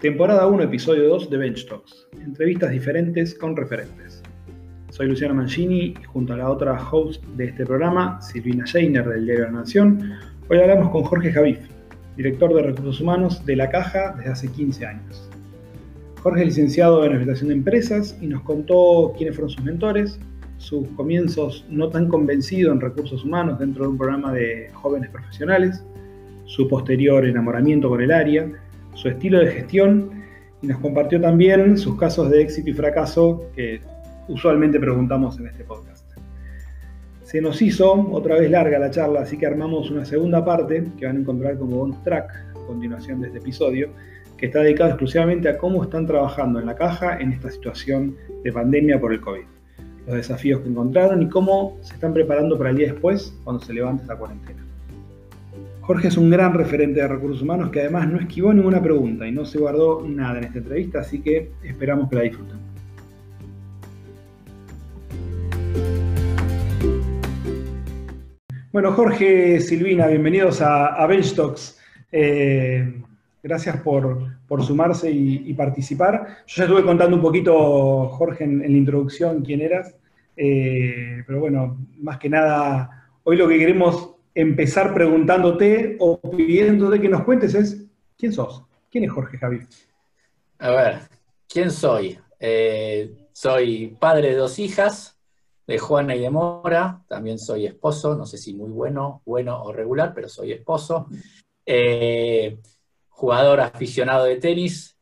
Temporada 0.00 0.46
1, 0.46 0.62
episodio 0.62 1.08
2 1.08 1.28
de 1.28 1.36
Bench 1.38 1.66
Talks. 1.66 2.06
Entrevistas 2.20 2.70
diferentes 2.70 3.34
con 3.34 3.56
referentes. 3.56 4.22
Soy 4.90 5.08
Luciano 5.08 5.34
Mancini 5.34 5.86
y 5.86 6.04
junto 6.04 6.34
a 6.34 6.36
la 6.36 6.50
otra 6.50 6.78
host 6.80 7.24
de 7.36 7.46
este 7.46 7.66
programa, 7.66 8.22
Silvina 8.22 8.64
Scheiner 8.64 9.04
del 9.08 9.24
Diario 9.24 9.46
de 9.46 9.50
la 9.50 9.58
Nación, 9.58 10.12
hoy 10.48 10.58
hablamos 10.58 10.90
con 10.90 11.02
Jorge 11.02 11.32
Javif, 11.32 11.58
director 12.16 12.54
de 12.54 12.62
Recursos 12.62 13.00
Humanos 13.00 13.44
de 13.44 13.56
La 13.56 13.70
Caja 13.70 14.14
desde 14.16 14.30
hace 14.30 14.52
15 14.52 14.86
años. 14.86 15.28
Jorge 16.22 16.42
es 16.42 16.46
licenciado 16.46 17.00
en 17.00 17.14
Administración 17.14 17.48
de 17.48 17.54
Empresas 17.54 18.16
y 18.20 18.28
nos 18.28 18.42
contó 18.42 19.12
quiénes 19.16 19.34
fueron 19.34 19.50
sus 19.50 19.64
mentores, 19.64 20.20
sus 20.58 20.86
comienzos 20.90 21.66
no 21.68 21.88
tan 21.88 22.06
convencido 22.06 22.70
en 22.70 22.80
recursos 22.80 23.24
humanos 23.24 23.58
dentro 23.58 23.82
de 23.82 23.90
un 23.90 23.98
programa 23.98 24.32
de 24.32 24.70
jóvenes 24.74 25.10
profesionales, 25.10 25.84
su 26.44 26.68
posterior 26.68 27.26
enamoramiento 27.26 27.88
con 27.88 28.00
el 28.00 28.12
área, 28.12 28.48
su 28.98 29.08
estilo 29.08 29.38
de 29.38 29.52
gestión 29.52 30.10
y 30.60 30.66
nos 30.66 30.80
compartió 30.80 31.20
también 31.20 31.78
sus 31.78 31.96
casos 31.96 32.30
de 32.30 32.42
éxito 32.42 32.70
y 32.70 32.72
fracaso 32.72 33.48
que 33.54 33.80
usualmente 34.26 34.80
preguntamos 34.80 35.38
en 35.38 35.46
este 35.46 35.62
podcast. 35.62 36.04
Se 37.22 37.40
nos 37.40 37.62
hizo 37.62 37.92
otra 38.10 38.40
vez 38.40 38.50
larga 38.50 38.76
la 38.78 38.90
charla, 38.90 39.20
así 39.20 39.38
que 39.38 39.46
armamos 39.46 39.88
una 39.92 40.04
segunda 40.04 40.44
parte 40.44 40.84
que 40.98 41.06
van 41.06 41.16
a 41.16 41.20
encontrar 41.20 41.58
como 41.58 41.76
bonus 41.76 42.02
track 42.02 42.32
a 42.56 42.66
continuación 42.66 43.20
de 43.20 43.28
este 43.28 43.38
episodio, 43.38 43.90
que 44.36 44.46
está 44.46 44.62
dedicado 44.62 44.90
exclusivamente 44.90 45.48
a 45.48 45.58
cómo 45.58 45.84
están 45.84 46.04
trabajando 46.04 46.58
en 46.58 46.66
la 46.66 46.74
caja 46.74 47.18
en 47.20 47.32
esta 47.32 47.52
situación 47.52 48.16
de 48.42 48.52
pandemia 48.52 49.00
por 49.00 49.12
el 49.12 49.20
COVID, 49.20 49.44
los 50.06 50.16
desafíos 50.16 50.60
que 50.62 50.70
encontraron 50.70 51.22
y 51.22 51.28
cómo 51.28 51.78
se 51.82 51.94
están 51.94 52.12
preparando 52.12 52.58
para 52.58 52.70
el 52.70 52.76
día 52.76 52.92
después 52.92 53.32
cuando 53.44 53.62
se 53.64 53.72
levante 53.72 54.02
esta 54.02 54.16
cuarentena. 54.16 54.67
Jorge 55.88 56.08
es 56.08 56.18
un 56.18 56.28
gran 56.28 56.52
referente 56.52 57.00
de 57.00 57.08
recursos 57.08 57.40
humanos 57.40 57.70
que 57.70 57.80
además 57.80 58.06
no 58.10 58.20
esquivó 58.20 58.52
ninguna 58.52 58.82
pregunta 58.82 59.26
y 59.26 59.32
no 59.32 59.46
se 59.46 59.58
guardó 59.58 60.06
nada 60.06 60.36
en 60.36 60.44
esta 60.44 60.58
entrevista, 60.58 61.00
así 61.00 61.22
que 61.22 61.52
esperamos 61.64 62.10
que 62.10 62.16
la 62.16 62.22
disfruten. 62.24 62.58
Bueno, 68.70 68.92
Jorge, 68.92 69.60
Silvina, 69.60 70.08
bienvenidos 70.08 70.60
a, 70.60 70.88
a 70.88 71.06
Bench 71.06 71.34
Talks. 71.34 71.80
Gracias 73.42 73.78
por, 73.78 74.26
sumarse 74.60 75.10
y, 75.10 75.54
participar. 75.54 76.26
Yo 76.48 76.56
ya 76.56 76.64
estuve 76.64 76.84
contando 76.84 77.16
un 77.16 77.22
poquito, 77.22 78.08
Jorge, 78.08 78.44
en, 78.44 78.60
la 78.60 78.66
introducción 78.66 79.42
quién 79.42 79.62
eras, 79.62 79.96
eh, 80.36 81.24
pero 81.26 81.40
bueno, 81.40 81.78
más 81.98 82.18
que 82.18 82.28
nada, 82.28 83.08
hoy 83.24 83.38
lo 83.38 83.48
que 83.48 83.58
queremos 83.58 84.17
empezar 84.40 84.94
preguntándote 84.94 85.96
o 85.98 86.20
pidiéndote 86.20 87.00
que 87.00 87.08
nos 87.08 87.24
cuentes 87.24 87.54
es, 87.56 87.84
¿quién 88.16 88.32
sos? 88.32 88.62
¿Quién 88.88 89.02
es 89.02 89.10
Jorge 89.10 89.36
Javier? 89.36 89.66
A 90.60 90.70
ver, 90.70 90.98
¿quién 91.48 91.72
soy? 91.72 92.16
Eh, 92.38 93.26
soy 93.32 93.96
padre 93.98 94.28
de 94.28 94.36
dos 94.36 94.60
hijas, 94.60 95.18
de 95.66 95.78
Juana 95.78 96.14
y 96.14 96.20
de 96.20 96.30
Mora, 96.30 97.02
también 97.08 97.36
soy 97.40 97.66
esposo, 97.66 98.14
no 98.14 98.26
sé 98.26 98.38
si 98.38 98.54
muy 98.54 98.70
bueno, 98.70 99.22
bueno 99.26 99.60
o 99.60 99.72
regular, 99.72 100.12
pero 100.14 100.28
soy 100.28 100.52
esposo. 100.52 101.08
Eh, 101.66 102.60
jugador 103.08 103.60
aficionado 103.60 104.24
de 104.24 104.36
tenis, 104.36 104.96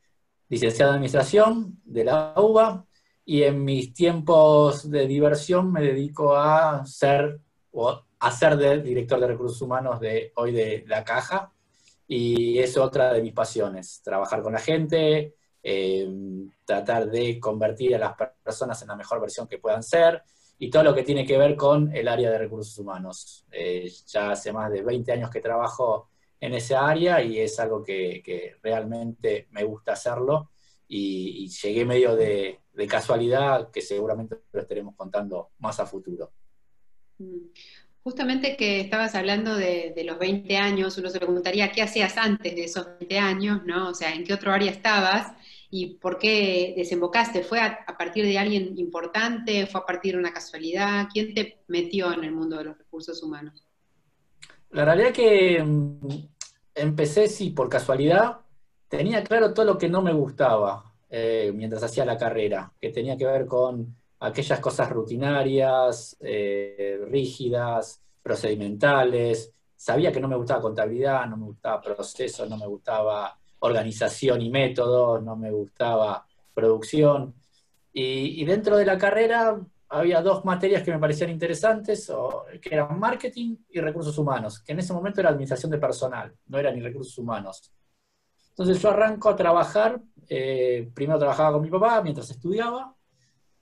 licenciado 0.48 0.93
en 0.93 0.97
administración 0.97 1.78
de 1.84 2.05
la 2.05 2.33
UBA, 2.39 2.87
y 3.27 3.43
en 3.43 3.62
mis 3.62 3.93
tiempos 3.93 4.91
de 4.91 5.06
diversión 5.06 5.71
me 5.71 5.83
dedico 5.83 6.34
a 6.34 6.87
ser 6.87 7.41
ser 8.31 8.57
del 8.57 8.83
director 8.83 9.21
de 9.21 9.27
recursos 9.27 9.61
humanos 9.63 10.01
de 10.01 10.33
hoy 10.37 10.53
de 10.53 10.85
la 10.87 11.05
caja. 11.05 11.53
Y 12.09 12.59
es 12.59 12.77
otra 12.77 13.13
de 13.13 13.23
mis 13.23 13.33
pasiones, 13.33 14.01
trabajar 14.03 14.41
con 14.43 14.53
la 14.53 14.61
gente, 14.61 15.35
eh, 15.63 16.09
tratar 16.65 17.11
de 17.11 17.41
convertir 17.41 17.97
a 17.97 17.99
las 17.99 18.15
personas 18.43 18.81
en 18.83 18.89
la 18.89 18.97
mejor 18.97 19.21
versión 19.21 19.49
que 19.49 19.59
puedan 19.59 19.83
ser 19.83 20.23
y 20.59 20.71
todo 20.71 20.84
lo 20.84 20.95
que 20.95 21.03
tiene 21.03 21.27
que 21.27 21.37
ver 21.37 21.56
con 21.56 21.95
el 21.95 22.09
área 22.09 22.31
de 22.31 22.39
recursos 22.39 22.78
humanos. 22.78 23.45
Eh, 23.50 23.91
ya 24.06 24.31
hace 24.31 24.53
más 24.53 24.71
de 24.71 24.83
20 24.83 25.12
años 25.12 25.31
que 25.31 25.41
trabajo 25.41 26.11
en 26.41 26.55
esa 26.55 26.87
área 26.87 27.23
y 27.23 27.41
es 27.41 27.59
algo 27.59 27.83
que, 27.83 28.56
realmente 28.62 29.49
me 29.50 29.65
gusta 29.65 29.93
hacerlo 29.93 30.50
y, 30.89 31.49
llegué 31.49 31.84
medio 31.84 32.15
de, 32.15 32.61
de, 32.73 32.87
casualidad 32.87 33.71
que 33.71 33.83
seguramente 33.83 34.37
lo 34.53 34.61
estaremos 34.61 34.95
contando 34.95 35.50
más 35.59 35.81
a 35.81 35.87
futuro. 35.87 36.33
Justamente 38.06 38.56
que 38.56 38.78
estabas 38.78 39.17
hablando 39.17 39.56
de, 39.56 39.93
los 40.05 40.17
20 40.17 40.56
años, 40.56 40.97
uno 40.97 41.11
se 41.11 41.19
preguntaría 41.19 41.72
qué 41.72 41.83
hacías 41.83 42.17
antes 42.17 42.55
de 42.55 42.62
esos 42.62 42.87
20 43.00 43.19
años, 43.19 43.62
¿no? 43.67 43.89
O 43.89 43.94
sea, 43.94 44.15
¿en 44.15 44.22
qué 44.22 44.33
otro 44.33 44.53
área 44.53 44.71
estabas? 44.71 45.33
¿Y 45.71 45.97
por 45.97 46.17
qué 46.17 46.72
desembocaste? 46.77 47.43
¿Fue 47.43 47.59
a, 47.59 47.84
partir 47.99 48.25
de 48.25 48.39
alguien 48.39 48.78
importante? 48.78 49.67
¿Fue 49.67 49.81
a 49.81 49.84
partir 49.84 50.12
de 50.12 50.21
una 50.21 50.33
casualidad? 50.33 51.09
¿Quién 51.12 51.34
te 51.34 51.65
metió 51.67 52.12
en 52.12 52.22
el 52.22 52.31
mundo 52.31 52.56
de 52.59 52.67
los 52.67 52.78
recursos 52.78 53.21
humanos? 53.25 53.67
La 54.71 54.84
realidad 54.84 55.09
es 55.09 55.17
que 55.17 55.65
mm, 55.65 56.09
empecé, 56.77 57.27
sí, 57.27 57.50
por 57.50 57.69
casualidad. 57.69 58.37
Tenía 58.87 59.25
claro 59.25 59.53
todo 59.53 59.67
lo 59.67 59.78
que 59.78 59.88
no 59.88 60.00
me 60.00 60.12
gustaba 60.12 60.94
eh, 61.11 61.50
mientras 61.53 61.83
hacía 61.83 62.05
la 62.05 62.17
carrera, 62.17 62.73
que 62.81 62.91
tenía 62.91 63.17
que 63.17 63.27
ver 63.27 63.47
con 63.47 63.97
aquellas 64.26 64.60
cosas 64.60 64.91
rutinarias, 64.91 66.16
eh, 66.20 66.98
rígidas, 67.09 68.00
procedimentales. 68.22 69.53
Sabía 69.76 70.10
que 70.10 70.20
no 70.20 70.28
me 70.28 70.37
gustaba 70.37 70.60
contabilidad, 70.60 71.26
no 71.26 71.37
me 71.37 71.47
gustaba 71.47 71.81
proceso, 71.81 72.47
no 72.47 72.56
me 72.56 72.66
gustaba 72.66 73.38
organización 73.60 74.42
y 74.42 74.50
método, 74.50 75.20
no 75.20 75.37
me 75.37 75.50
gustaba 75.50 76.26
producción. 76.53 77.34
Y, 77.92 78.44
dentro 78.44 78.76
de 78.76 78.84
la 78.84 78.98
carrera 78.98 79.59
había 79.88 80.20
dos 80.20 80.44
materias 80.44 80.82
que 80.82 80.91
me 80.91 80.98
parecían 80.98 81.31
interesantes, 81.31 82.12
que 82.60 82.75
eran 82.75 82.98
marketing 82.98 83.56
y 83.70 83.81
recursos 83.81 84.19
humanos, 84.19 84.60
que 84.60 84.72
en 84.72 84.81
ese 84.81 84.93
momento 84.93 85.20
era 85.20 85.31
administración 85.31 85.70
de 85.70 85.78
personal, 85.78 86.34
no 86.48 86.58
era 86.58 86.70
ni 86.72 86.81
recursos 86.81 87.16
humanos. 87.16 87.72
Entonces 88.50 88.82
yo 88.82 88.91
arranco 88.91 89.31
a 89.31 89.37
trabajar, 89.37 90.00
eh, 90.28 90.91
primero 90.93 91.19
trabajaba 91.19 91.53
con 91.53 91.62
mi 91.62 91.70
papá 91.70 92.03
mientras 92.03 92.28
estudiaba, 92.31 92.96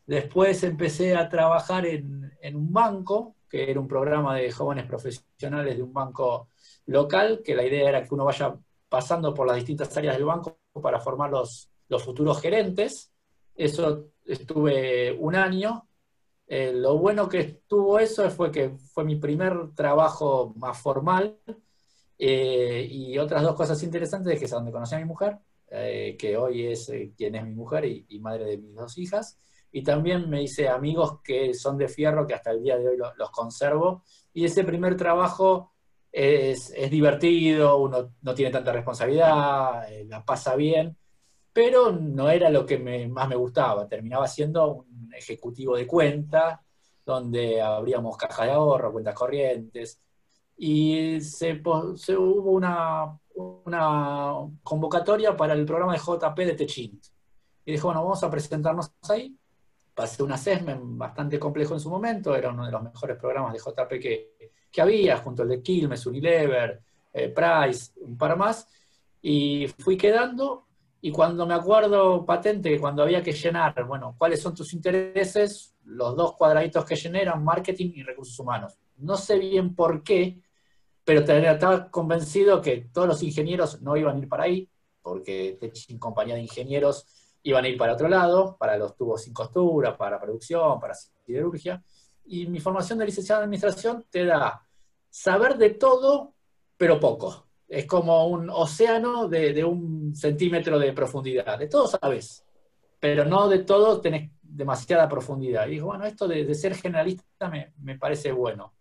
Después 0.06 0.62
empecé 0.64 1.16
a 1.16 1.28
trabajar 1.28 1.86
en, 1.86 2.30
un 2.54 2.72
banco, 2.72 3.36
que 3.48 3.70
era 3.70 3.80
un 3.80 3.88
programa 3.88 4.36
de 4.36 4.52
jóvenes 4.52 4.84
profesionales 4.86 5.76
de 5.76 5.82
un 5.82 5.92
banco 5.92 6.48
local, 6.86 7.40
que 7.42 7.54
la 7.54 7.64
idea 7.64 7.88
era 7.88 8.02
que 8.02 8.14
uno 8.14 8.26
vaya 8.26 8.54
pasando 8.88 9.32
por 9.32 9.46
las 9.46 9.56
distintas 9.56 9.96
áreas 9.96 10.16
del 10.16 10.26
banco 10.26 10.58
para 10.82 11.00
formar 11.00 11.30
los, 11.30 11.70
futuros 12.04 12.40
gerentes. 12.40 13.12
Eso 13.54 14.08
estuve 14.24 15.12
un 15.12 15.36
año. 15.36 15.88
Eh, 16.46 16.72
lo 16.74 16.98
bueno 16.98 17.28
que 17.28 17.40
estuvo 17.40 17.98
eso 17.98 18.28
fue 18.30 18.50
que 18.50 18.70
fue 18.92 19.04
mi 19.04 19.16
primer 19.16 19.72
trabajo 19.74 20.52
más 20.56 20.76
formal. 20.76 21.38
Eh, 22.18 22.86
y 22.90 23.16
otras 23.18 23.42
dos 23.42 23.54
cosas 23.54 23.82
interesantes 23.82 24.34
es 24.34 24.38
que 24.38 24.44
es 24.44 24.50
donde 24.50 24.70
conocí 24.70 24.94
a 24.94 24.98
mi 24.98 25.04
mujer, 25.04 25.38
eh, 25.70 26.16
que 26.18 26.36
hoy 26.36 26.66
es 26.66 26.90
quien 27.16 27.36
es 27.36 27.44
mi 27.44 27.54
mujer 27.54 27.84
y 27.86 28.18
madre 28.20 28.44
de 28.44 28.58
mis 28.58 28.74
dos 28.74 28.98
hijas 28.98 29.38
y 29.76 29.82
también 29.82 30.30
me 30.30 30.40
hice 30.40 30.68
amigos 30.68 31.20
que 31.20 31.52
son 31.52 31.76
de 31.76 31.88
fierro, 31.88 32.28
que 32.28 32.34
hasta 32.34 32.52
el 32.52 32.62
día 32.62 32.78
de 32.78 32.90
hoy 32.90 32.96
los, 32.96 33.30
conservo. 33.32 34.04
Y 34.32 34.44
ese 34.44 34.62
primer 34.62 34.96
trabajo 34.96 35.72
es, 36.12 36.72
divertido, 36.88 37.78
uno 37.78 38.12
no 38.22 38.34
tiene 38.36 38.52
tanta 38.52 38.70
responsabilidad, 38.70 39.92
eh, 39.92 40.04
la 40.04 40.24
pasa 40.24 40.54
bien, 40.54 40.96
pero 41.52 41.90
no 41.90 42.30
era 42.30 42.50
lo 42.50 42.64
que 42.64 42.78
más 43.08 43.28
me 43.28 43.34
gustaba. 43.34 43.88
Terminaba 43.88 44.28
siendo 44.28 44.74
un 44.74 45.12
ejecutivo 45.12 45.76
de 45.76 45.88
cuentas, 45.88 46.60
donde 47.04 47.60
abríamos 47.60 48.16
caja 48.16 48.44
de 48.44 48.52
ahorro, 48.52 48.92
cuentas 48.92 49.14
corrientes, 49.16 50.00
y 50.56 51.20
se, 51.20 51.60
hubo 51.64 52.52
una, 52.52 53.18
una 53.34 54.34
convocatoria 54.62 55.36
para 55.36 55.54
el 55.54 55.64
programa 55.66 55.94
de 55.94 55.98
JP 55.98 56.36
de 56.36 56.54
Techint. 56.54 57.06
Y 57.64 57.72
dijo, 57.72 57.88
bueno, 57.88 58.04
vamos 58.04 58.22
a 58.22 58.30
presentarnos 58.30 58.92
ahí 59.08 59.36
pasé 59.94 60.22
un 60.22 60.32
assessment 60.32 60.80
bastante 60.82 61.38
complejo 61.38 61.74
en 61.74 61.80
su 61.80 61.88
momento, 61.88 62.34
era 62.34 62.50
uno 62.50 62.66
de 62.66 62.72
los 62.72 62.82
mejores 62.82 63.16
programas 63.16 63.52
de 63.52 63.60
JP 63.60 64.00
que, 64.00 64.52
que 64.70 64.82
había, 64.82 65.18
junto 65.18 65.42
al 65.42 65.48
de 65.48 65.62
Quilmes, 65.62 66.04
Unilever, 66.06 66.82
eh, 67.12 67.28
Price, 67.28 67.92
un 68.00 68.18
par 68.18 68.36
más, 68.36 68.68
y 69.22 69.68
fui 69.78 69.96
quedando, 69.96 70.66
y 71.00 71.12
cuando 71.12 71.46
me 71.46 71.54
acuerdo 71.54 72.24
patente, 72.26 72.78
cuando 72.80 73.02
había 73.02 73.22
que 73.22 73.32
llenar, 73.32 73.84
bueno, 73.86 74.16
¿cuáles 74.18 74.40
son 74.40 74.54
tus 74.54 74.72
intereses? 74.72 75.76
Los 75.84 76.16
dos 76.16 76.34
cuadraditos 76.34 76.84
que 76.84 76.96
llené 76.96 77.22
eran 77.22 77.44
marketing 77.44 77.92
y 77.94 78.02
recursos 78.02 78.38
humanos. 78.38 78.78
No 78.96 79.16
sé 79.16 79.38
bien 79.38 79.74
por 79.74 80.02
qué, 80.02 80.40
pero 81.04 81.20
estaba 81.20 81.90
convencido 81.90 82.60
que 82.60 82.88
todos 82.92 83.06
los 83.06 83.22
ingenieros 83.22 83.82
no 83.82 83.96
iban 83.96 84.16
a 84.16 84.18
ir 84.18 84.28
para 84.28 84.44
ahí, 84.44 84.68
porque 85.02 85.58
en 85.88 85.98
compañía 85.98 86.34
de 86.34 86.40
ingenieros 86.40 87.06
iban 87.44 87.64
a 87.64 87.68
ir 87.68 87.76
para 87.76 87.92
otro 87.92 88.08
lado, 88.08 88.56
para 88.58 88.76
los 88.76 88.96
tubos 88.96 89.22
sin 89.22 89.32
costura, 89.32 89.96
para 89.96 90.20
producción, 90.20 90.80
para 90.80 90.94
siderurgia. 90.94 91.82
Y 92.24 92.46
mi 92.46 92.58
formación 92.58 92.98
de 92.98 93.06
licenciado 93.06 93.42
en 93.42 93.44
administración 93.44 94.06
te 94.10 94.24
da 94.24 94.66
saber 95.10 95.56
de 95.58 95.70
todo, 95.70 96.34
pero 96.76 96.98
poco. 96.98 97.46
es 97.68 97.86
como 97.86 98.28
un 98.28 98.48
océano 98.50 99.28
de, 99.28 99.62
un 99.62 100.14
centímetro 100.14 100.78
de 100.78 100.92
profundidad. 100.92 101.58
De 101.58 101.68
todo 101.68 101.86
sabes, 101.86 102.44
pero 102.98 103.24
no 103.26 103.48
de 103.48 103.58
todo 103.60 104.00
tenés 104.00 104.30
demasiada 104.40 105.06
profundidad. 105.06 105.66
Y 105.66 105.72
digo, 105.72 105.88
bueno, 105.88 106.06
esto 106.06 106.26
de, 106.26 106.54
ser 106.54 106.74
generalista 106.74 107.50
me, 107.50 107.98
parece 107.98 108.32
bueno. 108.32 108.74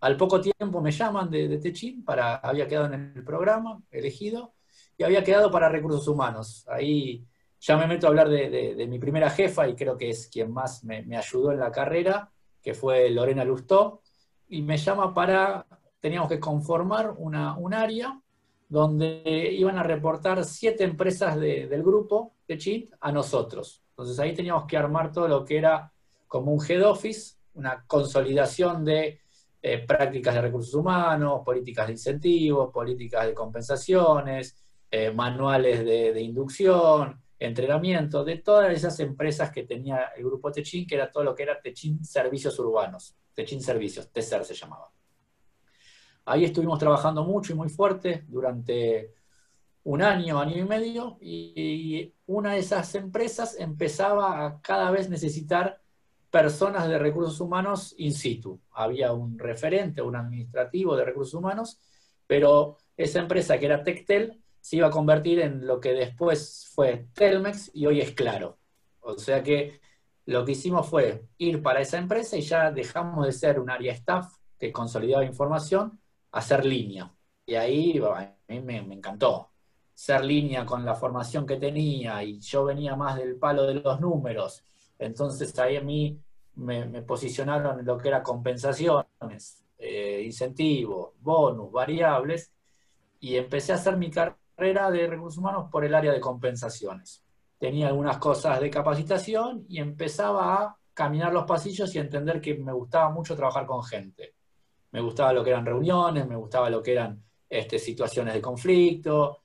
Al 0.00 0.16
poco 0.18 0.40
tiempo 0.40 0.82
me 0.82 0.90
llaman 0.90 1.30
de, 1.30 1.48
de 1.48 1.58
Techín, 1.58 2.04
para, 2.04 2.36
había 2.36 2.68
quedado 2.68 2.92
en 2.92 3.12
el 3.16 3.24
programa, 3.24 3.82
elegido, 3.90 4.54
y 4.98 5.02
había 5.02 5.24
quedado 5.24 5.50
para 5.50 5.68
recursos 5.68 6.06
humanos. 6.08 6.66
Ahí 6.68 7.26
ya 7.60 7.76
me 7.76 7.86
meto 7.86 8.06
a 8.06 8.10
hablar 8.10 8.28
de, 8.28 8.86
mi 8.88 8.98
primera 8.98 9.30
jefa, 9.30 9.68
y 9.68 9.74
creo 9.74 9.96
que 9.96 10.10
es 10.10 10.28
quien 10.28 10.52
más 10.52 10.82
me, 10.84 11.16
ayudó 11.16 11.52
en 11.52 11.60
la 11.60 11.70
carrera, 11.70 12.30
que 12.62 12.74
fue 12.74 13.10
Lorena 13.10 13.44
Lustó, 13.44 14.02
y 14.48 14.62
me 14.62 14.76
llama 14.76 15.14
para 15.14 15.66
teníamos 16.00 16.30
que 16.30 16.40
conformar 16.40 17.14
una, 17.18 17.56
un 17.58 17.74
área 17.74 18.18
donde 18.68 19.22
iban 19.52 19.76
a 19.78 19.82
reportar 19.82 20.44
siete 20.44 20.84
empresas 20.84 21.38
del 21.38 21.82
grupo 21.82 22.34
de 22.48 22.56
Chint 22.56 22.92
a 23.00 23.12
nosotros. 23.12 23.82
Entonces 23.90 24.18
ahí 24.18 24.32
teníamos 24.32 24.64
que 24.66 24.76
armar 24.76 25.12
todo 25.12 25.28
lo 25.28 25.44
que 25.44 25.58
era 25.58 25.92
como 26.26 26.52
un 26.52 26.64
head 26.66 26.88
office, 26.88 27.34
una 27.54 27.84
consolidación 27.86 28.84
de 28.84 29.20
eh, 29.60 29.84
prácticas 29.86 30.34
de 30.34 30.40
recursos 30.40 30.72
humanos, 30.72 31.42
políticas 31.44 31.88
de 31.88 31.92
incentivos, 31.92 32.72
políticas 32.72 33.26
de 33.26 33.34
compensaciones, 33.34 34.56
eh, 34.90 35.10
manuales 35.10 35.84
de, 35.84 36.20
inducción, 36.20 37.20
entrenamiento, 37.40 38.22
de 38.22 38.36
todas 38.36 38.72
esas 38.72 39.00
empresas 39.00 39.50
que 39.50 39.64
tenía 39.64 40.12
el 40.16 40.24
grupo 40.24 40.52
Techin, 40.52 40.86
que 40.86 40.94
era 40.94 41.10
todo 41.10 41.24
lo 41.24 41.34
que 41.34 41.42
era 41.42 41.60
Techin 41.60 42.04
Servicios 42.04 42.58
Urbanos, 42.58 43.16
Techin 43.34 43.62
Servicios, 43.62 44.12
TESER 44.12 44.44
se 44.44 44.54
llamaba. 44.54 44.92
Ahí 46.26 46.44
estuvimos 46.44 46.78
trabajando 46.78 47.24
mucho 47.24 47.52
y 47.52 47.56
muy 47.56 47.70
fuerte 47.70 48.24
durante 48.28 49.14
un 49.84 50.02
año, 50.02 50.38
año 50.38 50.58
y 50.58 50.64
medio, 50.64 51.16
y 51.22 52.12
una 52.26 52.52
de 52.52 52.60
esas 52.60 52.94
empresas 52.94 53.56
empezaba 53.58 54.46
a 54.46 54.60
cada 54.60 54.90
vez 54.90 55.08
necesitar 55.08 55.80
personas 56.30 56.88
de 56.88 56.98
recursos 56.98 57.40
humanos 57.40 57.94
in 57.96 58.12
situ. 58.12 58.60
Había 58.72 59.12
un 59.12 59.38
referente, 59.38 60.02
un 60.02 60.14
administrativo 60.14 60.94
de 60.94 61.04
recursos 61.04 61.34
humanos, 61.34 61.80
pero 62.26 62.76
esa 62.96 63.20
empresa 63.20 63.58
que 63.58 63.66
era 63.66 63.82
Tectel 63.82 64.40
se 64.60 64.76
iba 64.76 64.88
a 64.88 64.90
convertir 64.90 65.40
en 65.40 65.66
lo 65.66 65.80
que 65.80 65.92
después 65.92 66.70
fue 66.74 67.08
Telmex 67.14 67.70
y 67.74 67.86
hoy 67.86 68.00
es 68.00 68.12
Claro. 68.12 68.58
O 69.00 69.18
sea 69.18 69.42
que 69.42 69.80
lo 70.26 70.44
que 70.44 70.52
hicimos 70.52 70.88
fue 70.88 71.26
ir 71.38 71.62
para 71.62 71.80
esa 71.80 71.98
empresa 71.98 72.36
y 72.36 72.42
ya 72.42 72.70
dejamos 72.70 73.26
de 73.26 73.32
ser 73.32 73.58
un 73.58 73.70
área 73.70 73.92
staff 73.92 74.32
que 74.58 74.72
consolidaba 74.72 75.24
información 75.24 75.98
hacer 76.32 76.64
línea. 76.64 77.12
Y 77.46 77.54
ahí 77.54 77.98
a 77.98 78.36
mí 78.48 78.60
me, 78.60 78.76
encantó. 78.78 79.50
Ser 79.94 80.24
línea 80.24 80.64
con 80.64 80.84
la 80.84 80.94
formación 80.94 81.46
que 81.46 81.56
tenía 81.56 82.22
y 82.22 82.40
yo 82.40 82.64
venía 82.64 82.96
más 82.96 83.16
del 83.16 83.36
palo 83.36 83.66
de 83.66 83.74
los 83.74 84.00
números. 84.00 84.62
Entonces 84.98 85.58
ahí 85.58 85.76
a 85.76 85.82
mí 85.82 86.20
me, 86.54 87.02
posicionaron 87.02 87.80
en 87.80 87.86
lo 87.86 87.98
que 87.98 88.08
era 88.08 88.22
compensaciones, 88.22 89.64
eh, 89.78 90.22
incentivos, 90.24 91.12
bonus, 91.20 91.72
variables, 91.72 92.52
y 93.18 93.36
empecé 93.36 93.72
a 93.72 93.76
hacer 93.76 93.96
mi 93.96 94.10
carrera 94.10 94.39
de 94.60 95.06
recursos 95.06 95.38
humanos 95.38 95.68
por 95.70 95.84
el 95.84 95.94
área 95.94 96.12
de 96.12 96.20
compensaciones. 96.20 97.24
Tenía 97.58 97.88
algunas 97.88 98.18
cosas 98.18 98.60
de 98.60 98.70
capacitación 98.70 99.64
y 99.68 99.78
empezaba 99.78 100.54
a 100.54 100.76
caminar 100.94 101.32
los 101.32 101.44
pasillos 101.44 101.94
y 101.94 101.98
entender 101.98 102.40
que 102.40 102.54
me 102.54 102.72
gustaba 102.72 103.10
mucho 103.10 103.34
trabajar 103.34 103.66
con 103.66 103.82
gente. 103.82 104.34
Me 104.92 105.00
gustaba 105.00 105.32
lo 105.32 105.42
que 105.42 105.50
eran 105.50 105.64
reuniones, 105.64 106.26
me 106.26 106.36
gustaba 106.36 106.68
lo 106.68 106.82
que 106.82 106.92
eran 106.92 107.22
este, 107.48 107.78
situaciones 107.78 108.34
de 108.34 108.40
conflicto, 108.40 109.40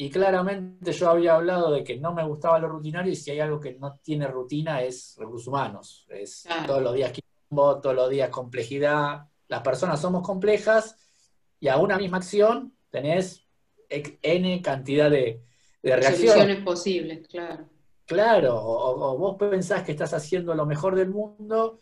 y 0.00 0.08
claramente 0.08 0.92
yo 0.92 1.10
había 1.10 1.34
hablado 1.34 1.70
de 1.70 1.84
que 1.84 1.98
no 1.98 2.14
me 2.14 2.24
gustaba 2.24 2.58
lo 2.58 2.68
rutinario 2.68 3.12
y 3.12 3.16
si 3.16 3.32
hay 3.32 3.40
algo 3.40 3.60
que 3.60 3.74
no 3.74 3.98
tiene 4.02 4.26
rutina 4.28 4.80
es 4.80 5.14
recursos 5.18 5.48
humanos, 5.48 6.06
es 6.08 6.48
todos 6.66 6.80
los 6.80 6.94
días 6.94 7.12
quilombo, 7.12 7.82
todos 7.82 7.94
los 7.94 8.08
días 8.08 8.30
complejidad, 8.30 9.26
las 9.48 9.60
personas 9.60 10.00
somos 10.00 10.26
complejas 10.26 10.96
y 11.60 11.68
a 11.68 11.76
una 11.76 11.98
misma 11.98 12.16
acción 12.16 12.72
tenés 12.88 13.46
N 13.90 14.62
cantidad 14.62 15.10
de, 15.10 15.42
de 15.82 15.96
reacciones. 15.96 16.32
Soluciones 16.32 16.64
posibles, 16.64 17.28
claro. 17.28 17.68
Claro, 18.06 18.60
o, 18.60 19.16
vos 19.16 19.36
pensás 19.38 19.84
que 19.84 19.92
estás 19.92 20.12
haciendo 20.14 20.52
lo 20.54 20.66
mejor 20.66 20.96
del 20.96 21.10
mundo 21.10 21.78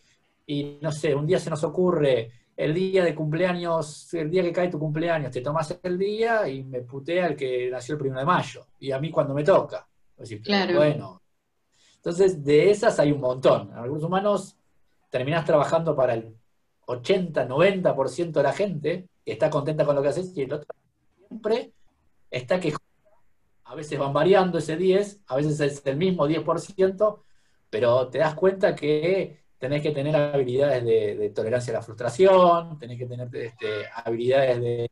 y 0.46 0.78
no 0.82 0.92
sé, 0.92 1.14
un 1.14 1.26
día 1.26 1.38
se 1.38 1.48
nos 1.48 1.64
ocurre 1.64 2.30
el 2.54 2.74
día 2.74 3.02
de 3.02 3.14
cumpleaños, 3.14 4.12
el 4.12 4.30
día 4.30 4.42
que 4.42 4.52
cae 4.52 4.68
tu 4.68 4.78
cumpleaños, 4.78 5.30
te 5.30 5.40
tomas 5.40 5.78
el 5.82 5.96
día 5.96 6.46
y 6.46 6.64
me 6.64 6.80
putea 6.82 7.28
el 7.28 7.36
que 7.36 7.70
nació 7.70 7.94
el 7.94 8.00
primero 8.00 8.20
de 8.20 8.26
mayo. 8.26 8.66
Y 8.78 8.90
a 8.90 8.98
mí 8.98 9.10
cuando 9.10 9.32
me 9.32 9.42
toca. 9.42 9.88
claro. 10.44 10.76
Bueno. 10.76 11.22
Entonces, 11.96 12.44
de 12.44 12.70
esas 12.70 12.98
hay 12.98 13.12
un 13.12 13.20
montón. 13.20 13.70
En 13.70 13.78
algunos 13.78 14.04
humanos 14.04 14.56
terminás 15.08 15.46
trabajando 15.46 15.96
para 15.96 16.14
el 16.14 16.36
80, 16.86 17.48
90% 17.48 18.32
de 18.32 18.42
la 18.42 18.52
gente 18.52 19.08
que 19.24 19.32
está 19.32 19.48
contenta 19.48 19.84
con 19.84 19.94
lo 19.94 20.02
que 20.02 20.08
haces 20.08 20.36
y 20.36 20.42
el 20.42 20.52
otro 20.52 20.68
siempre 21.26 21.72
está 22.30 22.60
que 22.60 22.74
a 23.64 23.74
veces 23.74 23.98
van 23.98 24.12
variando 24.12 24.58
ese 24.58 24.76
10, 24.76 25.20
a 25.26 25.36
veces 25.36 25.60
es 25.60 25.86
el 25.86 25.96
mismo 25.96 26.26
10%, 26.26 27.20
pero 27.70 28.08
te 28.08 28.18
das 28.18 28.34
cuenta 28.34 28.74
que 28.74 29.42
tenés 29.58 29.82
que 29.82 29.90
tener 29.90 30.16
habilidades 30.16 30.84
de, 30.84 31.30
tolerancia 31.34 31.72
a 31.72 31.78
la 31.78 31.82
frustración, 31.82 32.78
tenés 32.78 32.98
que 32.98 33.06
tener 33.06 33.28
este, 33.36 33.86
habilidades 34.04 34.60
de, 34.60 34.90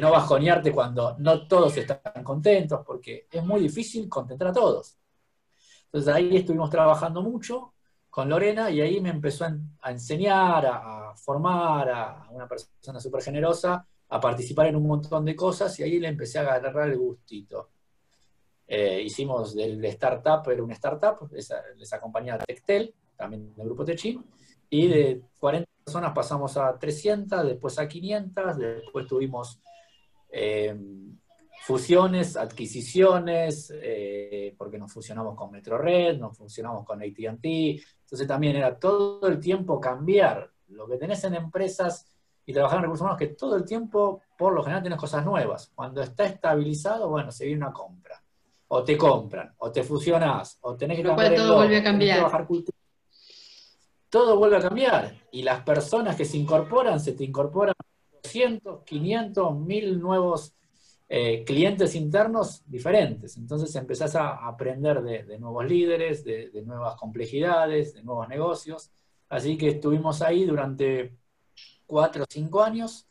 no 0.00 0.12
bajonearte 0.12 0.70
cuando 0.72 1.16
no 1.18 1.48
todos 1.48 1.76
están 1.76 2.22
contentos, 2.22 2.82
porque 2.86 3.26
es 3.30 3.44
muy 3.44 3.60
difícil 3.60 4.08
contentar 4.08 4.48
a 4.48 4.52
todos. 4.52 4.96
Entonces 5.86 6.14
ahí 6.14 6.36
estuvimos 6.36 6.70
trabajando 6.70 7.22
mucho 7.22 7.74
con 8.08 8.28
Lorena 8.28 8.70
y 8.70 8.80
ahí 8.80 9.00
me 9.00 9.10
empezó 9.10 9.44
a, 9.80 9.90
enseñar, 9.90 10.66
a, 10.66 11.14
formar 11.16 11.90
a 11.90 12.28
una 12.30 12.46
persona 12.46 13.00
súper 13.00 13.22
generosa, 13.22 13.86
a 14.08 14.20
participar 14.20 14.66
en 14.66 14.76
un 14.76 14.86
montón 14.86 15.24
de 15.24 15.34
cosas 15.34 15.78
y 15.80 15.82
ahí 15.82 15.98
le 15.98 16.08
empecé 16.08 16.38
a 16.38 16.54
agarrar 16.54 16.88
el 16.88 16.98
gustito. 16.98 17.70
Eh, 18.68 19.02
hicimos 19.04 19.54
del 19.54 19.84
startup, 19.86 20.48
era 20.50 20.62
una 20.62 20.74
startup, 20.74 21.30
esa 21.34 22.00
compañía 22.00 22.38
Tectel, 22.38 22.94
también 23.16 23.54
del 23.54 23.66
grupo 23.66 23.84
Techin, 23.84 24.24
y 24.68 24.88
de 24.88 25.22
40 25.38 25.70
personas 25.84 26.12
pasamos 26.12 26.56
a 26.56 26.76
300, 26.78 27.46
después 27.46 27.78
a 27.78 27.86
500, 27.86 28.58
después 28.58 29.06
tuvimos 29.06 29.60
eh, 30.30 30.76
fusiones, 31.64 32.36
adquisiciones, 32.36 33.72
eh, 33.74 34.54
porque 34.58 34.78
nos 34.78 34.92
fusionamos 34.92 35.36
con 35.36 35.50
MetroRed, 35.52 36.18
nos 36.18 36.36
fusionamos 36.36 36.84
con 36.84 37.02
ATT, 37.02 37.44
entonces 37.44 38.26
también 38.26 38.56
era 38.56 38.78
todo 38.78 39.26
el 39.28 39.38
tiempo 39.38 39.80
cambiar 39.80 40.50
lo 40.68 40.88
que 40.88 40.96
tenés 40.96 41.22
en 41.24 41.34
empresas 41.34 42.06
y 42.46 42.52
trabajar 42.52 42.78
en 42.78 42.84
recursos 42.84 43.02
humanos, 43.02 43.18
que 43.18 43.28
todo 43.28 43.56
el 43.56 43.64
tiempo, 43.64 44.22
por 44.38 44.54
lo 44.54 44.62
general, 44.62 44.82
tenés 44.82 44.98
cosas 44.98 45.24
nuevas. 45.24 45.70
Cuando 45.74 46.00
está 46.00 46.24
estabilizado, 46.24 47.08
bueno, 47.08 47.30
se 47.32 47.44
viene 47.44 47.64
una 47.64 47.72
compra. 47.72 48.22
O 48.68 48.82
te 48.82 48.96
compran, 48.96 49.52
o 49.58 49.70
te 49.70 49.82
fusionás, 49.82 50.58
o 50.62 50.76
tenés 50.76 50.96
que 50.96 51.04
cambiar 51.04 51.34
todo 51.34 51.56
vuelve 51.56 51.76
a 51.76 51.82
cambiar 51.84 52.30
todo 54.08 54.38
vuelve 54.38 54.56
a 54.56 54.60
cambiar. 54.60 55.14
Y 55.30 55.42
las 55.42 55.62
personas 55.62 56.16
que 56.16 56.24
se 56.24 56.38
incorporan, 56.38 57.00
se 57.00 57.12
te 57.12 57.24
incorporan 57.24 57.74
200, 58.22 58.82
500, 58.84 59.58
1000 59.58 60.00
nuevos 60.00 60.54
eh, 61.08 61.44
clientes 61.44 61.94
internos 61.94 62.62
diferentes. 62.66 63.36
Entonces 63.36 63.74
empezás 63.76 64.16
a 64.16 64.46
aprender 64.46 65.02
de, 65.02 65.38
nuevos 65.38 65.66
líderes, 65.66 66.24
de, 66.24 66.50
nuevas 66.64 66.96
complejidades, 66.96 67.94
de 67.94 68.02
nuevos 68.02 68.28
negocios. 68.28 68.90
Así 69.28 69.58
que 69.58 69.68
estuvimos 69.68 70.22
ahí 70.22 70.44
durante 70.44 71.16
cuatro 71.86 72.24
o 72.24 72.26
cinco 72.28 72.62
años. 72.62 73.06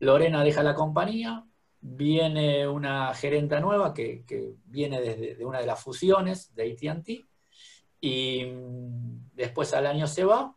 Lorena 0.00 0.44
deja 0.44 0.62
la 0.62 0.74
compañía, 0.74 1.44
viene 1.80 2.68
una 2.68 3.14
gerenta 3.14 3.60
nueva 3.60 3.94
que, 3.94 4.24
viene 4.66 5.00
desde 5.00 5.34
de 5.36 5.44
una 5.44 5.60
de 5.60 5.66
las 5.66 5.82
fusiones 5.82 6.54
de 6.54 6.72
ATT 6.72 7.08
y 8.00 8.44
mm, 8.44 9.30
después 9.34 9.72
al 9.74 9.86
año 9.86 10.06
se 10.06 10.24
va 10.24 10.54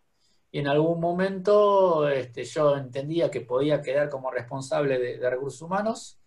y 0.51 0.59
en 0.59 0.67
algún 0.67 0.99
momento 0.99 2.07
este, 2.09 2.43
yo 2.43 2.75
entendía 2.75 3.31
que 3.31 3.41
podía 3.41 3.81
quedar 3.81 4.09
como 4.09 4.31
responsable 4.31 4.99
de, 4.99 5.29
recursos 5.29 5.61
humanos 5.61 6.19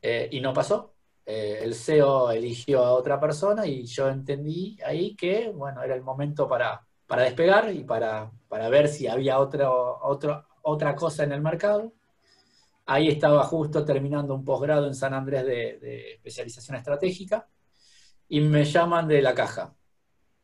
eh, 0.00 0.28
y 0.30 0.40
no 0.40 0.52
pasó. 0.52 0.94
Eh, 1.24 1.60
el 1.62 1.74
CEO 1.74 2.30
eligió 2.30 2.84
a 2.84 2.92
otra 2.92 3.20
persona 3.20 3.66
y 3.66 3.84
yo 3.86 4.08
entendí 4.08 4.78
ahí 4.84 5.14
que 5.14 5.50
bueno, 5.50 5.82
era 5.82 5.94
el 5.94 6.02
momento 6.02 6.48
para, 6.48 6.86
para 7.06 7.22
despegar 7.22 7.72
y 7.72 7.84
para, 7.84 8.30
para 8.48 8.68
ver 8.68 8.88
si 8.88 9.06
había 9.08 9.38
otra 9.38 10.46
otra 10.62 10.94
cosa 10.94 11.24
en 11.24 11.32
el 11.32 11.40
mercado. 11.40 11.92
Ahí 12.86 13.08
estaba 13.08 13.44
justo 13.44 13.84
terminando 13.84 14.34
un 14.34 14.44
posgrado 14.44 14.86
en 14.86 14.94
San 14.94 15.14
Andrés 15.14 15.44
de, 15.44 15.78
de 15.78 16.12
especialización 16.14 16.76
estratégica 16.76 17.46
y 18.28 18.40
me 18.40 18.64
llaman 18.64 19.06
de 19.06 19.22
la 19.22 19.34
caja 19.34 19.74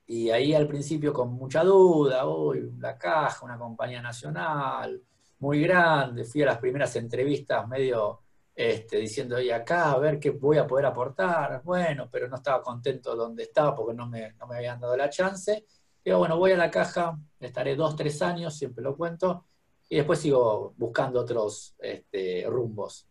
y 0.08 0.30
ahí 0.30 0.54
al 0.54 0.66
principio 0.66 1.12
con 1.12 1.34
mucha 1.34 1.62
duda, 1.62 2.26
uy, 2.26 2.72
la 2.78 2.96
caja, 2.96 3.44
una 3.44 3.58
compañía 3.58 4.00
nacional, 4.00 5.02
muy 5.40 5.60
grande, 5.60 6.24
fui 6.24 6.42
a 6.42 6.46
las 6.46 6.58
primeras 6.58 6.96
entrevistas 6.96 7.68
medio 7.68 8.22
este, 8.54 8.96
diciendo, 8.96 9.38
y 9.38 9.50
acá 9.50 9.92
a 9.92 9.98
ver 9.98 10.18
qué 10.18 10.30
voy 10.30 10.56
a 10.56 10.66
poder 10.66 10.86
aportar, 10.86 11.62
bueno, 11.62 12.08
pero 12.10 12.26
no 12.26 12.36
estaba 12.36 12.62
contento 12.62 13.14
donde 13.14 13.44
estaba 13.44 13.74
porque 13.76 13.94
no 13.94 14.08
me, 14.08 14.32
no 14.32 14.46
me 14.46 14.56
habían 14.56 14.80
dado 14.80 14.96
la 14.96 15.10
chance. 15.10 15.66
Digo, 16.02 16.18
bueno, 16.18 16.38
voy 16.38 16.52
a 16.52 16.56
la 16.56 16.70
caja, 16.70 17.18
estaré 17.38 17.76
dos, 17.76 17.94
tres 17.94 18.22
años, 18.22 18.56
siempre 18.56 18.82
lo 18.82 18.96
cuento, 18.96 19.44
y 19.88 19.96
después 19.96 20.18
sigo 20.20 20.74
buscando 20.76 21.20
otros 21.20 21.74
este, 21.78 22.44
rumbos. 22.48 23.06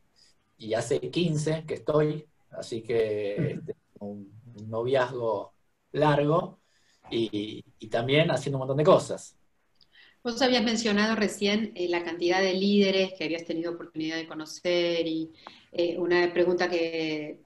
Y 0.57 0.73
hace 0.73 0.99
15 0.99 1.65
que 1.65 1.75
estoy, 1.75 2.27
así 2.51 2.81
que 2.83 3.51
este, 3.53 3.75
un, 3.99 4.35
noviazgo 4.67 5.53
largo 5.91 6.59
y, 7.11 7.63
también 7.89 8.31
haciendo 8.31 8.57
un 8.57 8.61
montón 8.61 8.77
de 8.77 8.83
cosas. 8.83 9.36
Vos 10.27 10.41
habías 10.41 10.61
mencionado 10.65 11.15
recién 11.15 11.71
eh, 11.73 11.87
la 11.87 12.03
cantidad 12.03 12.41
de 12.41 12.53
líderes 12.53 13.13
que 13.13 13.23
habías 13.23 13.45
tenido 13.45 13.71
oportunidad 13.71 14.17
de 14.17 14.27
conocer 14.27 15.07
y 15.07 15.31
eh, 15.71 15.97
una 15.97 16.33
pregunta 16.33 16.69
que 16.69 17.43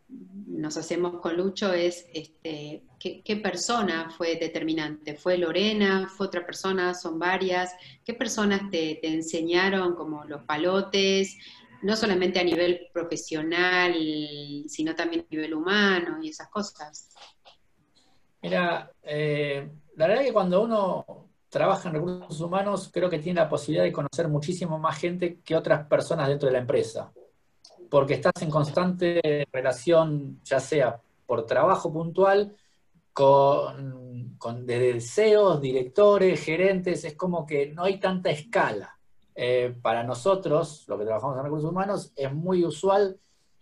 nos 0.48 0.78
hacemos 0.78 1.22
con 1.22 1.38
Lucho 1.38 1.72
es, 1.74 2.08
este, 2.12 2.82
¿qué, 3.00 3.36
persona 3.36 4.10
fue 4.10 4.36
determinante? 4.36 5.14
¿Fue 5.14 5.38
Lorena? 5.38 6.10
¿Fue 6.10 6.26
otra 6.26 6.44
persona? 6.44 6.96
¿Son 6.96 7.20
varias? 7.20 7.72
¿Qué 8.04 8.16
personas 8.16 8.62
te, 8.72 8.98
te 9.00 9.10
enseñaron 9.10 9.94
como 9.94 10.26
los 10.26 10.42
palotes? 10.46 11.38
No 11.84 11.96
solamente 11.96 12.40
a 12.40 12.44
nivel 12.44 12.88
profesional, 12.92 13.94
sino 14.66 14.96
también 14.96 15.22
a 15.30 15.36
nivel 15.36 15.54
humano 15.54 16.18
y 16.20 16.30
esas 16.30 16.50
cosas. 16.50 17.10
Mira, 18.42 18.92
eh, 19.04 19.70
la 19.98 20.08
verdad 20.08 20.24
que 20.24 20.34
cuando 20.34 20.64
uno 20.64 21.31
trabaja 21.52 21.90
en 21.90 21.96
recursos 21.96 22.42
humanos, 22.42 22.90
creo 22.92 23.12
que 23.12 23.20
tiene 23.20 23.42
la 23.42 23.50
posibilidad 23.50 23.84
de 23.84 23.92
conocer 23.92 24.28
muchísimo 24.28 24.80
más 24.80 24.98
gente 24.98 25.40
que 25.42 25.56
otras 25.56 25.86
personas 25.86 26.28
dentro 26.28 26.48
de 26.48 26.54
la 26.54 26.60
empresa 26.60 27.12
porque 27.92 28.14
estás 28.14 28.42
en 28.42 28.50
constante 28.50 29.46
relación, 29.52 30.40
ya 30.46 30.62
sea 30.62 31.02
por 31.26 31.46
trabajo 31.46 31.92
puntual, 31.92 32.56
con, 33.12 34.36
con 34.38 34.66
deseos, 34.66 35.60
directores, 35.60 36.42
gerentes, 36.42 37.04
es 37.04 37.16
como 37.16 37.46
que 37.46 37.68
no 37.74 37.84
hay 37.84 38.00
tanta 38.00 38.30
escala. 38.30 38.98
Eh, 39.36 39.76
para 39.82 40.04
nosotros, 40.06 40.86
lo 40.88 40.98
que 40.98 41.04
trabajamos 41.04 41.38
en 41.38 41.44
recursos 41.44 41.70
humanos, 41.70 42.14
es 42.16 42.34
muy 42.34 42.64
usual 42.64 43.20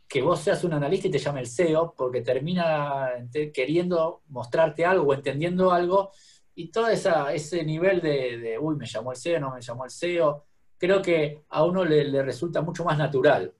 que 0.08 0.22
vos 0.22 0.40
seas 0.40 0.64
un 0.64 0.74
analista 0.74 1.08
y 1.08 1.12
te 1.12 1.18
llame 1.18 1.40
el 1.40 1.48
CEO, 1.48 1.96
porque 1.98 2.22
termina 2.22 3.10
queriendo 3.52 4.22
mostrarte 4.28 4.86
algo 4.86 5.08
o 5.08 5.14
entendiendo 5.16 5.72
algo, 5.72 6.12
y 6.60 6.72
todo 6.72 6.90
ese 6.90 7.64
nivel 7.64 8.02
de, 8.02 8.58
uy, 8.60 8.76
me 8.76 8.86
llamó 8.86 9.14
el 9.14 9.18
CEO, 9.18 9.40
no 9.40 9.54
me 9.54 9.62
llamó 9.62 9.86
el 9.86 9.92
CEO, 9.92 10.44
creo 10.78 11.02
que 11.02 11.46
a 11.48 11.64
uno 11.64 11.86
le 11.86 12.22
resulta 12.22 12.62
mucho 12.62 12.84
más 12.84 12.98
natural. 12.98 13.54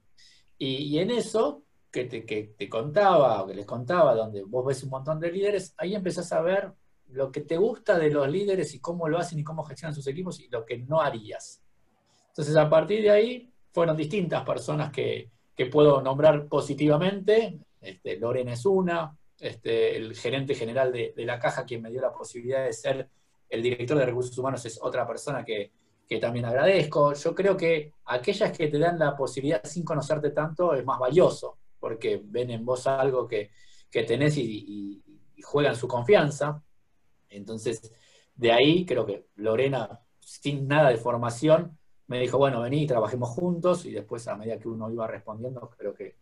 Y, 0.58 1.00
en 1.00 1.12
eso 1.12 1.64
que 1.90 2.04
te, 2.04 2.70
contaba, 2.70 3.42
o 3.42 3.48
que 3.48 3.54
les 3.54 3.66
contaba, 3.66 4.14
donde 4.14 4.44
vos 4.44 4.66
ves 4.66 4.84
un 4.84 4.90
montón 4.90 5.18
de 5.18 5.32
líderes, 5.32 5.74
ahí 5.78 5.96
empezás 5.96 6.34
a 6.34 6.42
ver 6.42 6.74
lo 7.08 7.32
que 7.32 7.40
te 7.40 7.56
gusta 7.56 7.98
de 7.98 8.12
los 8.12 8.30
líderes 8.30 8.76
y 8.76 8.82
cómo 8.82 9.08
lo 9.08 9.18
hacen 9.18 9.40
y 9.40 9.46
cómo 9.46 9.64
gestionan 9.64 9.96
sus 9.96 10.06
equipos 10.08 10.42
y 10.42 10.50
lo 10.50 10.66
que 10.66 10.80
no 10.80 11.00
harías. 11.00 11.64
Entonces, 12.28 12.58
a 12.58 12.70
partir 12.70 13.02
de 13.02 13.12
ahí, 13.12 13.54
fueron 13.72 13.96
distintas 13.96 14.44
personas 14.44 14.92
que, 14.92 15.32
puedo 15.72 16.02
nombrar 16.02 16.48
positivamente. 16.48 17.60
Este, 17.80 18.18
Loren 18.18 18.50
es 18.50 18.66
una, 18.66 19.18
este, 19.40 19.96
el 19.96 20.16
gerente 20.16 20.56
general 20.56 20.92
de, 20.92 21.14
la 21.18 21.40
caja, 21.40 21.66
quien 21.66 21.82
me 21.82 21.90
dio 21.90 22.02
la 22.02 22.14
posibilidad 22.14 22.66
de 22.66 22.74
ser 22.74 23.10
el 23.50 23.64
director 23.64 23.98
de 23.98 24.06
recursos 24.06 24.38
humanos, 24.38 24.66
es 24.66 24.80
otra 24.82 25.08
persona 25.08 25.44
que, 25.44 25.72
que 26.08 26.18
también 26.18 26.46
agradezco. 26.46 27.14
Yo 27.14 27.36
creo 27.36 27.56
que 27.56 27.94
aquellas 28.06 28.56
que 28.58 28.68
te 28.68 28.80
dan 28.80 28.98
la 28.98 29.16
posibilidad 29.16 29.64
sin 29.64 29.86
conocerte 29.86 30.32
tanto 30.32 30.74
es 30.74 30.84
más 30.84 31.00
valioso, 31.00 31.60
porque 31.80 32.22
ven 32.24 32.50
en 32.50 32.66
vos 32.66 32.88
algo 32.88 33.28
que, 33.28 33.52
tenés 33.92 34.38
y, 34.38 35.04
juegan 35.42 35.76
su 35.76 35.88
confianza. 35.88 36.62
Entonces, 37.30 37.94
de 38.36 38.52
ahí 38.52 38.86
creo 38.86 39.06
que 39.06 39.28
Lorena, 39.36 40.02
sin 40.20 40.68
nada 40.68 40.90
de 40.90 40.98
formación, 40.98 41.78
me 42.08 42.20
dijo, 42.20 42.38
bueno, 42.38 42.62
vení, 42.62 42.88
trabajemos 42.88 43.30
juntos, 43.30 43.86
y 43.86 43.92
después 43.92 44.28
a 44.28 44.36
medida 44.36 44.60
que 44.60 44.68
uno 44.68 44.92
iba 44.92 45.08
respondiendo, 45.08 45.70
creo 45.78 45.94
que, 45.94 46.18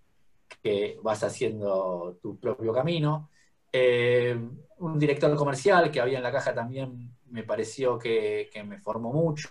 vas 1.02 1.24
haciendo 1.24 2.18
tu 2.22 2.40
propio 2.40 2.74
camino. 2.74 3.30
Eh, 3.72 4.38
un 4.80 5.00
director 5.00 5.36
comercial 5.36 5.92
que 5.92 6.00
había 6.00 6.18
en 6.18 6.24
la 6.24 6.32
caja 6.32 6.54
también 6.54 7.18
me 7.30 7.44
pareció 7.44 7.98
que, 7.98 8.50
me 8.66 8.80
formó 8.80 9.12
mucho, 9.12 9.50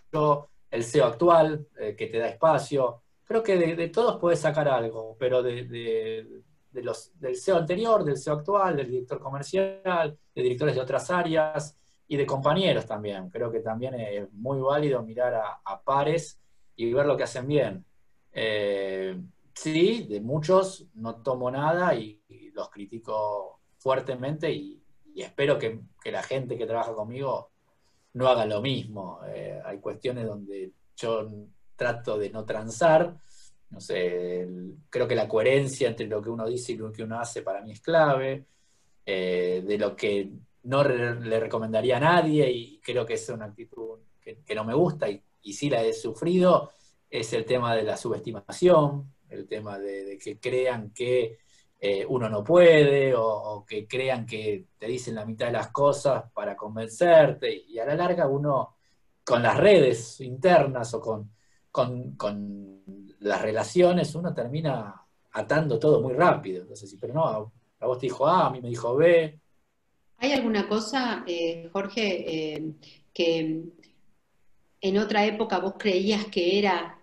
el 0.70 0.84
SEO 0.84 1.06
actual, 1.06 1.66
eh, 1.78 1.94
que 1.96 2.06
te 2.06 2.18
da 2.18 2.28
espacio. 2.28 3.02
Creo 3.25 3.42
que 3.42 3.56
de, 3.56 3.88
todos 3.88 4.18
puedes 4.20 4.40
sacar 4.40 4.68
algo, 4.68 5.16
pero 5.18 5.42
de, 5.42 6.26
los, 6.72 7.18
del 7.18 7.36
SEO 7.36 7.56
anterior, 7.56 8.04
del 8.04 8.16
SEO 8.16 8.34
actual, 8.34 8.76
del 8.76 8.90
director 8.90 9.18
comercial, 9.18 10.18
de 10.34 10.42
directores 10.42 10.75
de 10.75 10.80
otras 10.80 11.10
áreas 11.10 11.76
y 12.08 12.16
de 12.16 12.26
compañeros 12.26 12.86
también. 12.86 13.28
Creo 13.30 13.50
que 13.50 13.60
también 13.60 13.94
es 13.94 14.32
muy 14.32 14.60
válido 14.60 15.02
mirar 15.02 15.34
a, 15.34 15.82
pares 15.82 16.38
y 16.76 16.92
ver 16.92 17.06
lo 17.06 17.16
que 17.16 17.25
hacen 17.25 17.46
bien. 17.46 17.84
Eh, 18.32 19.18
sí, 19.56 20.06
de 20.08 20.20
muchos 20.20 20.86
no 20.94 21.16
tomo 21.22 21.50
nada 21.50 21.94
y, 21.94 22.22
los 22.54 22.70
critico 22.70 23.60
fuertemente 23.78 24.50
y, 24.50 24.82
espero 25.14 25.58
que, 25.58 25.80
que, 26.02 26.10
la 26.10 26.22
gente 26.22 26.56
que 26.56 26.66
trabaja 26.66 26.94
conmigo 26.94 27.50
no 28.14 28.28
haga 28.28 28.46
lo 28.46 28.62
mismo. 28.62 29.20
Eh, 29.26 29.60
hay 29.64 29.78
cuestiones 29.78 30.26
donde 30.26 30.72
yo 30.96 31.30
trato 31.75 32.18
de 32.18 32.30
no 32.30 32.44
transar. 32.44 33.16
No 33.70 33.80
sé, 33.80 34.48
creo 34.88 35.08
que 35.08 35.14
la 35.14 35.28
coherencia 35.28 35.88
entre 35.88 36.06
lo 36.06 36.22
que 36.22 36.30
uno 36.30 36.46
dice 36.46 36.72
y 36.72 36.76
lo 36.76 36.92
que 36.92 37.02
uno 37.02 37.18
hace 37.18 37.42
para 37.42 37.62
mí 37.62 37.72
es 37.72 37.80
clave. 37.80 38.46
Eh, 39.04 39.62
de 39.64 39.78
lo 39.78 39.94
que 39.94 40.32
no 40.64 40.82
le 40.82 41.38
recomendaría 41.38 41.98
a 41.98 42.00
nadie 42.00 42.50
y 42.50 42.80
creo 42.80 43.06
que 43.06 43.14
es 43.14 43.28
una 43.28 43.44
actitud 43.44 44.00
que, 44.20 44.54
no 44.54 44.64
me 44.64 44.75
gusta 44.75 45.08
y, 45.08 45.22
y, 45.42 45.52
sí 45.52 45.70
la 45.70 45.80
he 45.84 45.92
sufrido, 45.92 46.72
es 47.08 47.32
el 47.32 47.44
tema 47.44 47.76
de 47.76 47.84
la 47.84 47.96
subestimación, 47.96 49.14
el 49.30 49.47
tema 49.47 49.78
de 49.78 50.18
que 50.23 50.38
crean 50.38 50.90
que 50.90 51.38
eh, 51.78 52.06
uno 52.09 52.28
no 52.28 52.42
puede 52.42 53.14
o, 53.14 53.64
que 53.68 53.87
crean 53.87 54.25
que 54.25 54.64
te 54.78 54.87
dicen 54.87 55.14
la 55.14 55.26
mitad 55.26 55.47
de 55.47 55.52
las 55.52 55.68
cosas 55.68 56.25
para 56.33 56.56
convencerte 56.56 57.54
y 57.54 57.78
a 57.78 57.85
la 57.85 57.95
larga 57.95 58.26
uno 58.26 58.76
con 59.23 59.42
las 59.42 59.56
redes 59.59 60.21
internas 60.21 60.95
o 60.95 61.00
con, 61.00 61.30
con, 61.71 62.83
las 63.21 63.42
relaciones 63.42 64.14
uno 64.14 64.33
termina 64.33 65.02
atando 65.33 65.78
todo 65.78 66.00
muy 66.00 66.14
rápido. 66.14 66.62
Entonces, 66.62 66.97
pero 67.00 67.12
no, 67.12 67.25
a 67.25 67.87
vos 67.87 67.99
te 67.99 68.06
dijo 68.06 68.26
A, 68.26 68.47
a 68.47 68.50
mí 68.50 68.61
me 68.61 68.68
dijo 68.68 68.95
B. 68.95 69.38
¿Hay 70.18 70.33
alguna 70.33 70.66
cosa, 70.68 71.25
eh, 71.26 71.68
Jorge, 71.73 72.54
eh, 72.54 72.73
que 73.12 73.64
en 74.80 74.99
otra 74.99 75.26
época 75.26 75.59
vos 75.59 75.75
creías 75.78 76.26
que 76.26 76.59
era 76.59 76.99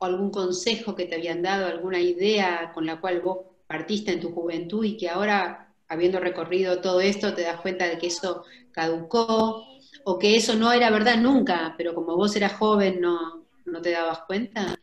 o 0.00 0.06
algún 0.06 0.30
consejo 0.30 0.94
que 0.94 1.04
te 1.04 1.16
habían 1.16 1.42
dado, 1.42 1.66
alguna 1.66 2.00
idea 2.00 2.72
con 2.72 2.86
la 2.86 3.00
cual 3.00 3.20
vos 3.20 3.38
partiste 3.66 4.12
en 4.12 4.20
tu 4.20 4.32
juventud 4.32 4.82
y 4.82 4.96
que 4.96 5.10
ahora, 5.10 5.74
habiendo 5.88 6.18
recorrido 6.18 6.80
todo 6.80 7.02
esto, 7.02 7.34
te 7.34 7.42
das 7.42 7.60
cuenta 7.60 7.86
de 7.86 7.98
que 7.98 8.06
eso 8.06 8.44
caducó 8.72 9.66
o 10.04 10.18
que 10.18 10.36
eso 10.36 10.56
no 10.56 10.72
era 10.72 10.90
verdad 10.90 11.18
nunca, 11.18 11.74
pero 11.76 11.94
como 11.94 12.16
vos 12.16 12.34
eras 12.34 12.54
joven 12.54 12.98
no, 12.98 13.44
no 13.66 13.82
te 13.82 13.90
dabas 13.90 14.20
cuenta? 14.26 14.74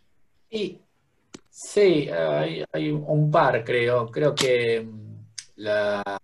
Sí, 0.52 0.80
sí 1.50 2.10
hay, 2.72 2.92
un 2.92 3.32
par, 3.32 3.64
creo. 3.64 4.12
Creo 4.12 4.36
que 4.36 4.82
mm, 4.82 5.16
la, 5.56 6.22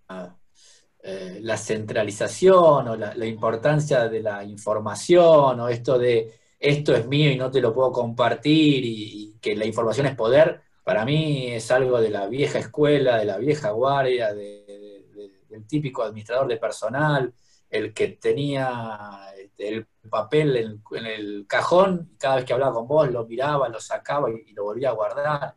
eh, 1.01 1.39
la 1.41 1.57
centralización 1.57 2.87
o 2.89 2.95
la, 2.95 3.25
importancia 3.25 4.07
de 4.07 4.21
la 4.21 4.43
información 4.43 5.59
o 5.59 5.67
esto 5.67 5.97
de 5.97 6.42
esto 6.63 6.95
es 6.95 7.05
mío 7.07 7.29
y 7.29 7.35
no 7.35 7.51
te 7.51 7.59
lo 7.59 7.73
puedo 7.73 7.91
compartir 7.91 8.85
y 8.85 9.35
que 9.41 9.53
la 9.53 9.65
información 9.65 10.07
es 10.07 10.15
poder, 10.15 10.61
para 10.85 11.03
mí 11.03 11.51
es 11.51 11.69
algo 11.71 11.99
de 11.99 12.09
la 12.09 12.27
vieja 12.27 12.57
escuela, 12.57 13.17
de 13.17 13.25
la 13.25 13.37
vieja 13.37 13.71
guardia, 13.71 14.33
del 14.33 15.67
típico 15.67 16.03
administrador 16.03 16.47
de 16.47 16.55
personal, 16.55 17.33
el 17.69 17.93
que 17.93 18.09
tenía 18.09 19.33
este, 19.37 19.67
el 19.67 19.87
papel 20.09 20.55
en, 20.55 21.05
el 21.05 21.45
cajón 21.47 22.09
y 22.13 22.17
cada 22.17 22.37
vez 22.37 22.45
que 22.45 22.53
hablaba 22.53 22.75
con 22.75 22.87
vos 22.87 23.11
lo 23.11 23.25
miraba, 23.25 23.67
lo 23.67 23.81
sacaba 23.81 24.29
y, 24.31 24.53
lo 24.53 24.63
volvía 24.63 24.89
a 24.89 24.93
guardar. 24.93 25.55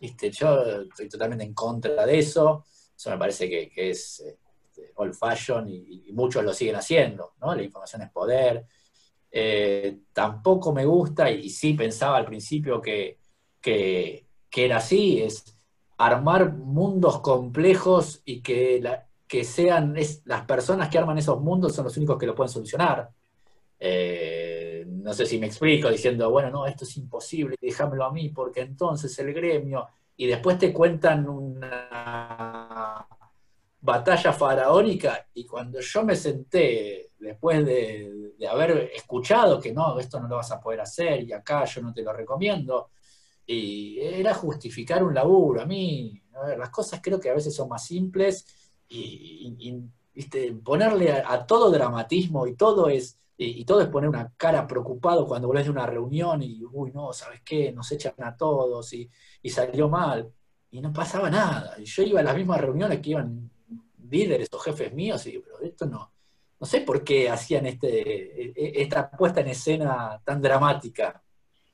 Yo 0.00 0.82
estoy 0.82 1.08
totalmente 1.08 1.44
en 1.44 1.54
contra 1.54 2.06
de 2.06 2.20
eso. 2.20 2.64
Eso 2.96 3.10
me 3.10 3.18
parece 3.18 3.50
que, 3.50 3.90
es 3.90 4.20
este, 4.20 4.92
old 4.94 5.14
fashion 5.14 5.68
y, 5.68 6.12
muchos 6.12 6.44
lo 6.44 6.54
siguen 6.54 6.76
haciendo. 6.76 7.34
La 7.40 7.62
información 7.62 8.02
es 8.02 8.10
poder. 8.10 8.64
Eh, 9.38 9.98
tampoco 10.14 10.72
me 10.72 10.86
gusta, 10.86 11.30
y, 11.30 11.50
sí 11.50 11.74
pensaba 11.74 12.16
al 12.16 12.24
principio 12.24 12.80
que, 12.80 13.18
que 13.60 14.24
era 14.50 14.78
así, 14.78 15.20
es 15.20 15.44
armar 15.98 16.54
mundos 16.54 17.20
complejos 17.20 18.22
y 18.24 18.40
que, 18.40 18.82
que 19.26 19.44
sean 19.44 19.94
las 20.24 20.46
personas 20.46 20.88
que 20.88 20.96
arman 20.96 21.18
esos 21.18 21.38
mundos 21.40 21.74
son 21.74 21.84
los 21.84 21.96
únicos 21.98 22.16
que 22.16 22.26
lo 22.26 22.34
pueden 22.34 22.50
solucionar. 22.50 23.10
Eh, 23.78 24.86
no 24.88 25.12
sé 25.12 25.26
si 25.26 25.38
me 25.38 25.48
explico, 25.48 25.90
diciendo, 25.90 26.30
bueno, 26.30 26.50
no, 26.50 26.66
esto 26.66 26.84
es 26.84 26.96
imposible, 26.96 27.56
déjamelo 27.60 28.06
a 28.06 28.12
mí, 28.12 28.30
porque 28.30 28.62
entonces 28.62 29.18
el 29.18 29.34
gremio, 29.34 29.86
y 30.16 30.26
después 30.26 30.58
te 30.58 30.72
cuentan 30.72 31.28
una 31.28 33.06
batalla 33.82 34.32
faraónica, 34.32 35.28
y 35.34 35.44
cuando 35.44 35.80
yo 35.80 36.04
me 36.04 36.16
senté, 36.16 37.10
después 37.18 37.66
de, 37.66 38.25
haber 38.48 38.90
escuchado 38.94 39.60
que 39.60 39.72
no, 39.72 39.98
esto 39.98 40.20
no 40.20 40.28
lo 40.28 40.36
vas 40.36 40.50
a 40.50 40.60
poder 40.60 40.80
hacer, 40.80 41.22
y 41.22 41.32
acá 41.32 41.64
yo 41.64 41.82
no 41.82 41.92
te 41.92 42.02
lo 42.02 42.12
recomiendo, 42.12 42.90
y 43.46 43.98
era 44.00 44.34
justificar 44.34 45.02
un 45.04 45.14
laburo. 45.14 45.62
A 45.62 45.66
mí, 45.66 46.20
las 46.58 46.70
cosas 46.70 47.00
creo 47.02 47.20
que 47.20 47.30
a 47.30 47.34
veces 47.34 47.54
son 47.54 47.68
más 47.68 47.84
simples, 47.84 48.46
y, 48.88 49.82
ponerle 50.64 51.12
a 51.12 51.46
todo 51.46 51.70
dramatismo 51.70 52.46
y 52.46 52.54
todo 52.54 52.88
es 52.88 53.18
y, 53.38 53.64
todo 53.64 53.82
es 53.82 53.88
poner 53.88 54.08
una 54.08 54.32
cara 54.36 54.66
preocupado 54.66 55.26
cuando 55.26 55.48
volvés 55.48 55.64
de 55.66 55.70
una 55.70 55.86
reunión 55.86 56.42
y, 56.42 56.64
uy, 56.64 56.90
no, 56.92 57.12
¿sabes 57.12 57.42
qué? 57.44 57.70
Nos 57.72 57.92
echan 57.92 58.14
a 58.18 58.36
todos 58.36 58.92
y, 58.94 59.10
salió 59.50 59.88
mal. 59.88 60.32
Y 60.70 60.80
no 60.80 60.92
pasaba 60.92 61.30
nada. 61.30 61.74
Y 61.78 61.84
yo 61.84 62.02
iba 62.02 62.20
a 62.20 62.22
las 62.22 62.34
mismas 62.34 62.60
reuniones 62.60 63.00
que 63.00 63.10
iban 63.10 63.50
líderes 64.10 64.48
o 64.52 64.58
jefes 64.58 64.92
míos 64.92 65.26
y 65.26 65.32
digo, 65.32 65.44
pero 65.44 65.60
esto 65.60 65.86
no, 65.86 66.12
no 66.58 66.66
sé 66.66 66.80
por 66.80 67.04
qué 67.04 67.28
hacían 67.28 67.66
este, 67.66 68.42
e, 68.42 68.52
e, 68.56 68.82
esta 68.82 69.10
puesta 69.10 69.40
en 69.40 69.48
escena 69.48 70.20
tan 70.24 70.40
dramática. 70.40 71.22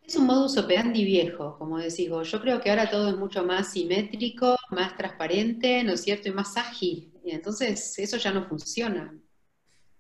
Es 0.03 0.17
un 0.17 0.27
modus 0.27 0.59
operandi 0.59 1.05
viejo, 1.05 1.57
como 1.59 1.79
decís 1.79 2.11
vos. 2.11 2.31
Yo 2.31 2.41
creo 2.41 2.61
que 2.61 2.71
ahora 2.71 2.91
todo 2.91 3.09
es 3.09 3.17
mucho 3.17 3.45
más 3.45 3.73
simétrico, 3.73 4.57
más 4.71 4.97
transparente, 4.97 5.85
¿no 5.85 5.93
es 5.93 6.03
cierto? 6.03 6.29
Y 6.29 6.33
más 6.33 6.57
ágil. 6.57 7.12
Y 7.25 7.31
entonces 7.31 7.99
eso 7.99 8.17
ya 8.17 8.33
no 8.33 8.45
funciona 8.45 9.15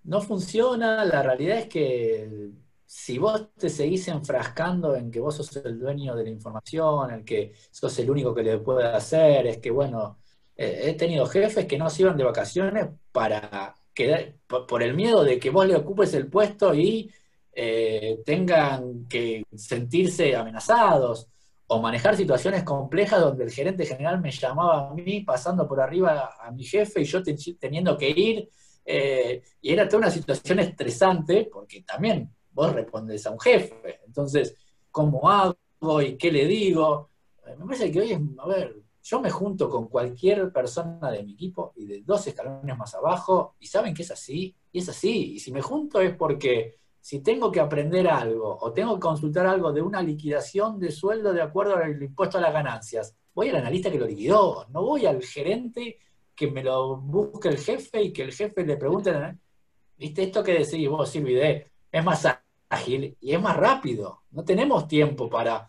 no 0.04 0.20
funciona, 0.20 1.04
la 1.04 1.22
realidad 1.22 1.58
es 1.58 1.68
que 1.68 2.50
si 2.84 3.18
vos 3.18 3.54
te 3.54 3.68
seguís 3.68 4.08
enfrascando 4.08 4.94
en 4.96 5.10
que 5.10 5.20
vos 5.20 5.36
sos 5.36 5.56
el 5.56 5.78
dueño 5.78 6.14
de 6.14 6.24
la 6.24 6.30
información, 6.30 7.10
el 7.10 7.24
que 7.24 7.52
sos 7.70 7.98
el 7.98 8.10
único 8.10 8.34
que 8.34 8.42
le 8.42 8.58
puede 8.58 8.86
hacer, 8.86 9.46
es 9.46 9.58
que 9.58 9.70
bueno, 9.70 10.18
eh, 10.56 10.82
he 10.84 10.94
tenido 10.94 11.26
jefes 11.26 11.66
que 11.66 11.78
no 11.78 11.88
se 11.88 12.02
iban 12.02 12.16
de 12.16 12.24
vacaciones 12.24 12.88
para 13.12 13.74
quedar, 13.94 14.34
por, 14.46 14.82
el 14.82 14.94
miedo 14.94 15.24
de 15.24 15.38
que 15.38 15.50
vos 15.50 15.66
le 15.66 15.76
ocupes 15.76 16.14
el 16.14 16.28
puesto 16.28 16.74
y 16.74 17.10
eh, 17.52 18.20
tengan 18.24 19.06
que 19.08 19.44
sentirse 19.54 20.34
amenazados 20.34 21.28
o 21.66 21.80
manejar 21.80 22.16
situaciones 22.16 22.64
complejas 22.64 23.20
donde 23.20 23.44
el 23.44 23.50
gerente 23.50 23.86
general 23.86 24.20
me 24.20 24.30
llamaba 24.30 24.90
a 24.90 24.94
mí 24.94 25.20
pasando 25.20 25.66
por 25.66 25.80
arriba 25.80 26.34
a 26.40 26.50
mi 26.50 26.64
jefe 26.64 27.00
y 27.00 27.04
yo 27.04 27.22
teniendo 27.58 27.96
que 27.96 28.10
ir 28.10 28.48
eh, 28.84 29.42
y 29.60 29.72
era 29.72 29.86
toda 29.86 29.98
una 29.98 30.10
situación 30.10 30.58
estresante, 30.58 31.48
porque 31.52 31.82
también 31.82 32.30
vos 32.52 32.72
respondes 32.72 33.26
a 33.26 33.30
un 33.30 33.40
jefe. 33.40 34.00
Entonces, 34.06 34.54
¿cómo 34.90 35.30
hago 35.30 36.02
y 36.02 36.16
qué 36.16 36.32
le 36.32 36.46
digo? 36.46 37.10
Me 37.58 37.64
parece 37.66 37.90
que 37.90 38.00
hoy 38.00 38.12
es, 38.12 38.20
a 38.38 38.46
ver, 38.46 38.76
yo 39.02 39.20
me 39.20 39.30
junto 39.30 39.68
con 39.68 39.88
cualquier 39.88 40.52
persona 40.52 41.10
de 41.10 41.22
mi 41.24 41.32
equipo 41.32 41.72
y 41.76 41.86
de 41.86 42.02
dos 42.02 42.26
escalones 42.26 42.76
más 42.76 42.94
abajo, 42.94 43.56
y 43.58 43.66
saben 43.66 43.94
que 43.94 44.02
es 44.02 44.10
así, 44.10 44.54
y 44.70 44.78
es 44.78 44.88
así. 44.88 45.34
Y 45.34 45.40
si 45.40 45.52
me 45.52 45.60
junto 45.60 46.00
es 46.00 46.14
porque 46.14 46.76
si 47.00 47.20
tengo 47.20 47.50
que 47.50 47.60
aprender 47.60 48.08
algo 48.08 48.56
o 48.60 48.72
tengo 48.72 48.94
que 48.94 49.00
consultar 49.00 49.46
algo 49.46 49.72
de 49.72 49.82
una 49.82 50.00
liquidación 50.02 50.78
de 50.78 50.92
sueldo 50.92 51.32
de 51.32 51.42
acuerdo 51.42 51.76
al 51.76 52.00
impuesto 52.00 52.38
a 52.38 52.40
las 52.40 52.52
ganancias, 52.52 53.16
voy 53.34 53.48
al 53.48 53.56
analista 53.56 53.90
que 53.90 53.98
lo 53.98 54.06
liquidó, 54.06 54.66
no 54.70 54.82
voy 54.82 55.06
al 55.06 55.22
gerente 55.22 55.98
que 56.34 56.50
me 56.50 56.62
lo 56.62 56.96
busque 56.96 57.48
el 57.48 57.58
jefe 57.58 58.02
y 58.02 58.12
que 58.12 58.22
el 58.22 58.32
jefe 58.32 58.64
le 58.64 58.76
pregunte, 58.76 59.12
¿viste 59.98 60.22
esto 60.22 60.42
que 60.42 60.60
decís 60.60 60.88
vos, 60.88 61.10
Silvi? 61.10 61.40
es 61.92 62.04
más 62.04 62.26
ágil 62.68 63.16
y 63.20 63.34
es 63.34 63.40
más 63.40 63.56
rápido. 63.56 64.22
No 64.30 64.44
tenemos 64.44 64.88
tiempo 64.88 65.28
para, 65.28 65.68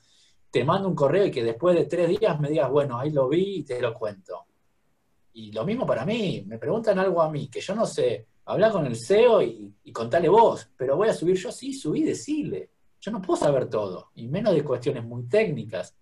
te 0.53 0.63
mando 0.63 0.87
un 0.87 0.93
correo 0.93 1.25
y 1.25 1.31
que 1.31 1.43
después 1.43 1.75
de 1.75 1.85
tres 1.85 2.07
días 2.07 2.39
me 2.39 2.47
digas, 2.47 2.69
bueno, 2.69 2.99
ahí 2.99 3.09
lo 3.09 3.27
vi 3.27 3.55
y 3.55 3.63
te 3.63 3.81
lo 3.81 3.91
cuento. 3.91 4.45
Y 5.33 5.51
lo 5.51 5.65
mismo 5.65 5.83
para 5.83 6.05
mí, 6.05 6.43
me 6.45 6.59
preguntan 6.59 6.99
algo 6.99 7.23
a 7.23 7.31
mí 7.31 7.47
que 7.47 7.59
yo 7.59 7.73
no 7.73 7.87
sé, 7.87 8.27
habla 8.45 8.69
con 8.69 8.85
el 8.85 8.95
CEO 8.95 9.41
y, 9.41 9.73
y 9.83 9.91
contale 9.91 10.29
vos, 10.29 10.69
pero 10.77 10.95
voy 10.95 11.09
a 11.09 11.13
subir 11.15 11.37
yo, 11.37 11.51
sí, 11.51 11.73
subí, 11.73 12.03
decirle. 12.03 12.69
Yo 13.01 13.09
no 13.09 13.19
puedo 13.19 13.39
saber 13.39 13.67
todo, 13.67 14.11
y 14.13 14.27
menos 14.27 14.53
de 14.53 14.63
cuestiones 14.63 15.03
muy 15.03 15.23
técnicas. 15.23 15.95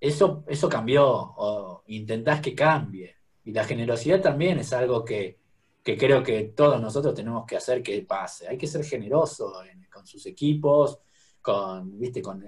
Eso, 0.00 0.42
eso 0.48 0.68
cambió, 0.68 1.06
o 1.08 1.84
intentás 1.86 2.40
que 2.40 2.56
cambie. 2.56 3.14
Y 3.44 3.52
la 3.52 3.62
generosidad 3.62 4.20
también 4.20 4.58
es 4.58 4.72
algo 4.72 5.04
que, 5.04 5.38
creo 5.80 6.24
que 6.24 6.42
todos 6.56 6.80
nosotros 6.80 7.14
tenemos 7.14 7.46
que 7.46 7.56
hacer 7.56 7.84
que 7.84 8.02
pase. 8.02 8.48
Hay 8.48 8.58
que 8.58 8.66
ser 8.66 8.84
generoso 8.84 9.52
con 9.92 10.04
sus 10.08 10.26
equipos, 10.26 10.98
con, 11.42 11.98
¿viste? 11.98 12.22
con 12.22 12.44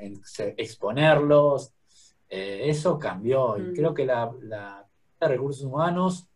exponerlos. 0.56 1.72
Eh, 2.28 2.62
eso 2.64 2.98
cambió. 2.98 3.58
Y 3.58 3.62
mm. 3.62 3.74
creo 3.74 3.92
que 3.92 4.06
la, 4.06 4.32
la 4.42 4.86
de 5.20 5.28
recursos 5.28 5.64
humanos, 5.64 6.26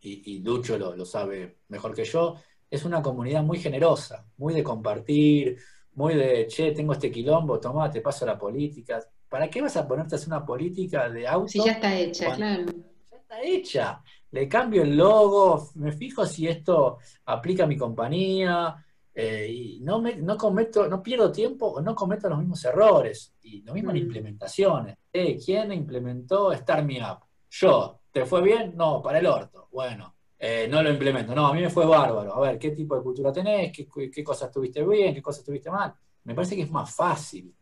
y, 0.00 0.38
Lucho 0.38 0.78
lo, 0.78 1.04
sabe 1.04 1.58
mejor 1.68 1.94
que 1.94 2.04
yo, 2.04 2.36
es 2.70 2.84
una 2.84 3.02
comunidad 3.02 3.42
muy 3.42 3.58
generosa, 3.58 4.24
muy 4.36 4.54
de 4.54 4.62
compartir, 4.62 5.58
muy 5.94 6.14
de, 6.14 6.46
che, 6.46 6.72
tengo 6.72 6.92
este 6.92 7.10
quilombo, 7.10 7.58
toma, 7.58 7.90
te 7.90 8.00
paso 8.00 8.24
la 8.24 8.38
política. 8.38 9.00
¿Para 9.28 9.50
qué 9.50 9.60
vas 9.60 9.76
a 9.76 9.86
ponerte 9.86 10.14
a 10.14 10.16
hacer 10.16 10.28
una 10.28 10.46
política 10.46 11.08
de 11.08 11.26
auto? 11.26 11.48
Si 11.48 11.64
ya 11.64 11.72
está 11.72 11.98
hecha, 11.98 12.34
claro 12.34 12.66
está 13.26 13.42
hecha. 13.42 14.02
Le 14.30 14.48
cambio 14.48 14.82
el 14.82 14.96
logo, 14.96 15.70
me 15.74 15.92
fijo 15.92 16.26
si 16.26 16.46
esto 16.46 16.98
aplica 17.24 17.64
a 17.64 17.66
mi 17.66 17.76
compañía, 17.76 18.84
eh, 19.18 19.48
y 19.50 19.80
no, 19.80 19.98
me, 19.98 20.16
no 20.16 20.36
cometo, 20.36 20.86
no 20.88 21.02
pierdo 21.02 21.32
tiempo 21.32 21.68
o 21.68 21.80
no 21.80 21.94
cometo 21.94 22.28
los 22.28 22.38
mismos 22.38 22.62
errores. 22.66 23.34
Y 23.44 23.62
lo 23.62 23.72
mismo 23.72 23.90
en 23.90 23.96
mm. 23.96 24.00
implementaciones. 24.00 24.98
Eh, 25.10 25.38
¿Quién 25.42 25.72
implementó 25.72 26.52
Start 26.52 26.84
Me 26.84 27.00
Up? 27.00 27.20
Yo. 27.48 28.00
¿Te 28.12 28.26
fue 28.26 28.42
bien? 28.42 28.74
No, 28.76 29.00
para 29.00 29.18
el 29.18 29.26
orto. 29.26 29.68
Bueno, 29.72 30.16
eh, 30.38 30.68
no 30.70 30.82
lo 30.82 30.90
implemento. 30.90 31.34
No, 31.34 31.46
a 31.46 31.54
mí 31.54 31.62
me 31.62 31.70
fue 31.70 31.86
bárbaro. 31.86 32.34
A 32.34 32.40
ver, 32.40 32.58
¿qué 32.58 32.72
tipo 32.72 32.94
de 32.94 33.02
cultura 33.02 33.32
tenés? 33.32 33.72
¿Qué, 33.72 33.88
qué 34.12 34.22
cosas 34.22 34.50
tuviste 34.50 34.86
bien? 34.86 35.14
¿Qué 35.14 35.22
cosas 35.22 35.42
tuviste 35.42 35.70
mal? 35.70 35.94
Me 36.24 36.34
parece 36.34 36.54
que 36.54 36.62
es 36.62 36.70
más 36.70 36.94
fácil 36.94 37.54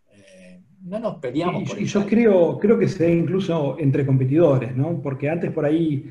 no 0.87 0.99
nos 0.99 1.15
peleamos. 1.17 1.71
por 1.71 1.81
y 1.81 1.87
yo 1.87 2.05
creo, 2.05 2.59
creo 2.59 2.79
que 2.79 2.89
se 2.89 3.07
ve 3.07 3.15
incluso 3.15 3.79
entre 3.79 4.05
competidores, 4.05 4.77
¿no? 4.77 5.01
Porque 5.01 5.31
antes 5.31 5.51
por 5.51 5.65
ahí, 5.65 6.11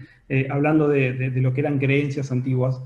hablando 0.49 0.87
de, 0.87 1.29
lo 1.35 1.53
que 1.53 1.61
eran 1.61 1.77
creencias 1.77 2.31
antiguas, 2.31 2.81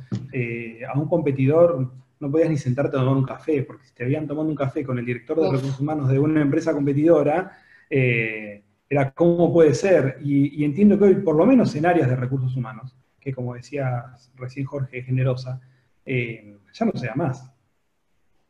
a 0.93 0.99
un 0.99 1.07
competidor 1.07 1.89
no 2.19 2.31
podías 2.31 2.49
ni 2.49 2.57
sentarte 2.57 2.97
a 2.97 2.99
tomar 2.99 3.15
un 3.15 3.25
café, 3.25 3.63
porque 3.63 3.85
si 3.85 3.93
te 3.93 4.03
habían 4.03 4.27
tomado 4.27 4.47
un 4.47 4.55
café 4.55 4.83
con 4.83 4.97
el 4.97 5.05
director 5.05 5.39
de 5.39 5.51
recursos 5.51 5.79
humanos 5.79 6.09
de 6.09 6.19
una 6.19 6.41
empresa 6.41 6.73
competidora, 6.73 7.51
eh, 7.89 8.63
era 8.89 9.11
cómo 9.11 9.53
puede 9.53 9.73
ser. 9.73 10.17
Y, 10.23 10.63
entiendo 10.63 10.97
que 10.97 11.05
hoy, 11.05 11.15
por 11.15 11.35
lo 11.35 11.45
menos 11.45 11.75
en 11.75 11.85
áreas 11.85 12.09
de 12.09 12.15
recursos 12.15 12.55
humanos, 12.55 12.95
que 13.19 13.33
como 13.33 13.53
decía 13.53 14.13
recién 14.35 14.65
Jorge 14.65 15.03
Generosa, 15.03 15.59
ya 16.05 16.85
no 16.85 16.91
sea 16.93 17.13
más. 17.15 17.51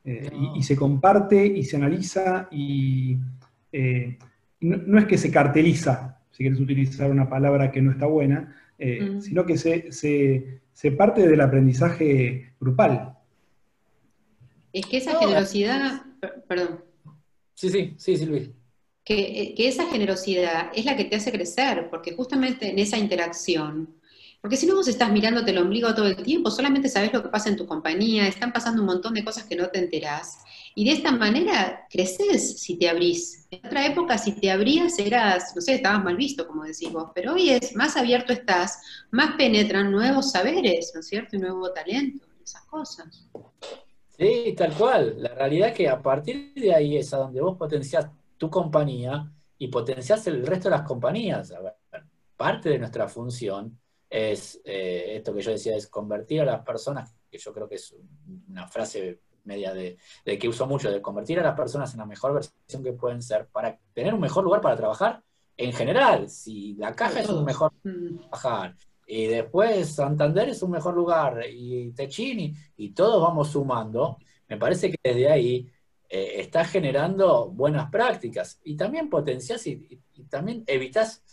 Eh, 0.10 0.30
y, 0.56 0.64
se 0.64 0.78
comparte 0.78 1.46
y 1.46 1.66
se 1.66 1.76
analiza 1.76 2.48
y 2.50 3.18
eh, 3.74 4.18
no, 4.62 4.98
es 4.98 5.04
que 5.04 5.18
se 5.18 5.30
carteliza, 5.30 6.22
si 6.32 6.44
quieres 6.44 6.62
utilizar 6.62 7.12
una 7.12 7.28
palabra 7.28 7.74
que 7.74 7.82
no 7.82 7.92
está 7.92 8.06
buena, 8.06 8.56
eh, 8.80 9.02
mm. 9.02 9.22
sino 9.22 9.46
que 9.46 9.58
se, 9.58 10.62
parte 10.98 11.28
del 11.28 11.42
aprendizaje 11.42 12.54
grupal. 12.58 13.17
Es 14.80 14.86
que 14.86 14.98
esa 14.98 15.18
generosidad, 15.20 16.04
perdón. 16.48 16.84
Sí, 17.54 17.70
sí, 17.70 17.96
sí, 17.98 18.18
Silvia. 18.18 18.50
Que, 19.04 19.54
que, 19.56 19.68
esa 19.68 19.86
generosidad 19.88 20.72
es 20.76 20.86
la 20.86 20.96
que 20.98 21.06
te 21.06 21.16
hace 21.16 21.32
crecer, 21.32 21.90
porque 21.90 22.14
justamente 22.14 22.70
en 22.70 22.78
esa 22.78 22.98
interacción 22.98 23.98
porque 24.42 24.56
si 24.56 24.68
no 24.68 24.76
vos 24.76 24.88
estás 24.88 25.12
mirándote 25.12 25.52
el 25.52 25.58
ombligo 25.58 25.94
todo 25.96 26.08
el 26.08 26.24
tiempo, 26.24 26.52
solamente 26.52 26.90
sabes 26.90 27.12
lo 27.12 27.24
que 27.24 27.30
pasa 27.30 27.50
en 27.50 27.58
tu 27.58 27.66
compañía, 27.66 28.28
están 28.28 28.54
pasando 28.54 28.82
un 28.82 28.88
montón 28.88 29.14
de 29.14 29.24
cosas 29.24 29.46
que 29.46 29.56
no 29.56 29.68
te 29.68 29.80
enterás. 29.80 30.38
Y 30.76 30.86
de 30.86 30.92
esta 30.92 31.12
manera 31.12 31.88
creces 31.90 32.62
si 32.62 32.78
te 32.78 32.88
abrís. 32.88 33.48
En 33.50 33.66
otra 33.66 33.86
época, 33.86 34.18
si 34.18 34.34
te 34.34 34.52
abrías, 34.52 35.00
eras, 35.00 35.54
no 35.56 35.62
sé, 35.62 35.76
estabas 35.76 36.04
mal 36.04 36.16
visto, 36.16 36.48
como 36.48 36.64
decís 36.64 36.92
vos, 36.92 37.12
pero 37.16 37.34
hoy 37.34 37.50
es 37.50 37.76
más 37.76 37.98
abierto 37.98 38.32
estás, 38.32 38.80
más 39.12 39.36
penetran 39.36 39.92
nuevos 39.92 40.32
saberes, 40.32 40.92
¿no 40.94 41.00
es 41.00 41.08
cierto? 41.08 41.36
Y 41.36 41.40
nuevo 41.40 41.72
talento, 41.74 42.26
esas 42.44 42.62
cosas. 42.66 43.28
Sí, 44.18 44.54
tal 44.58 44.74
cual. 44.74 45.22
La 45.22 45.30
realidad 45.30 45.70
es 45.70 45.74
que 45.76 45.90
a 45.90 46.02
partir 46.02 46.54
de 46.56 46.74
ahí 46.74 46.98
es 46.98 47.14
a 47.14 47.18
donde 47.18 47.42
vos 47.42 47.58
potenciás 47.58 48.10
tu 48.38 48.50
compañía 48.50 49.32
y 49.58 49.68
potenciás 49.68 50.26
el 50.28 50.46
resto 50.46 50.70
de 50.70 50.78
las 50.78 50.88
compañías. 50.88 51.52
A 51.52 51.62
ver, 51.62 51.76
parte 52.36 52.70
de 52.70 52.80
nuestra 52.80 53.08
función 53.08 53.80
es 54.10 54.60
eh, 54.64 55.18
esto 55.18 55.34
que 55.34 55.42
yo 55.42 55.52
decía, 55.52 55.76
es 55.76 55.88
convertir 55.88 56.42
a 56.42 56.46
las 56.46 56.64
personas, 56.64 57.16
que 57.30 57.38
yo 57.38 57.54
creo 57.54 57.68
que 57.68 57.76
es 57.76 57.96
una 58.50 58.68
frase 58.68 59.22
media 59.44 59.74
de, 59.74 59.98
que 60.26 60.48
uso 60.48 60.68
mucho, 60.68 60.92
de 60.92 61.02
convertir 61.02 61.40
a 61.40 61.44
las 61.44 61.56
personas 61.56 61.94
en 61.94 62.00
la 62.00 62.06
mejor 62.06 62.34
versión 62.34 62.84
que 62.84 62.94
pueden 62.94 63.22
ser 63.22 63.48
para 63.48 63.80
tener 63.94 64.14
un 64.14 64.20
mejor 64.20 64.44
lugar 64.44 64.62
para 64.62 64.76
trabajar 64.76 65.24
en 65.56 65.74
general. 65.74 66.30
Si 66.30 66.76
la 66.76 66.94
caja 66.94 67.22
es 67.22 67.30
un 67.30 67.46
mejor 67.46 67.72
mm. 67.84 68.18
trabajar, 68.18 68.76
y 69.08 69.28
después 69.28 69.96
Santander 69.96 70.50
es 70.50 70.62
un 70.62 70.72
mejor 70.72 70.94
lugar, 70.94 71.46
y 71.50 71.92
Techini, 71.92 72.54
y 72.76 72.90
todos 72.90 73.22
vamos 73.22 73.50
sumando, 73.50 74.18
me 74.50 74.58
parece 74.58 74.92
que 74.92 74.98
desde 75.02 75.30
ahí 75.30 75.72
eh, 76.10 76.42
estás 76.42 76.70
generando 76.70 77.50
buenas 77.50 77.90
prácticas 77.90 78.60
y 78.64 78.76
también 78.78 79.10
potencias 79.10 79.66
y, 79.68 80.02
también 80.30 80.64
evitas 80.68 81.24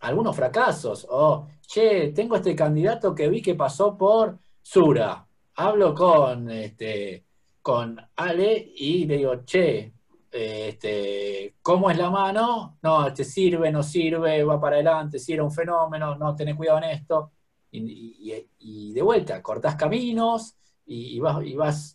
algunos 0.00 0.34
fracasos. 0.34 1.06
O, 1.10 1.46
che, 1.66 2.08
tengo 2.08 2.36
este 2.36 2.54
candidato 2.54 3.14
que 3.14 3.28
vi 3.28 3.42
que 3.42 3.54
pasó 3.54 3.96
por 3.96 4.38
Sura. 4.62 5.26
Hablo 5.54 5.94
con, 5.94 6.50
este, 6.50 7.24
con 7.60 8.00
Ale 8.16 8.72
y 8.76 9.04
le 9.04 9.18
digo, 9.18 9.44
che, 9.44 9.92
este, 10.30 11.56
¿cómo 11.62 11.90
es 11.90 11.98
la 11.98 12.10
mano? 12.10 12.78
No, 12.82 13.04
te 13.12 13.22
este, 13.22 13.24
sirve, 13.24 13.72
no 13.72 13.82
sirve, 13.82 14.44
va 14.44 14.60
para 14.60 14.76
adelante, 14.76 15.18
si 15.18 15.32
era 15.32 15.42
un 15.42 15.52
fenómeno, 15.52 16.16
no, 16.16 16.34
tenés 16.34 16.54
cuidado 16.54 16.78
en 16.78 16.84
esto. 16.84 17.32
Y, 17.72 18.92
de 18.92 19.02
vuelta, 19.02 19.40
cortás 19.42 19.76
caminos 19.76 20.56
y, 20.86 21.18
vas, 21.20 21.44
y 21.44 21.54
vas, 21.54 21.94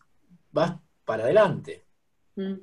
vas 0.51 0.75
para 1.03 1.23
adelante. 1.23 1.83
Mm. 2.35 2.53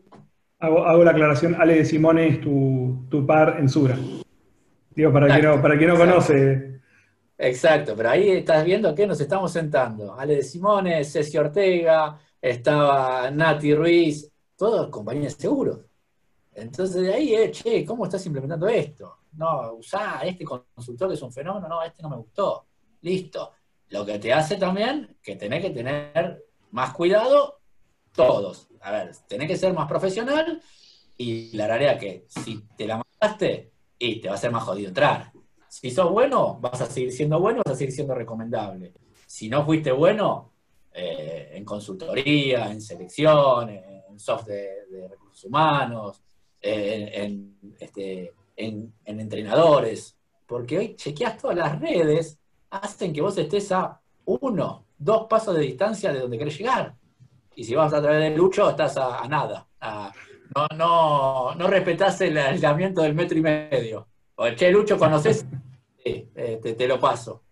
Hago, 0.59 1.03
la 1.03 1.11
aclaración, 1.11 1.57
Ale 1.61 1.75
de 1.75 1.85
Simone 1.85 2.29
es 2.29 2.41
tu, 2.41 3.25
par 3.27 3.57
en 3.59 3.69
Sura. 3.69 3.99
Digo, 4.95 5.13
para 5.13 5.27
quien 5.27 5.45
no, 5.45 5.61
para 5.61 5.77
quien 5.77 5.91
no 5.91 5.97
conoce. 5.97 6.81
Exacto, 7.37 7.95
pero 7.97 8.11
ahí 8.11 8.31
estás 8.31 8.65
viendo 8.65 8.95
que 8.95 9.07
nos 9.07 9.21
estamos 9.21 9.51
sentando. 9.51 10.15
Ale 10.15 10.37
de 10.37 10.43
Simone, 10.45 11.03
Ceci 11.03 11.37
Ortega, 11.37 12.17
estaba 12.41 13.29
Nati 13.33 13.75
Ruiz, 13.75 14.32
todos 14.63 14.91
compañías 14.91 15.37
de 15.37 15.43
seguros. 15.43 15.81
Entonces 16.55 17.03
de 17.03 17.13
ahí, 17.13 17.35
eh, 17.35 17.51
che, 17.51 17.85
¿cómo 17.85 18.05
estás 18.05 18.25
implementando 18.27 18.69
esto? 18.69 19.19
No, 19.33 19.73
usá 19.73 20.21
este 20.21 20.45
consultor 20.45 21.13
es 21.13 21.21
un 21.21 21.33
fenómeno, 21.33 21.67
no, 21.69 21.83
este 21.83 22.01
no 22.01 22.11
me 22.11 22.17
gustó. 22.17 22.67
Listo. 23.01 23.51
Lo 23.89 24.07
que 24.07 24.21
te 24.21 24.33
hace 24.33 24.59
también 24.59 25.17
que 25.21 25.35
tenés 25.35 25.63
que 25.63 25.71
tener 25.71 26.45
más 26.71 26.93
cuidado 26.93 27.59
todos. 28.15 28.69
A 28.83 28.93
ver, 28.93 29.11
tenés 29.27 29.49
que 29.49 29.57
ser 29.57 29.75
más 29.75 29.89
profesional 29.89 30.63
y 31.19 31.57
la 31.57 31.67
realidad 31.67 31.99
que 31.99 32.27
si 32.29 32.63
te 32.77 32.87
la 32.87 33.03
mandaste, 33.03 33.73
y 33.99 34.21
te 34.21 34.29
va 34.29 34.35
a 34.35 34.39
ser 34.39 34.53
más 34.53 34.63
jodido 34.63 34.89
entrar. 34.89 35.33
Si 35.69 35.91
sos 35.91 36.09
bueno, 36.09 36.59
vas 36.61 36.81
a 36.81 36.87
seguir 36.87 37.11
siendo 37.11 37.41
bueno, 37.41 37.63
vas 37.65 37.75
a 37.75 37.77
seguir 37.77 37.93
siendo 37.93 38.15
recomendable. 38.15 38.93
Si 39.27 39.49
no 39.49 39.65
fuiste 39.65 39.91
bueno, 39.91 40.53
eh, 40.93 41.51
en 41.53 41.65
consultoría, 41.65 42.71
en 42.71 42.81
selección, 42.81 43.71
en 44.13 44.21
soft 44.21 44.47
de, 44.47 45.09
recursos 45.09 45.45
humanos, 45.45 46.23
este, 46.61 48.33
en, 48.57 48.93
entrenadores, 49.05 50.17
porque 50.47 50.79
hoy 50.79 50.97
chequeas 50.97 51.39
todas 51.39 51.57
las 51.57 51.81
redes, 51.81 52.39
hacen 52.71 53.13
que 53.13 53.21
vos 53.21 53.37
estés 53.37 53.73
a 53.73 54.01
uno, 54.25 54.87
dos 54.97 55.27
pasos 55.29 55.55
de 55.55 55.63
distancia 55.63 56.13
de 56.13 56.21
donde 56.21 56.39
querés 56.39 56.59
llegar. 56.59 56.95
Y 57.55 57.65
si 57.65 57.75
vas 57.75 57.93
a 57.93 58.01
través 58.01 58.23
de 58.23 58.37
Lucho, 58.37 58.71
estás 58.71 58.97
a, 58.97 59.27
nada. 59.29 59.67
no, 59.81 60.67
no, 60.77 61.55
no 61.55 61.67
respetás 61.67 62.21
el 62.21 62.39
aislamiento 62.39 63.03
del 63.03 63.15
metro 63.15 63.37
y 63.37 63.43
medio. 63.43 64.09
O, 64.37 64.49
che, 64.51 64.71
Lucho, 64.71 64.99
¿conoces? 64.99 65.45
Sí, 66.05 66.29
eh, 66.35 66.59
te, 66.77 66.89
lo 66.89 66.99
paso. 66.99 67.45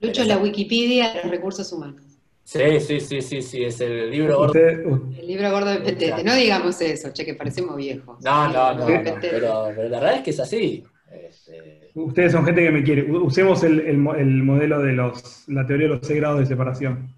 Lucho 0.00 0.22
es 0.22 0.26
la 0.26 0.36
Wikipedia 0.36 1.12
de 1.12 1.22
los 1.22 1.30
recursos 1.30 1.72
humanos. 1.72 2.11
Sí, 2.44 2.80
sí, 2.80 3.00
sí, 3.00 3.22
sí, 3.22 3.40
sí, 3.40 3.64
es 3.64 3.80
el 3.80 4.10
libro 4.10 4.36
gordo. 4.36 4.58
El 4.58 5.26
libro 5.26 5.50
gordo 5.50 5.70
de 5.70 5.80
Petete. 5.80 6.24
No 6.24 6.34
digamos 6.34 6.80
eso, 6.80 7.10
che, 7.12 7.24
que 7.24 7.34
parecemos 7.34 7.76
viejos. 7.76 8.22
No, 8.22 8.48
no, 8.48 8.74
no, 8.74 8.86
pero, 9.20 9.72
la 9.72 10.00
verdad 10.00 10.16
es 10.16 10.22
que 10.22 10.30
es 10.30 10.40
así. 10.40 10.84
Este, 11.10 11.90
Ustedes 11.94 12.32
son 12.32 12.44
gente 12.44 12.62
que 12.62 12.70
me 12.70 12.82
quiere. 12.82 13.10
Usemos 13.10 13.62
el, 13.62 13.96
modelo 13.98 14.80
de 14.80 14.92
los, 14.92 15.44
la 15.48 15.66
teoría 15.66 15.88
de 15.88 15.94
los 15.94 16.06
seis 16.06 16.18
grados 16.18 16.40
de 16.40 16.46
separación. 16.46 17.14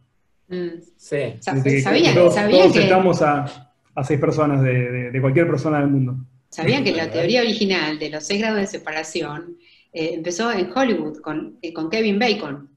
Mm. 0.48 0.80
Sí. 0.96 1.34
¿Sabían, 1.40 2.14
todos, 2.14 2.36
estamos 2.76 3.22
a, 3.22 3.72
seis 4.02 4.20
personas 4.20 4.62
de, 4.62 5.18
cualquier 5.20 5.46
persona 5.46 5.80
del 5.80 5.88
mundo. 5.88 6.16
¿Sabían 6.50 6.84
que 6.84 6.92
la 6.92 7.10
teoría 7.10 7.40
original 7.40 7.98
de 7.98 8.10
los 8.10 8.24
seis 8.24 8.40
grados 8.40 8.60
de 8.60 8.66
separación 8.66 9.56
eh, 9.92 10.10
empezó 10.14 10.52
en 10.52 10.70
Hollywood 10.72 11.20
con, 11.20 11.58
eh, 11.62 11.72
con 11.72 11.88
Kevin 11.88 12.18
Bacon? 12.18 12.73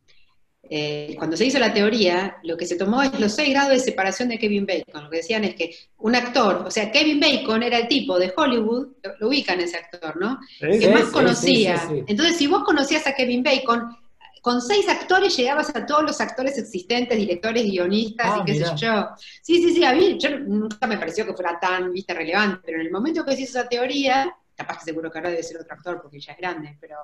Eh, 0.69 1.15
cuando 1.17 1.37
se 1.37 1.45
hizo 1.45 1.59
la 1.59 1.73
teoría, 1.73 2.37
lo 2.43 2.57
que 2.57 2.65
se 2.65 2.75
tomó 2.75 3.01
es 3.01 3.17
los 3.19 3.33
seis 3.33 3.51
grados 3.51 3.71
de 3.71 3.79
separación 3.79 4.29
de 4.29 4.37
Kevin 4.37 4.65
Bacon. 4.65 5.03
Lo 5.03 5.09
que 5.09 5.17
decían 5.17 5.43
es 5.43 5.55
que 5.55 5.75
un 5.97 6.15
actor, 6.15 6.63
o 6.67 6.71
sea, 6.71 6.91
Kevin 6.91 7.19
Bacon 7.19 7.63
era 7.63 7.77
el 7.77 7.87
tipo 7.87 8.19
de 8.19 8.33
Hollywood, 8.35 8.87
lo, 9.19 9.27
ubican 9.27 9.59
ese 9.59 9.77
actor, 9.77 10.17
¿no? 10.17 10.39
que 10.59 10.89
más 10.89 11.05
conocía. 11.05 11.81
Entonces, 12.07 12.37
si 12.37 12.47
vos 12.47 12.63
conocías 12.63 13.07
a 13.07 13.13
Kevin 13.13 13.43
Bacon, 13.43 13.95
con 14.41 14.61
seis 14.61 14.87
actores 14.87 15.35
llegabas 15.35 15.75
a 15.75 15.85
todos 15.85 16.03
los 16.03 16.21
actores 16.21 16.57
existentes, 16.57 17.17
directores, 17.17 17.63
guionistas 17.65 18.37
y 18.37 18.39
ah, 18.39 18.43
qué 18.45 18.55
sé 18.55 18.65
yo. 18.77 19.09
Sí, 19.41 19.61
sí, 19.61 19.73
sí, 19.73 19.83
a 19.83 19.93
mí 19.93 20.17
yo 20.17 20.39
nunca 20.39 20.87
me 20.87 20.97
pareció 20.97 21.25
que 21.25 21.33
fuera 21.33 21.59
tan, 21.59 21.91
viste, 21.91 22.13
relevante, 22.13 22.61
pero 22.65 22.79
en 22.79 22.85
el 22.85 22.91
momento 22.91 23.25
que 23.25 23.35
se 23.35 23.41
hizo 23.41 23.59
esa 23.59 23.67
teoría, 23.67 24.33
capaz 24.55 24.79
que 24.79 24.85
seguro 24.85 25.11
que 25.11 25.17
ahora 25.17 25.31
debe 25.31 25.43
ser 25.43 25.59
otro 25.59 25.73
actor 25.73 26.01
porque 26.01 26.21
ya 26.21 26.31
es 26.31 26.37
grande, 26.37 26.77
pero 26.79 26.95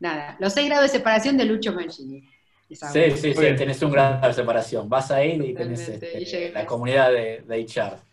nada, 0.00 0.36
los 0.40 0.54
seis 0.54 0.68
grados 0.68 0.90
de 0.90 0.96
separación 0.98 1.36
de 1.36 1.44
Lucho 1.44 1.72
Mancini. 1.74 2.26
Sí, 2.70 3.00
sí, 3.16 3.34
sí, 3.34 3.54
tenés 3.56 3.82
un 3.82 3.92
de 3.92 4.32
separación. 4.32 4.88
Vas 4.88 5.10
a 5.10 5.24
ir 5.24 5.42
y 5.42 5.54
tenés 5.54 5.88
este, 5.88 6.52
la 6.52 6.64
comunidad 6.64 7.10
de, 7.10 7.42
de 7.46 7.66
HR. 7.66 8.10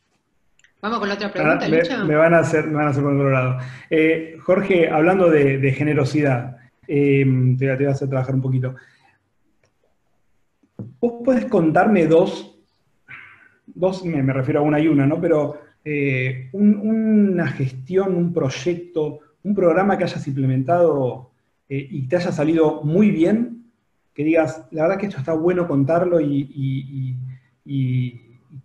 Vamos 0.82 1.00
con 1.00 1.08
la 1.08 1.16
otra 1.16 1.32
pregunta, 1.32 1.66
ah, 1.66 1.70
me, 1.70 2.06
me, 2.06 2.16
van 2.16 2.34
a 2.36 2.40
hacer, 2.40 2.66
me 2.68 2.76
van 2.76 2.88
a 2.88 2.90
hacer 2.90 3.04
por 3.04 3.14
otro 3.14 3.32
lado. 3.32 3.58
Eh, 3.90 4.38
Jorge, 4.40 4.90
hablando 4.90 5.30
de, 5.30 5.72
generosidad, 5.72 6.58
eh, 6.88 7.26
te, 7.58 7.76
voy 7.76 7.86
a 7.86 7.90
hacer 7.90 8.10
trabajar 8.10 8.36
un 8.36 8.42
poquito. 8.42 8.76
¿Vos 11.00 11.24
podés 11.24 11.46
contarme 11.46 12.06
dos, 12.06 12.60
dos 13.66 14.06
me, 14.06 14.22
refiero 14.34 14.60
a 14.60 14.64
una 14.64 14.80
y 14.80 14.88
una, 14.88 15.08
¿no? 15.08 15.20
Pero 15.20 15.62
eh, 15.84 16.50
una 16.52 17.48
gestión, 17.48 18.16
un 18.16 18.32
proyecto, 18.32 19.20
un 19.44 19.56
programa 19.56 19.98
que 19.98 20.04
hayas 20.04 20.28
implementado 20.28 21.32
y 21.70 22.08
te 22.08 22.16
haya 22.16 22.32
salido 22.32 22.82
muy 22.84 23.12
bien 23.12 23.57
que 24.18 24.24
digas, 24.24 24.64
la 24.72 24.82
verdad 24.82 24.98
que 24.98 25.06
esto 25.06 25.20
está 25.20 25.34
bueno 25.34 25.68
contarlo 25.68 26.20
y, 26.20 27.16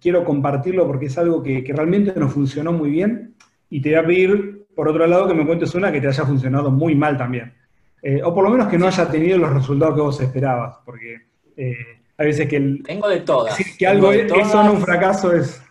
quiero 0.00 0.24
compartirlo 0.24 0.86
porque 0.86 1.06
es 1.06 1.18
algo 1.18 1.42
que, 1.42 1.62
realmente 1.76 2.18
nos 2.18 2.32
funcionó 2.32 2.72
muy 2.72 2.88
bien. 2.88 3.34
Y 3.68 3.82
te 3.82 3.90
voy 3.90 3.98
a 3.98 4.06
pedir, 4.06 4.66
por 4.74 4.88
otro 4.88 5.06
lado, 5.06 5.28
que 5.28 5.34
me 5.34 5.44
cuentes 5.44 5.74
una 5.74 5.92
que 5.92 6.00
te 6.00 6.08
haya 6.08 6.24
funcionado 6.24 6.70
muy 6.70 6.94
mal 6.94 7.18
también. 7.18 7.52
Eh, 8.00 8.22
o 8.24 8.34
por 8.34 8.44
lo 8.44 8.50
menos 8.50 8.68
que 8.68 8.78
no 8.78 8.86
haya 8.86 9.06
tenido 9.10 9.36
los 9.36 9.52
resultados 9.52 9.94
que 9.94 10.00
vos 10.00 10.20
esperabas, 10.22 10.78
porque 10.86 11.20
eh, 11.54 11.76
hay 12.16 12.26
veces 12.26 12.48
que... 12.48 12.56
El, 12.56 12.82
Tengo 12.82 13.10
de 13.10 13.20
todas. 13.20 13.58
Decir 13.58 13.76
que 13.76 13.86
algo 13.86 14.10
es, 14.10 14.32
eso 14.32 14.64
no 14.64 14.72
un 14.72 14.80
fracaso 14.80 15.36
es... 15.36 15.62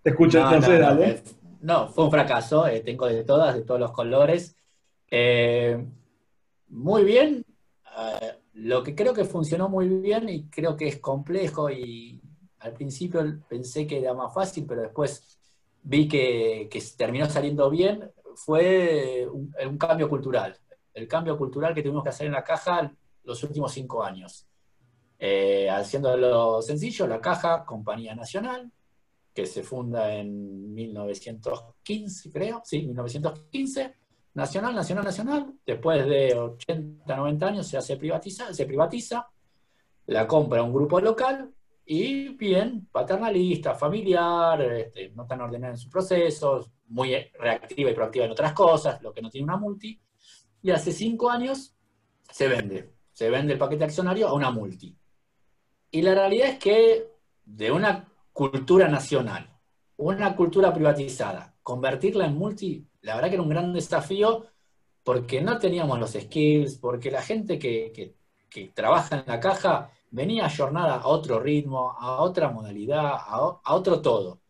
Te 0.00 0.10
escucho, 0.10 0.38
no, 0.38 0.46
entonces 0.46 0.78
dale. 0.78 1.22
No, 1.60 1.88
fue 1.88 2.04
un 2.04 2.12
fracaso, 2.12 2.68
eh, 2.68 2.82
tengo 2.86 3.06
de 3.06 3.24
todas, 3.24 3.56
de 3.56 3.62
todos 3.62 3.80
los 3.80 3.90
colores. 3.90 4.56
muy 6.68 7.02
bien, 7.02 7.44
lo 8.58 8.82
que 8.82 8.94
creo 8.94 9.14
que 9.14 9.24
funcionó 9.24 9.68
muy 9.68 9.88
bien 9.88 10.28
y 10.28 10.48
creo 10.48 10.76
que 10.76 10.88
es 10.88 10.98
complejo 10.98 11.70
y 11.70 12.20
al 12.58 12.72
principio 12.72 13.22
pensé 13.48 13.86
que 13.86 14.00
era 14.00 14.14
más 14.14 14.34
fácil, 14.34 14.66
pero 14.66 14.82
después 14.82 15.38
vi 15.82 16.08
que, 16.08 16.68
terminó 16.96 17.30
saliendo 17.30 17.70
bien, 17.70 18.10
fue 18.34 19.28
un, 19.30 19.78
cambio 19.78 20.08
cultural. 20.08 20.58
El 20.92 21.06
cambio 21.06 21.38
cultural 21.38 21.72
que 21.72 21.82
tuvimos 21.82 22.02
que 22.02 22.08
hacer 22.08 22.26
en 22.26 22.32
la 22.32 22.42
caja 22.42 22.92
los 23.22 23.42
últimos 23.44 23.72
cinco 23.72 24.02
años. 24.02 24.48
Eh, 25.20 25.70
haciéndolo 25.70 26.60
sencillo, 26.60 27.06
la 27.06 27.20
caja, 27.20 27.64
compañía 27.64 28.16
nacional, 28.16 28.72
que 29.32 29.46
se 29.46 29.62
funda 29.62 30.14
en 30.14 30.74
1915, 30.74 32.32
creo, 32.32 32.60
sí, 32.64 32.84
1915 32.84 33.94
nacional, 34.38 34.72
nacional, 34.72 35.04
nacional, 35.04 35.52
después 35.66 36.06
de 36.06 36.32
80, 36.32 37.16
90 37.16 37.46
años 37.46 37.66
se 37.66 37.76
hace 37.76 37.96
privatiza, 37.96 38.54
se 38.54 38.66
privatiza, 38.66 39.28
la 40.06 40.28
compra 40.28 40.62
un 40.62 40.72
grupo 40.72 41.00
local 41.00 41.50
y 41.84 42.28
bien, 42.36 42.86
paternalista, 42.92 43.74
familiar, 43.74 44.62
este, 44.62 45.10
no 45.10 45.26
tan 45.26 45.40
ordenada 45.40 45.72
en 45.72 45.78
sus 45.78 45.90
procesos, 45.90 46.70
muy 46.86 47.16
reactiva 47.38 47.90
y 47.90 47.94
proactiva 47.94 48.26
en 48.26 48.30
otras 48.30 48.52
cosas, 48.52 49.02
lo 49.02 49.12
que 49.12 49.20
no 49.22 49.28
tiene 49.28 49.44
una 49.44 49.56
multi, 49.56 50.00
y 50.62 50.70
hace 50.70 50.92
cinco 50.92 51.28
años 51.30 51.74
se 52.30 52.46
vende, 52.46 52.94
se 53.12 53.30
vende 53.30 53.54
el 53.54 53.58
paquete 53.58 53.84
accionario 53.84 54.28
a 54.28 54.34
una 54.34 54.52
multi. 54.52 54.96
Y 55.90 56.02
la 56.02 56.14
realidad 56.14 56.50
es 56.50 56.58
que 56.58 57.08
de 57.44 57.72
una 57.72 58.08
cultura 58.32 58.86
nacional, 58.86 59.57
una 59.98 60.34
cultura 60.34 60.72
privatizada, 60.72 61.54
convertirla 61.62 62.26
en 62.26 62.36
multi 62.36 62.88
la 63.02 63.14
verdad 63.14 63.28
que 63.28 63.34
era 63.34 63.42
un 63.42 63.48
gran 63.48 63.72
desafío 63.72 64.46
porque 65.02 65.40
no 65.40 65.58
teníamos 65.58 65.98
los 65.98 66.12
skills, 66.12 66.76
porque 66.76 67.10
la 67.10 67.22
gente 67.22 67.58
que, 67.58 68.14
trabaja 68.74 69.16
en 69.16 69.24
la 69.26 69.40
caja 69.40 69.90
venía 70.10 70.46
a 70.46 70.50
jornada 70.54 70.96
a 70.96 71.06
otro 71.06 71.38
ritmo, 71.38 71.94
a 71.98 72.22
otra 72.22 72.50
modalidad, 72.50 73.12
a, 73.14 73.74
otro 73.74 74.00
todo. 74.02 74.40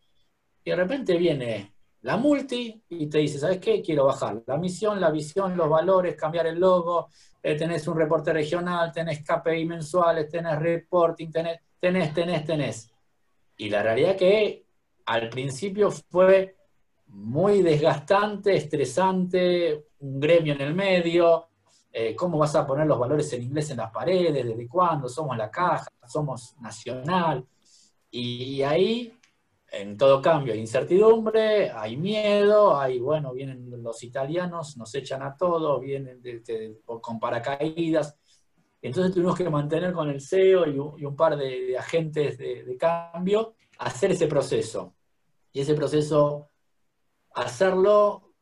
Y 0.63 0.71
de 0.71 0.75
repente 0.75 1.15
viene 1.15 1.73
la 2.01 2.17
multi 2.17 2.83
y 2.89 3.07
te 3.07 3.19
dice, 3.19 3.39
¿sabes 3.39 3.59
qué? 3.59 3.81
Quiero 3.81 4.05
bajar 4.05 4.41
la 4.45 4.57
misión, 4.57 4.99
la 4.99 5.11
visión, 5.11 5.55
los 5.55 5.69
valores, 5.69 6.15
cambiar 6.15 6.47
el 6.47 6.59
logo, 6.59 7.09
eh, 7.41 7.55
tenés 7.55 7.87
un 7.87 7.97
reporte 7.97 8.33
regional, 8.33 8.91
tenés 8.91 9.23
KPI 9.23 9.65
mensuales, 9.65 10.27
tenés 10.27 10.59
reporting, 10.59 11.29
tenés, 11.29 11.61
tenés, 11.79 12.13
tenés, 12.13 12.45
tenés. 12.45 12.91
Y 13.57 13.69
la 13.69 13.83
realidad 13.83 14.15
que 14.15 14.65
al 15.09 15.27
principio 15.29 15.89
fue 15.89 16.55
muy 17.07 17.63
desgastante, 17.63 18.55
estresante, 18.55 19.87
un 19.97 20.19
gremio 20.19 20.53
en 20.53 20.61
el 20.61 20.75
medio, 20.75 21.47
eh, 21.91 22.15
cómo 22.15 22.37
vas 22.37 22.55
a 22.55 22.67
poner 22.67 22.85
los 22.85 22.99
valores 22.99 23.33
en 23.33 23.41
inglés 23.41 23.71
en 23.71 23.77
las 23.77 23.91
paredes, 23.91 24.45
desde 24.45 24.67
cuándo, 24.67 25.09
somos 25.09 25.35
la 25.35 25.49
caja, 25.49 25.87
somos 26.05 26.55
nacional. 26.61 27.43
Y, 28.11 28.61
ahí, 28.61 29.11
en 29.71 29.97
todo 29.97 30.21
cambio, 30.21 30.53
hay 30.53 30.59
incertidumbre, 30.59 31.71
hay 31.71 31.97
miedo, 31.97 32.79
hay, 32.79 32.99
bueno, 32.99 33.33
vienen 33.33 33.81
los 33.81 34.03
italianos, 34.03 34.77
nos 34.77 34.93
echan 34.93 35.23
a 35.23 35.35
todos, 35.35 35.81
vienen 35.81 36.21
con 36.85 37.19
paracaídas. 37.19 38.15
Entonces 38.79 39.11
tuvimos 39.11 39.35
que 39.35 39.49
mantener 39.49 39.91
con 39.91 40.07
el 40.09 40.21
CEO 40.21 40.67
y 40.67 41.03
un, 41.03 41.15
par 41.15 41.35
de, 41.35 41.75
agentes 41.75 42.37
de, 42.37 42.77
cambio, 42.77 43.55
hacer 43.79 44.11
ese 44.11 44.27
proceso. 44.27 44.93
Y 45.51 45.61
ese 45.61 45.73
proceso, 45.73 46.49
hacerlo 47.33 48.33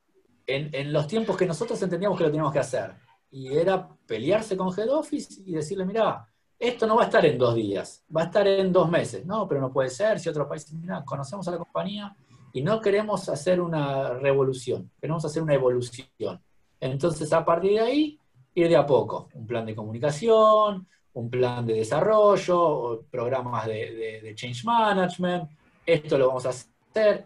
en, 0.46 0.74
en 0.74 0.93
los 0.93 1.08
tiempos 1.08 1.38
que 1.38 1.46
nosotros 1.46 1.82
entendíamos 1.82 2.17
que 2.17 2.24
lo 2.24 2.30
teníamos 2.30 2.54
que 2.54 2.60
hacer 2.60 2.96
y 3.30 3.54
era 3.56 3.88
pelearse 4.06 4.56
con 4.56 4.74
Head 4.78 4.89
Office 4.89 5.41
y 5.46 5.54
decirle, 5.54 5.86
mira, 5.86 6.28
esto 6.60 6.88
no 6.88 6.96
va 6.96 7.04
a 7.04 7.06
estar 7.06 7.26
en 7.26 7.38
dos 7.38 7.56
días, 7.56 8.04
va 8.15 8.22
a 8.22 8.26
estar 8.26 8.48
en 8.48 8.72
dos 8.72 8.89
meses. 8.89 9.26
No, 9.26 9.48
pero 9.48 9.62
no 9.62 9.72
puede 9.72 9.89
ser, 9.89 10.20
si 10.20 10.30
otros 10.30 10.48
países, 10.48 10.74
mira, 10.74 11.04
conocemos 11.06 11.48
a 11.48 11.52
la 11.52 11.58
compañía 11.58 12.15
y 12.54 12.62
no 12.62 12.82
queremos 12.82 13.30
hacer 13.30 13.62
una 13.62 14.13
revolución, 14.13 14.89
queremos 15.00 15.24
hacer 15.26 15.43
una 15.43 15.54
evolución. 15.54 16.41
Entonces, 16.80 17.32
a 17.34 17.43
partir 17.43 17.74
de 17.74 17.80
ahí, 17.82 18.20
ir 18.56 18.70
de 18.70 18.76
a 18.76 18.86
poco, 18.86 19.30
un 19.34 19.46
plan 19.46 19.65
de 19.65 19.76
comunicación, 19.76 20.88
un 21.13 21.30
plan 21.30 21.65
de 21.65 21.74
desarrollo, 21.74 23.06
programas 23.12 23.67
de, 23.67 24.22
de 24.24 24.36
change 24.36 24.63
management, 24.63 25.50
esto 25.86 26.17
lo 26.17 26.28
vamos 26.28 26.46
a 26.46 26.50
hacer, 26.50 26.72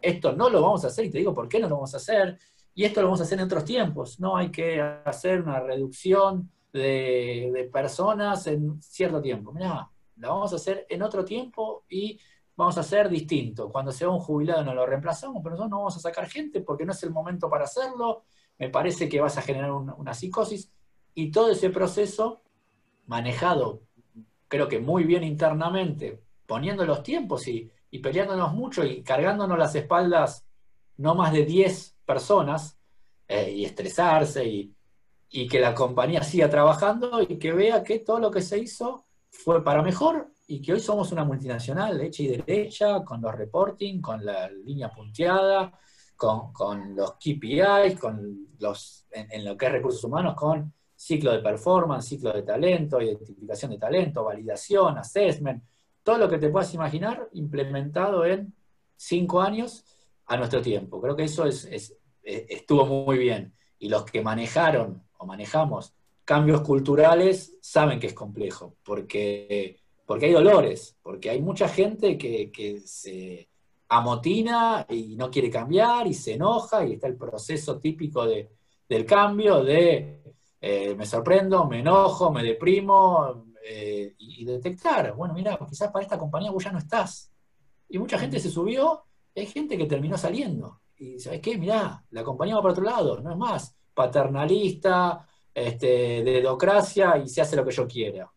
esto 0.01 0.33
no 0.33 0.49
lo 0.49 0.61
vamos 0.61 0.83
a 0.83 0.87
hacer, 0.87 1.05
y 1.05 1.09
te 1.09 1.17
digo 1.17 1.33
por 1.33 1.47
qué 1.47 1.59
no 1.59 1.67
lo 1.67 1.75
vamos 1.75 1.93
a 1.93 1.97
hacer, 1.97 2.37
y 2.73 2.85
esto 2.85 3.01
lo 3.01 3.07
vamos 3.07 3.19
a 3.19 3.23
hacer 3.23 3.39
en 3.39 3.45
otros 3.45 3.65
tiempos, 3.65 4.19
no 4.19 4.37
hay 4.37 4.49
que 4.51 4.81
hacer 4.81 5.41
una 5.41 5.59
reducción 5.59 6.49
de, 6.73 7.69
personas 7.71 8.47
en 8.47 8.81
cierto 8.81 9.21
tiempo. 9.21 9.51
Mirá, 9.51 9.89
la 10.17 10.29
vamos 10.29 10.53
a 10.53 10.55
hacer 10.55 10.85
en 10.89 11.01
otro 11.01 11.25
tiempo 11.25 11.83
y 11.89 12.19
vamos 12.55 12.77
a 12.77 12.81
hacer 12.81 13.09
distinto. 13.09 13.69
Cuando 13.69 13.91
sea 13.91 14.09
un 14.09 14.19
jubilado 14.19 14.63
no 14.63 14.73
lo 14.73 14.85
reemplazamos, 14.85 15.41
pero 15.43 15.51
nosotros 15.51 15.71
no 15.71 15.77
vamos 15.77 15.97
a 15.97 15.99
sacar 15.99 16.29
gente 16.29 16.61
porque 16.61 16.85
no 16.85 16.91
es 16.91 17.03
el 17.03 17.11
momento 17.11 17.49
para 17.49 17.65
hacerlo. 17.65 18.23
Me 18.57 18.69
parece 18.69 19.09
que 19.09 19.19
vas 19.19 19.37
a 19.37 19.41
generar 19.41 19.71
una, 19.71 20.13
psicosis. 20.13 20.71
Y 21.13 21.31
todo 21.31 21.51
ese 21.51 21.69
proceso 21.69 22.41
manejado, 23.07 23.81
creo 24.47 24.67
que 24.67 24.79
muy 24.79 25.03
bien 25.03 25.23
internamente, 25.23 26.21
poniendo 26.45 26.85
los 26.85 27.03
tiempos 27.03 27.47
y, 27.47 27.69
y 27.91 27.99
peleándonos 27.99 28.53
mucho 28.53 28.83
y 28.83 29.03
cargándonos 29.03 29.57
las 29.57 29.75
espaldas 29.75 30.45
no 30.97 31.13
más 31.13 31.33
de 31.33 31.45
10 31.45 31.97
personas 32.05 32.79
eh, 33.27 33.51
y 33.51 33.65
estresarse 33.65 34.45
y, 34.45 34.73
que 35.49 35.59
la 35.61 35.73
compañía 35.73 36.23
siga 36.23 36.49
trabajando 36.49 37.21
y 37.21 37.37
que 37.37 37.53
vea 37.53 37.83
que 37.83 37.99
todo 37.99 38.19
lo 38.19 38.29
que 38.29 38.41
se 38.41 38.59
hizo 38.59 39.05
fue 39.29 39.63
para 39.63 39.81
mejor 39.81 40.29
y 40.47 40.61
que 40.61 40.73
hoy 40.73 40.81
somos 40.81 41.11
una 41.13 41.23
multinacional 41.23 42.01
hecha 42.01 42.23
y 42.23 42.27
derecha, 42.27 43.01
con 43.05 43.21
los 43.21 43.33
reporting, 43.33 44.01
con 44.01 44.25
la 44.25 44.49
línea 44.49 44.89
punteada, 44.89 45.71
con, 46.17 46.95
los 46.95 47.13
KPIs, 47.13 47.97
con 47.97 48.49
los, 48.59 49.07
en, 49.11 49.45
lo 49.45 49.55
que 49.55 49.67
es 49.67 49.71
recursos 49.71 50.03
humanos, 50.03 50.35
con 50.35 50.73
ciclo 50.93 51.31
de 51.31 51.39
performance, 51.39 52.09
ciclo 52.09 52.33
de 52.33 52.43
talento, 52.43 53.01
identificación 53.01 53.71
de 53.71 53.77
talento, 53.77 54.25
validación, 54.25 54.97
assessment, 54.97 55.63
todo 56.03 56.17
lo 56.17 56.29
que 56.29 56.37
te 56.37 56.49
puedas 56.49 56.73
imaginar 56.73 57.29
implementado 57.33 58.25
en 58.25 58.53
cinco 58.95 59.41
años 59.41 59.83
a 60.25 60.37
nuestro 60.37 60.61
tiempo. 60.61 61.01
Creo 61.01 61.15
que 61.15 61.23
eso 61.23 61.45
es, 61.45 61.65
eh, 62.23 62.45
estuvo 62.49 62.85
muy 62.85 63.17
bien. 63.17 63.53
Y 63.79 63.89
los 63.89 64.05
que 64.05 64.21
manejaron 64.21 65.03
o 65.17 65.25
manejamos 65.25 65.93
cambios 66.23 66.61
culturales 66.61 67.57
saben 67.61 67.99
que 67.99 68.07
es 68.07 68.13
complejo, 68.13 68.75
porque, 68.83 69.79
porque 70.05 70.27
hay 70.27 70.31
dolores, 70.31 70.95
porque 71.01 71.29
hay 71.29 71.41
mucha 71.41 71.67
gente 71.67 72.17
que, 72.17 72.81
se 72.85 73.49
amotina 73.89 74.85
y 74.87 75.17
no 75.17 75.29
quiere 75.29 75.49
cambiar 75.49 76.07
y 76.07 76.13
se 76.13 76.35
enoja 76.35 76.85
y 76.85 76.93
está 76.93 77.07
el 77.07 77.17
proceso 77.17 77.77
típico 77.77 78.25
del 78.25 79.05
cambio 79.05 79.61
de 79.61 80.21
eh, 80.61 80.95
me 80.95 81.05
sorprendo, 81.05 81.65
me 81.65 81.79
enojo, 81.79 82.31
me 82.31 82.43
deprimo 82.43 83.50
eh, 83.63 84.15
y, 84.17 84.45
detectar, 84.45 85.13
bueno, 85.13 85.33
mira, 85.33 85.57
quizás 85.69 85.91
para 85.91 86.03
esta 86.03 86.17
compañía 86.17 86.51
vos 86.51 86.63
ya 86.63 86.71
no 86.71 86.79
estás. 86.79 87.31
Y 87.89 87.99
mucha 87.99 88.17
gente 88.17 88.39
se 88.39 88.49
subió 88.49 89.03
hay 89.35 89.45
gente 89.45 89.77
que 89.77 89.85
terminó 89.85 90.17
saliendo. 90.17 90.81
Y 90.97 91.19
¿sabes 91.19 91.39
qué? 91.41 91.57
Mirá, 91.57 92.03
la 92.11 92.23
compañía 92.23 92.55
va 92.55 92.61
para 92.61 92.73
otro 92.73 92.83
lado, 92.83 93.19
no 93.21 93.31
es 93.31 93.37
más 93.37 93.75
paternalista, 93.93 95.25
este, 95.53 95.87
de 95.87 96.23
dedocracia 96.23 97.17
y 97.17 97.27
se 97.27 97.41
hace 97.41 97.55
lo 97.55 97.65
que 97.65 97.71
yo 97.71 97.87
quiera. 97.87 98.31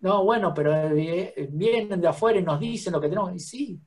No, 0.00 0.24
bueno, 0.24 0.54
pero 0.54 0.74
eh, 0.74 1.48
vienen 1.50 2.00
de 2.00 2.08
afuera 2.08 2.38
y 2.38 2.42
nos 2.42 2.58
dicen 2.58 2.92
lo 2.92 3.00
que 3.00 3.08
tenemos. 3.08 3.34
Y 3.34 3.38
sí. 3.38 3.80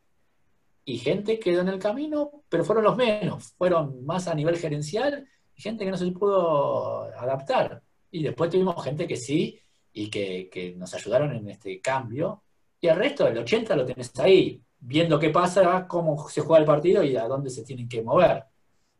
Y 0.85 0.97
gente 0.97 1.39
quedó 1.39 1.61
en 1.61 1.69
el 1.69 1.79
camino, 1.79 2.43
pero 2.49 2.63
fueron 2.63 2.83
los 2.83 2.95
menos. 2.95 3.53
Fueron 3.57 4.05
más 4.05 4.27
a 4.27 4.35
nivel 4.35 4.57
gerencial 4.57 5.27
gente 5.55 5.85
que 5.85 5.91
no 5.91 5.97
se 5.97 6.11
pudo 6.11 7.03
adaptar. 7.17 7.81
Y 8.11 8.23
después 8.23 8.49
tuvimos 8.49 8.83
gente 8.83 9.07
que 9.07 9.15
sí 9.15 9.59
y 9.93 10.09
que, 10.09 10.49
que 10.51 10.75
nos 10.75 10.93
ayudaron 10.93 11.33
en 11.35 11.49
este 11.49 11.79
cambio. 11.79 12.43
Y 12.81 12.87
el 12.87 12.97
resto, 12.97 13.27
el 13.27 13.37
80 13.37 13.75
lo 13.75 13.85
tenés 13.85 14.11
ahí 14.19 14.61
viendo 14.85 15.17
qué 15.17 15.29
pasa, 15.29 15.87
cómo 15.87 16.27
se 16.27 16.41
juega 16.41 16.59
el 16.59 16.65
partido 16.65 17.03
y 17.03 17.15
a 17.15 17.27
dónde 17.27 17.49
se 17.49 17.63
tienen 17.63 17.87
que 17.87 18.01
mover. 18.01 18.43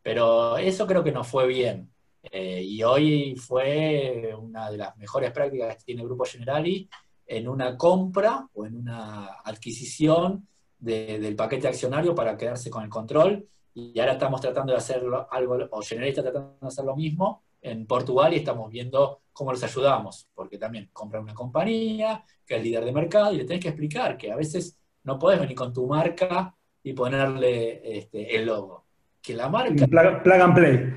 Pero 0.02 0.58
eso 0.58 0.88
creo 0.88 1.04
que 1.04 1.12
no 1.12 1.24
fue 1.24 1.48
bien. 1.48 1.92
Eh, 2.24 2.62
y 2.64 2.84
hoy 2.84 3.36
fue 3.36 4.34
una 4.38 4.72
de 4.72 4.78
las 4.78 4.96
mejores 4.98 5.32
prácticas 5.32 5.78
que 5.78 5.84
tiene 5.84 6.04
Grupo 6.04 6.24
Generali 6.24 6.90
en 7.26 7.48
una 7.48 7.78
compra 7.78 8.48
o 8.54 8.66
en 8.66 8.78
una 8.78 9.42
adquisición 9.44 10.48
del 10.80 11.36
paquete 11.36 11.68
accionario 11.68 12.14
para 12.14 12.38
quedarse 12.38 12.70
con 12.70 12.84
el 12.84 12.90
control. 12.90 13.48
Y 13.74 14.00
ahora 14.00 14.14
estamos 14.14 14.40
tratando 14.40 14.72
de 14.72 14.78
hacer 14.78 15.04
algo, 15.32 15.58
o 15.72 15.82
Generali 15.82 16.10
está 16.10 16.22
tratando 16.22 16.58
de 16.62 16.68
hacer 16.68 16.86
lo 16.86 16.96
mismo 16.96 17.44
en 17.62 17.86
Portugal 17.86 18.34
y 18.34 18.38
estamos 18.38 18.70
viendo 18.70 19.22
cómo 19.34 19.52
los 19.52 19.64
ayudamos, 19.64 20.30
porque 20.34 20.58
también 20.58 20.90
compran 20.94 21.24
una 21.24 21.34
compañía 21.34 22.24
que 22.46 22.56
es 22.56 22.64
líder 22.64 22.86
de 22.86 22.92
mercado 22.92 23.34
y 23.34 23.38
le 23.38 23.46
tenés 23.46 23.62
que 23.62 23.70
explicar 23.70 24.18
que 24.18 24.32
a 24.32 24.36
veces 24.36 24.78
no 25.04 25.20
podés 25.20 25.40
venir 25.40 25.56
con 25.56 25.74
tu 25.74 25.88
marca 25.88 26.56
y 26.84 26.94
ponerle 26.94 27.98
este, 27.98 28.36
el 28.36 28.46
logo. 28.46 28.86
Que 29.22 29.34
la 29.34 29.50
marca. 29.50 29.88
Plug, 29.88 30.42
and 30.42 30.54
play. 30.54 30.94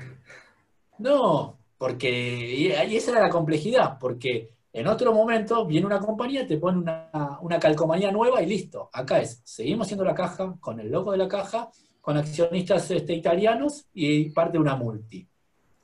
No, 0.99 1.57
porque 1.77 2.75
ahí 2.77 2.97
esa 2.97 3.11
era 3.11 3.21
la 3.21 3.29
complejidad, 3.29 3.97
porque 3.99 4.51
en 4.73 4.87
otro 4.87 5.13
momento 5.13 5.65
viene 5.65 5.85
una 5.85 5.99
compañía, 5.99 6.45
te 6.45 6.57
pone 6.57 6.79
una, 6.79 7.59
calcomanía 7.59 8.11
nueva 8.11 8.41
y 8.41 8.47
listo. 8.47 8.89
Acá 8.91 9.19
es, 9.19 9.41
seguimos 9.43 9.87
siendo 9.87 10.03
la 10.03 10.13
caja, 10.13 10.55
con 10.59 10.79
el 10.79 10.91
logo 10.91 11.11
de 11.11 11.17
la 11.17 11.27
caja, 11.27 11.69
con 12.01 12.17
accionistas 12.17 12.91
este, 12.91 13.13
italianos 13.13 13.87
y 13.93 14.29
parte 14.31 14.53
de 14.53 14.59
una 14.59 14.75
multi. 14.75 15.27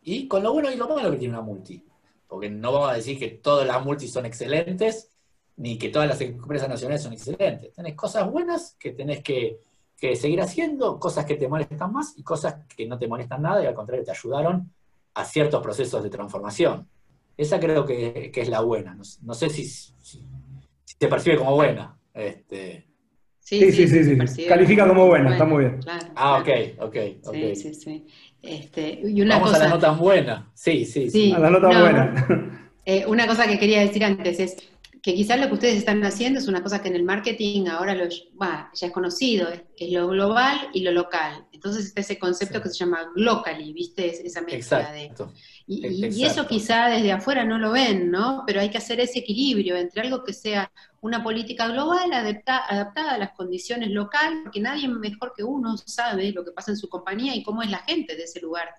Y 0.02 0.28
con 0.28 0.44
lo 0.44 0.52
bueno 0.52 0.70
y 0.70 0.76
lo 0.76 0.88
malo 0.88 1.12
que 1.12 1.18
tiene 1.18 1.34
una 1.34 1.44
multi. 1.44 1.84
Porque 2.34 2.50
no 2.50 2.72
vamos 2.72 2.90
a 2.90 2.96
decir 2.96 3.20
que 3.20 3.28
todas 3.30 3.68
las 3.68 3.86
multis 3.86 4.12
son 4.12 4.26
excelentes, 4.26 5.12
ni 5.58 5.78
que 5.78 5.90
todas 5.90 6.08
las 6.08 6.20
empresas 6.20 6.68
nacionales 6.68 7.04
son 7.04 7.14
excelentes. 7.14 7.72
Tenés 7.74 7.94
cosas 7.94 8.28
buenas 8.32 8.76
que 8.80 8.90
tenés 8.90 9.22
que, 9.22 9.60
seguir 10.16 10.42
haciendo, 10.42 11.00
cosas 11.00 11.26
que 11.26 11.36
te 11.36 11.48
molestan 11.48 11.94
más 11.94 12.18
y 12.18 12.24
cosas 12.24 12.56
que 12.76 12.88
no 12.88 12.98
te 12.98 13.08
molestan 13.08 13.44
nada 13.44 13.62
y 13.62 13.68
al 13.68 13.76
contrario 13.76 14.04
te 14.04 14.10
ayudaron 14.10 14.74
a 15.14 15.26
ciertos 15.26 15.62
procesos 15.62 16.02
de 16.02 16.10
transformación. 16.10 16.90
Esa 17.38 17.60
creo 17.60 17.86
que, 17.86 18.32
es 18.34 18.50
la 18.50 18.62
buena. 18.62 18.98
No, 19.22 19.34
sé 19.36 19.50
si, 19.52 19.66
si, 19.66 20.26
se 20.84 21.08
percibe 21.08 21.38
como 21.38 21.54
buena. 21.54 21.96
Este... 22.16 22.88
Sí, 23.44 23.72
sí, 23.74 23.88
sí, 23.88 24.28
sí, 24.28 24.46
Califica 24.46 24.88
como 24.88 25.06
buena, 25.06 25.32
está 25.32 25.44
muy 25.44 25.66
bien. 25.66 25.80
ah, 26.16 26.38
ok, 26.38 26.50
ok. 26.80 26.96
Sí, 27.32 27.56
sí, 27.56 27.74
sí. 27.74 28.08
Este, 28.42 29.02
y 29.04 29.22
una 29.22 29.38
Vamos 29.38 29.54
a 29.54 29.60
la 29.60 29.68
nota 29.68 29.92
buena. 29.92 30.50
Sí, 30.54 30.86
sí, 30.86 31.10
sí. 31.10 31.34
A 31.34 31.40
la 31.40 31.50
nota 31.50 31.68
buena. 31.68 32.60
Eh, 32.86 33.06
una 33.08 33.28
cosa 33.28 33.48
que 33.48 33.58
quería 33.58 33.80
decir 33.80 34.04
antes 34.04 34.42
es, 34.42 34.58
que 35.04 35.14
quizás 35.14 35.38
lo 35.38 35.48
que 35.50 35.56
ustedes 35.56 35.76
están 35.76 36.02
haciendo 36.06 36.40
es 36.40 36.48
una 36.48 36.64
cosa 36.64 36.82
que 36.82 36.88
en 36.88 36.96
el 36.96 37.04
marketing 37.04 37.68
ahora 37.68 37.94
lo, 37.94 38.08
ya 38.08 38.70
es 38.88 38.92
conocido, 38.94 39.50
es, 39.50 39.92
lo 39.92 40.08
global 40.08 40.70
y 40.72 40.80
lo 40.80 40.94
local. 40.94 41.46
Entonces 41.52 41.88
está 41.88 42.00
ese 42.00 42.18
concepto 42.18 42.62
que 42.62 42.70
se 42.70 42.76
llama 42.76 43.12
glocally, 43.14 43.74
¿viste? 43.74 44.26
Esa 44.26 44.42
mezcla 44.42 44.94
de... 44.94 45.12
Y, 45.68 46.06
y, 46.06 46.24
eso 46.24 46.48
quizá 46.48 46.88
desde 46.88 47.12
afuera 47.12 47.44
no 47.44 47.58
lo 47.58 47.72
ven, 47.72 48.12
¿no? 48.12 48.44
Pero 48.48 48.62
hay 48.62 48.70
que 48.70 48.78
hacer 48.78 49.02
ese 49.02 49.20
equilibrio 49.20 49.76
entre 49.76 50.04
algo 50.04 50.24
que 50.24 50.32
sea 50.32 50.72
una 51.02 51.22
política 51.22 51.68
global 51.68 52.14
adaptada 52.14 53.12
a 53.12 53.18
las 53.18 53.32
condiciones 53.32 53.90
locales, 53.90 54.40
porque 54.44 54.62
nadie 54.62 54.88
mejor 54.88 55.34
que 55.36 55.44
uno 55.44 55.76
sabe 55.76 56.32
lo 56.32 56.46
que 56.46 56.52
pasa 56.52 56.72
en 56.72 56.78
su 56.78 56.88
compañía 56.88 57.36
y 57.36 57.44
cómo 57.44 57.62
es 57.62 57.70
la 57.70 57.80
gente 57.80 58.16
de 58.16 58.24
ese 58.24 58.40
lugar. 58.40 58.70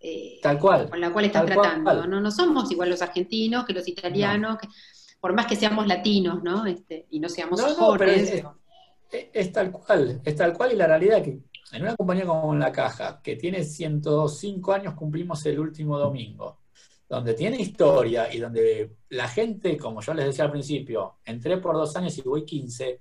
Eh, 0.00 0.40
tal 0.42 0.58
cual. 0.58 0.88
Con 0.90 1.00
la 1.00 1.12
cual 1.12 1.26
están 1.26 1.46
tratando. 1.46 2.06
¿no? 2.06 2.20
no 2.20 2.30
somos 2.30 2.70
igual 2.72 2.90
los 2.90 3.02
argentinos 3.02 3.64
que 3.66 3.74
los 3.74 3.86
italianos. 3.86 4.58
Que, 4.58 4.66
por 5.20 5.34
más 5.34 5.46
que 5.46 5.56
seamos 5.56 5.86
latinos, 5.86 6.42
¿no? 6.42 6.66
Este, 6.66 7.06
y 7.10 7.20
no 7.20 7.28
seamos 7.28 7.60
jóvenes. 7.60 8.42
Es, 9.10 9.52
tal 9.52 9.72
cual, 9.72 10.20
es 10.24 10.36
tal 10.36 10.52
cual 10.52 10.72
y 10.72 10.76
la 10.76 10.86
realidad 10.86 11.22
que 11.22 11.40
en 11.72 11.82
una 11.82 11.96
compañía 11.96 12.26
como 12.26 12.54
La 12.54 12.70
Caja, 12.70 13.20
que 13.22 13.36
tiene 13.36 13.64
105 13.64 14.72
años, 14.72 14.94
cumplimos 14.94 15.44
el 15.46 15.58
último 15.58 15.98
domingo, 15.98 16.60
donde 17.08 17.34
tiene 17.34 17.60
historia 17.60 18.32
y 18.32 18.38
donde 18.38 18.96
la 19.10 19.28
gente, 19.28 19.76
como 19.76 20.00
yo 20.00 20.14
les 20.14 20.26
decía 20.26 20.44
al 20.44 20.52
principio, 20.52 21.18
entré 21.24 21.58
por 21.58 21.74
dos 21.74 21.94
años 21.96 22.16
y 22.18 22.22
voy 22.22 22.44
15, 22.44 23.00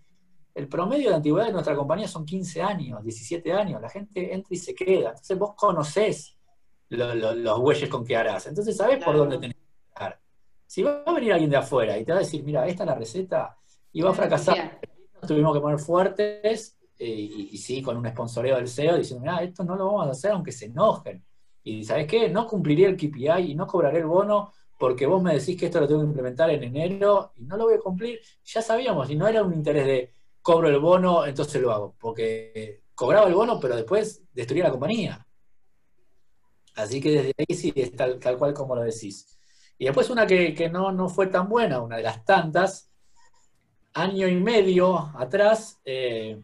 el 0.55 0.67
promedio 0.67 1.09
de 1.09 1.15
antigüedad 1.15 1.47
de 1.47 1.53
nuestra 1.53 1.75
compañía 1.75 2.07
son 2.07 2.25
15 2.25 2.61
años, 2.61 3.03
17 3.03 3.53
años, 3.53 3.81
la 3.81 3.89
gente 3.89 4.33
entra 4.33 4.53
y 4.53 4.57
se 4.57 4.73
queda, 4.73 5.09
entonces 5.09 5.37
vos 5.37 5.53
conocés 5.55 6.35
los 6.89 7.59
bueyes 7.59 7.87
con 7.87 8.03
que 8.03 8.15
harás, 8.15 8.47
entonces 8.47 8.75
sabés 8.75 9.03
por 9.03 9.15
dónde 9.15 9.37
tenés 9.37 9.55
que 9.55 9.89
estar. 9.89 10.19
Si 10.69 10.83
va 10.83 11.01
a 11.03 11.13
venir 11.13 11.33
alguien 11.33 11.49
de 11.49 11.57
afuera 11.57 11.97
y 11.97 12.05
te 12.05 12.11
va 12.11 12.19
a 12.19 12.21
decir, 12.21 12.43
mira, 12.43 12.67
esta 12.67 12.83
es 12.83 12.87
la 12.87 12.93
receta, 12.93 13.57
y 13.91 14.01
va 14.01 14.11
a 14.11 14.13
fracasar, 14.13 14.79
tuvimos 15.27 15.51
que 15.55 15.61
poner 15.61 15.79
fuertes, 15.79 16.77
eh, 16.99 17.07
y, 17.51 17.57
sí, 17.57 17.81
con 17.81 17.97
un 17.97 18.07
sponsoreo 18.07 18.57
del 18.57 18.67
CEO, 18.67 18.97
diciendo, 18.97 19.21
mira, 19.25 19.41
esto 19.41 19.63
no 19.63 19.75
lo 19.75 19.87
vamos 19.87 20.05
a 20.05 20.11
hacer 20.11 20.29
aunque 20.29 20.51
se 20.51 20.65
enojen. 20.65 21.25
Y 21.63 21.83
¿sabes 21.83 22.05
qué? 22.05 22.29
No 22.29 22.45
cumpliré 22.45 22.85
el 22.85 22.95
KPI 22.95 23.51
y 23.51 23.55
no 23.55 23.65
cobraré 23.65 23.97
el 23.97 24.05
bono 24.05 24.53
porque 24.77 25.07
vos 25.07 25.23
me 25.23 25.33
decís 25.33 25.59
que 25.59 25.65
esto 25.65 25.79
lo 25.79 25.87
tengo 25.87 26.01
que 26.01 26.07
implementar 26.07 26.51
en 26.51 26.63
enero 26.63 27.31
y 27.35 27.45
no 27.45 27.57
lo 27.57 27.63
voy 27.63 27.73
a 27.73 27.79
cumplir. 27.79 28.19
Ya 28.45 28.61
sabíamos, 28.61 29.09
y 29.09 29.15
no 29.15 29.27
era 29.27 29.41
un 29.41 29.55
interés 29.55 29.87
de 29.87 30.13
cobro 30.39 30.69
el 30.69 30.77
bono, 30.77 31.25
entonces 31.25 31.59
lo 31.59 31.71
hago, 31.71 31.95
porque 31.99 32.83
cobraba 32.93 33.27
el 33.27 33.33
bono, 33.33 33.59
pero 33.59 33.75
después 33.75 34.21
destruía 34.31 34.65
la 34.65 34.71
compañía. 34.71 35.25
Así 36.75 37.01
que 37.01 37.09
desde 37.09 37.33
ahí 37.39 37.55
sí 37.55 37.73
es 37.75 37.95
tal, 37.95 38.19
cual 38.37 38.53
como 38.53 38.75
lo 38.75 38.83
decís. 38.83 39.38
Y 39.79 39.85
después 39.85 40.09
una 40.09 40.27
que, 40.27 40.69
no, 40.71 40.91
no, 40.91 41.09
fue 41.09 41.27
tan 41.27 41.49
buena, 41.49 41.81
una 41.81 41.97
de 41.97 42.03
las 42.03 42.23
tantas, 42.23 42.91
año 43.93 44.27
y 44.27 44.35
medio 44.35 44.97
atrás, 45.17 45.79
eh, 45.83 46.39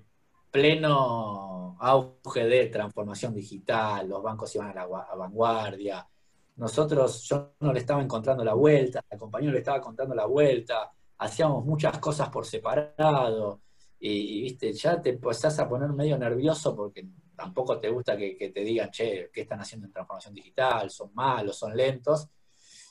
pleno 0.49 1.77
auge 1.79 2.47
de 2.47 2.67
transformación 2.67 3.35
digital, 3.35 4.07
los 4.07 4.23
bancos 4.23 4.55
iban 4.55 4.69
a 4.69 4.73
la 4.73 4.87
vanguardia, 4.87 6.07
nosotros, 6.55 7.23
yo 7.23 7.55
no 7.59 7.73
le 7.73 7.79
estaba 7.79 8.01
encontrando 8.01 8.43
la 8.43 8.53
vuelta, 8.53 9.03
la 9.11 9.17
compañía 9.17 9.51
le 9.51 9.57
estaba 9.57 9.81
contando 9.81 10.15
la 10.15 10.25
vuelta, 10.25 10.91
hacíamos 11.17 11.65
muchas 11.65 11.99
cosas 11.99 12.29
por 12.29 12.45
separado, 12.45 13.59
y, 13.99 14.43
viste, 14.43 14.71
ya 14.73 15.01
te 15.01 15.09
empezás 15.09 15.59
a 15.59 15.67
poner 15.67 15.89
medio 15.89 16.17
nervioso 16.17 16.75
porque 16.75 17.05
tampoco 17.35 17.79
te 17.79 17.89
gusta 17.89 18.15
que, 18.15 18.51
te 18.53 18.61
digan, 18.61 18.89
che, 18.91 19.29
¿qué 19.33 19.41
están 19.41 19.59
haciendo 19.59 19.87
en 19.87 19.93
transformación 19.93 20.33
digital? 20.33 20.89
¿Son 20.89 21.13
malos? 21.13 21.57
¿Son 21.57 21.75
lentos? 21.75 22.29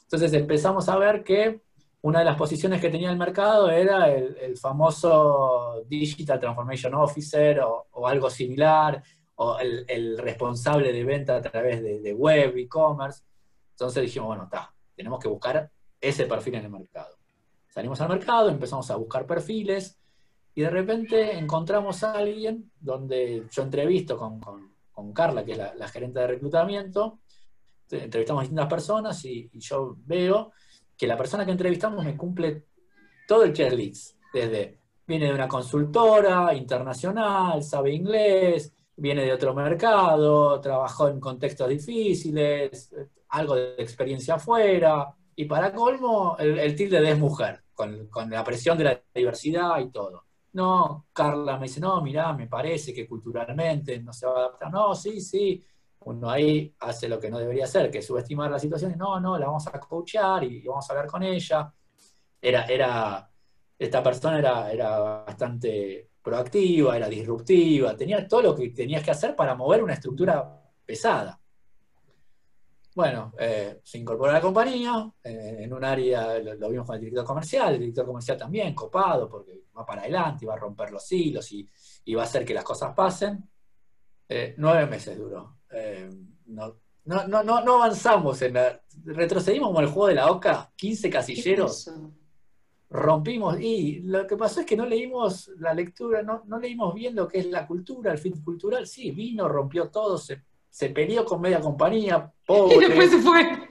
Entonces 0.04 0.32
empezamos 0.32 0.88
a 0.88 0.96
ver 0.96 1.24
que 1.24 1.60
una 2.02 2.18
de 2.18 2.24
las 2.26 2.36
posiciones 2.36 2.80
que 2.80 2.90
tenía 2.90 3.10
el 3.10 3.16
mercado 3.16 3.70
era 3.70 4.12
el, 4.12 4.56
famoso 4.58 5.82
Digital 5.86 6.38
Transformation 6.38 6.94
Officer 6.94 7.60
o, 7.60 8.06
algo 8.06 8.28
similar, 8.28 9.02
o 9.36 9.58
el, 9.58 10.18
responsable 10.18 10.92
de 10.92 11.02
venta 11.02 11.36
a 11.36 11.40
través 11.40 11.82
de, 11.82 12.12
web, 12.12 12.56
e-commerce. 12.56 13.22
Entonces 13.70 14.02
dijimos, 14.02 14.28
bueno, 14.28 14.44
está, 14.44 14.72
tenemos 14.94 15.18
que 15.18 15.28
buscar 15.28 15.70
ese 15.98 16.26
perfil 16.26 16.56
en 16.56 16.64
el 16.66 16.70
mercado. 16.70 17.16
Salimos 17.68 18.00
al 18.00 18.10
mercado, 18.10 18.50
empezamos 18.50 18.90
a 18.90 18.96
buscar 18.96 19.26
perfiles 19.26 19.98
y 20.54 20.60
de 20.60 20.70
repente 20.70 21.36
encontramos 21.36 22.04
a 22.04 22.12
alguien 22.12 22.70
donde 22.78 23.46
yo 23.50 23.62
entrevisto 23.62 24.16
con, 24.16 25.12
Carla, 25.12 25.44
que 25.44 25.52
es 25.52 25.58
la, 25.58 25.88
gerente 25.88 26.20
de 26.20 26.26
reclutamiento, 26.26 27.18
entrevistamos 28.02 28.40
a 28.40 28.44
distintas 28.44 28.68
personas 28.68 29.24
y 29.24 29.50
yo 29.54 29.96
veo 30.04 30.52
que 30.96 31.06
la 31.06 31.16
persona 31.16 31.44
que 31.44 31.52
entrevistamos 31.52 32.04
me 32.04 32.16
cumple 32.16 32.66
todo 33.26 33.44
el 33.44 33.52
checklist, 33.52 34.16
desde 34.32 34.78
viene 35.06 35.26
de 35.26 35.34
una 35.34 35.48
consultora 35.48 36.54
internacional, 36.54 37.62
sabe 37.62 37.92
inglés, 37.92 38.72
viene 38.96 39.22
de 39.22 39.32
otro 39.32 39.54
mercado, 39.54 40.60
trabajó 40.60 41.08
en 41.08 41.20
contextos 41.20 41.68
difíciles, 41.68 42.94
algo 43.28 43.54
de 43.54 43.74
experiencia 43.78 44.34
afuera, 44.34 45.14
y 45.36 45.44
para 45.46 45.72
colmo, 45.72 46.36
el, 46.38 46.76
tilde 46.76 47.00
de 47.00 47.10
es 47.10 47.18
mujer, 47.18 47.64
con, 47.74 48.06
con, 48.06 48.30
la 48.30 48.44
presión 48.44 48.78
de 48.78 48.84
la 48.84 49.02
diversidad 49.14 49.80
y 49.80 49.90
todo. 49.90 50.24
No, 50.52 51.06
Carla 51.12 51.56
me 51.56 51.66
dice, 51.66 51.80
no, 51.80 52.00
mirá, 52.00 52.32
me 52.32 52.46
parece 52.46 52.94
que 52.94 53.08
culturalmente 53.08 53.98
no 53.98 54.12
se 54.12 54.26
va 54.26 54.34
a 54.34 54.38
adaptar. 54.38 54.70
No, 54.70 54.94
sí, 54.94 55.20
sí, 55.20 55.60
uno 56.04 56.30
ahí 56.30 56.74
hace 56.80 57.08
lo 57.08 57.18
que 57.18 57.30
no 57.30 57.38
debería 57.38 57.64
hacer, 57.64 57.90
que 57.90 57.98
es 57.98 58.06
subestimar 58.06 58.50
la 58.50 58.58
situación 58.58 58.92
y 58.92 58.96
no, 58.96 59.20
no, 59.20 59.38
la 59.38 59.46
vamos 59.46 59.66
a 59.66 59.80
coachear 59.80 60.44
y 60.44 60.66
vamos 60.66 60.88
a 60.88 60.92
hablar 60.92 61.06
con 61.06 61.22
ella. 61.22 61.72
Era, 62.40 62.64
era, 62.66 63.30
esta 63.78 64.02
persona 64.02 64.38
era, 64.38 64.70
era 64.72 64.98
bastante 64.98 66.10
proactiva, 66.22 66.96
era 66.96 67.08
disruptiva, 67.08 67.96
tenía 67.96 68.26
todo 68.26 68.42
lo 68.42 68.54
que 68.54 68.70
tenías 68.70 69.02
que 69.02 69.10
hacer 69.10 69.36
para 69.36 69.54
mover 69.54 69.82
una 69.82 69.94
estructura 69.94 70.62
pesada. 70.84 71.40
Bueno, 72.94 73.32
eh, 73.38 73.80
se 73.82 73.98
incorporó 73.98 74.30
a 74.30 74.34
la 74.34 74.40
compañía, 74.40 75.10
eh, 75.22 75.58
en 75.62 75.72
un 75.72 75.84
área 75.84 76.38
lo, 76.38 76.68
vimos 76.68 76.86
con 76.86 76.94
el 76.94 77.00
director 77.00 77.24
comercial, 77.24 77.74
el 77.74 77.80
director 77.80 78.06
comercial 78.06 78.38
también, 78.38 78.72
copado, 78.72 79.28
porque 79.28 79.64
va 79.76 79.84
para 79.84 80.02
adelante, 80.02 80.46
va 80.46 80.54
a 80.54 80.58
romper 80.58 80.92
los 80.92 81.10
hilos 81.10 81.50
y, 81.52 81.68
va 82.14 82.22
a 82.22 82.24
hacer 82.24 82.44
que 82.44 82.54
las 82.54 82.62
cosas 82.62 82.94
pasen. 82.94 83.50
Eh, 84.28 84.54
nueve 84.58 84.86
meses 84.86 85.18
duró. 85.18 85.56
Eh, 85.74 86.08
no, 86.46 86.76
no, 87.04 87.26
no, 87.26 87.42
no, 87.42 87.74
avanzamos, 87.74 88.40
en 88.42 88.56
retrocedimos 89.04 89.68
como 89.68 89.80
el 89.80 89.88
juego 89.88 90.08
de 90.08 90.14
la 90.14 90.30
OCA, 90.30 90.72
15 90.76 91.10
casilleros, 91.10 91.90
rompimos, 92.88 93.60
y 93.60 94.00
lo 94.00 94.26
que 94.26 94.36
pasó 94.36 94.60
es 94.60 94.66
que 94.66 94.76
no 94.76 94.86
leímos 94.86 95.48
la 95.58 95.74
lectura, 95.74 96.22
no, 96.22 96.42
no 96.46 96.58
leímos 96.58 96.94
bien 96.94 97.16
lo 97.16 97.26
que 97.26 97.40
es 97.40 97.46
la 97.46 97.66
cultura, 97.66 98.12
el 98.12 98.18
fin 98.18 98.40
cultural, 98.42 98.86
sí, 98.86 99.10
vino, 99.10 99.48
rompió 99.48 99.88
todo, 99.88 100.16
se, 100.16 100.44
se 100.70 100.90
peleó 100.90 101.24
con 101.24 101.40
media 101.40 101.60
compañía, 101.60 102.32
pobre. 102.46 102.76
Y 102.76 102.80
después 102.80 103.10
se 103.10 103.18
fue. 103.18 103.68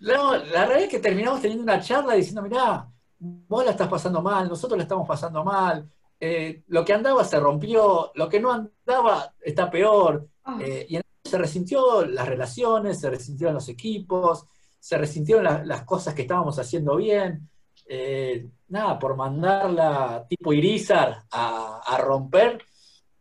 No, 0.00 0.36
la 0.36 0.66
realidad 0.66 0.82
es 0.82 0.88
que 0.88 0.98
terminamos 0.98 1.40
teniendo 1.40 1.64
una 1.64 1.80
charla 1.80 2.14
diciendo, 2.14 2.42
mirá, 2.42 2.88
vos 3.18 3.64
la 3.64 3.72
estás 3.72 3.88
pasando 3.88 4.22
mal, 4.22 4.48
nosotros 4.48 4.76
la 4.76 4.84
estamos 4.84 5.06
pasando 5.06 5.42
mal, 5.44 5.90
eh, 6.18 6.62
lo 6.68 6.84
que 6.84 6.92
andaba 6.92 7.24
se 7.24 7.40
rompió, 7.40 8.12
lo 8.14 8.28
que 8.28 8.40
no 8.40 8.52
andaba 8.52 9.34
está 9.40 9.70
peor. 9.70 10.28
Ah. 10.56 10.58
Eh, 10.62 10.86
y 10.88 11.00
se 11.28 11.38
resintió 11.38 12.04
las 12.06 12.26
relaciones, 12.26 13.00
se 13.00 13.10
resintieron 13.10 13.54
los 13.54 13.68
equipos, 13.68 14.46
se 14.78 14.98
resintieron 14.98 15.66
las 15.66 15.84
cosas 15.84 16.14
que 16.14 16.22
estábamos 16.22 16.58
haciendo 16.58 16.96
bien. 16.96 17.48
Eh, 17.86 18.48
nada, 18.68 18.98
por 18.98 19.16
mandarla 19.16 20.26
tipo 20.28 20.52
Irizar 20.52 21.24
a, 21.30 21.98
romper. 21.98 22.62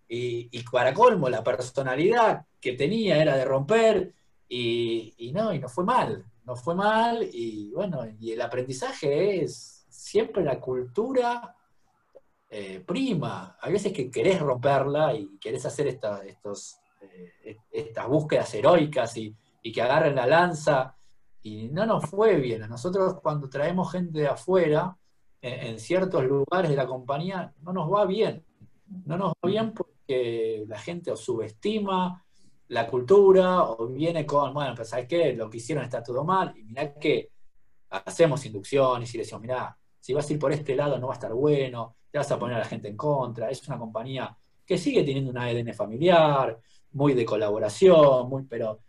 Y, 0.07 0.49
y, 0.51 0.63
para 0.63 0.93
colmo, 0.93 1.29
la 1.29 1.43
personalidad 1.43 2.45
que 2.59 2.73
tenía 2.73 3.21
era 3.21 3.35
de 3.35 3.45
romper. 3.45 4.13
Y, 4.47 5.31
no, 5.33 5.53
y 5.53 5.59
no 5.59 5.69
fue 5.69 5.83
mal. 5.83 6.25
No 6.45 6.55
fue 6.55 6.75
mal. 6.75 7.27
Y 7.31 7.71
bueno, 7.71 8.05
y 8.19 8.31
el 8.31 8.41
aprendizaje 8.41 9.43
es 9.43 9.85
siempre 9.89 10.43
la 10.43 10.59
cultura 10.59 11.55
eh, 12.49 12.83
prima. 12.85 13.57
Hay 13.61 13.73
veces 13.73 13.93
que 13.93 14.09
querés 14.09 14.39
romperla 14.39 15.13
y 15.13 15.37
querés 15.39 15.65
hacer 15.65 15.87
estos, 15.87 16.79
estas 17.71 18.07
búsquedas 18.07 18.53
heroicas 18.53 19.15
y, 19.17 19.35
que 19.71 19.81
agarren 19.81 20.15
la 20.15 20.25
lanza. 20.25 20.95
Y 21.41 21.69
no 21.69 21.85
nos 21.85 22.05
fue 22.05 22.35
bien. 22.35 22.67
Nosotros 22.67 23.19
cuando 23.21 23.49
traemos 23.49 23.91
gente 23.91 24.19
de 24.19 24.27
afuera, 24.27 24.97
en, 25.41 25.79
ciertos 25.79 26.23
lugares 26.23 26.69
de 26.69 26.75
la 26.75 26.87
compañía, 26.87 27.53
no 27.61 27.71
nos 27.71 27.91
va 27.91 28.05
bien. 28.05 28.43
No 29.05 29.17
nos 29.17 29.33
va 29.33 29.49
bien 29.49 29.73
porque 29.73 30.65
la 30.67 30.79
gente 30.79 31.11
o 31.11 31.15
subestima 31.15 32.23
la 32.69 32.87
cultura 32.87 33.63
o 33.63 33.87
viene 33.87 34.25
con, 34.25 34.53
bueno, 34.53 34.73
pues 34.75 34.89
¿sabes 34.89 35.07
qué? 35.07 35.33
Lo 35.33 35.49
que 35.49 35.57
hicieron 35.57 35.83
está 35.83 36.03
todo 36.03 36.23
mal. 36.23 36.53
Y 36.57 36.63
mirá 36.63 36.93
que 36.93 37.31
hacemos 37.89 38.45
inducciones 38.45 39.13
y 39.13 39.17
le 39.17 39.23
decimos, 39.23 39.41
mirá, 39.41 39.77
si 39.99 40.13
vas 40.13 40.29
a 40.29 40.33
ir 40.33 40.39
por 40.39 40.51
este 40.51 40.75
lado 40.75 40.99
no 40.99 41.07
va 41.07 41.13
a 41.13 41.15
estar 41.15 41.33
bueno 41.33 41.95
te 42.11 42.17
vas 42.17 42.31
a 42.31 42.39
poner 42.39 42.55
a 42.55 42.59
la 42.59 42.65
gente 42.65 42.87
en 42.87 42.97
contra. 42.97 43.49
Es 43.49 43.67
una 43.67 43.77
compañía 43.77 44.35
que 44.65 44.77
sigue 44.77 45.03
teniendo 45.03 45.31
un 45.31 45.37
ADN 45.37 45.73
familiar, 45.73 46.59
muy 46.91 47.13
de 47.13 47.25
colaboración, 47.25 48.29
muy, 48.29 48.43
pero 48.43 48.79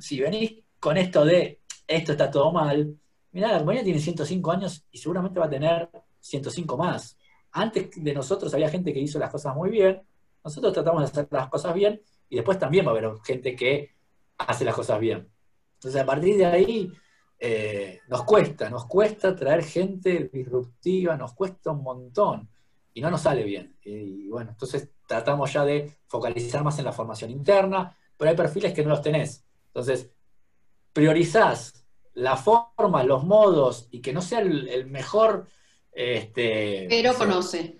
si 0.00 0.20
venís 0.20 0.62
con 0.78 0.96
esto 0.96 1.24
de 1.24 1.60
esto 1.86 2.12
está 2.12 2.30
todo 2.30 2.52
mal, 2.52 2.96
mirá, 3.32 3.52
la 3.52 3.58
compañía 3.58 3.84
tiene 3.84 4.00
105 4.00 4.52
años 4.52 4.84
y 4.90 4.98
seguramente 4.98 5.40
va 5.40 5.46
a 5.46 5.50
tener 5.50 5.90
105 6.20 6.76
más. 6.76 7.16
Antes 7.52 7.90
de 7.96 8.14
nosotros 8.14 8.52
había 8.54 8.70
gente 8.70 8.92
que 8.92 9.00
hizo 9.00 9.18
las 9.18 9.30
cosas 9.30 9.54
muy 9.54 9.70
bien, 9.70 10.02
nosotros 10.44 10.72
tratamos 10.72 11.02
de 11.02 11.06
hacer 11.06 11.28
las 11.30 11.48
cosas 11.48 11.74
bien 11.74 12.00
y 12.28 12.36
después 12.36 12.58
también 12.58 12.86
va 12.86 12.90
a 12.90 12.96
haber 12.96 13.10
gente 13.24 13.54
que 13.54 13.90
hace 14.38 14.64
las 14.64 14.74
cosas 14.74 14.98
bien. 15.00 15.28
Entonces 15.74 16.00
a 16.00 16.06
partir 16.06 16.36
de 16.36 16.46
ahí 16.46 16.92
eh, 17.38 18.00
nos 18.08 18.24
cuesta, 18.24 18.70
nos 18.70 18.86
cuesta 18.86 19.34
traer 19.34 19.64
gente 19.64 20.30
disruptiva, 20.32 21.16
nos 21.16 21.34
cuesta 21.34 21.72
un 21.72 21.82
montón 21.82 22.48
y 22.94 23.00
no 23.00 23.10
nos 23.10 23.22
sale 23.22 23.42
bien. 23.44 23.76
Y 23.84 24.28
bueno, 24.28 24.50
entonces 24.50 24.88
tratamos 25.06 25.52
ya 25.52 25.64
de 25.64 25.98
focalizar 26.06 26.62
más 26.64 26.78
en 26.78 26.84
la 26.84 26.92
formación 26.92 27.30
interna, 27.30 27.96
pero 28.16 28.30
hay 28.30 28.36
perfiles 28.36 28.72
que 28.72 28.82
no 28.82 28.90
los 28.90 29.02
tenés. 29.02 29.44
Entonces, 29.68 30.10
priorizás 30.92 31.84
la 32.14 32.36
forma, 32.36 33.02
los 33.04 33.24
modos 33.24 33.88
y 33.90 34.00
que 34.00 34.12
no 34.12 34.20
sea 34.22 34.40
el, 34.40 34.86
mejor... 34.86 35.46
Este, 35.90 36.86
pero 36.88 37.14
conoce. 37.14 37.76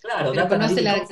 Claro, 0.00 0.32
Pero 0.32 0.48
conoce 0.48 0.82
la- 0.82 1.06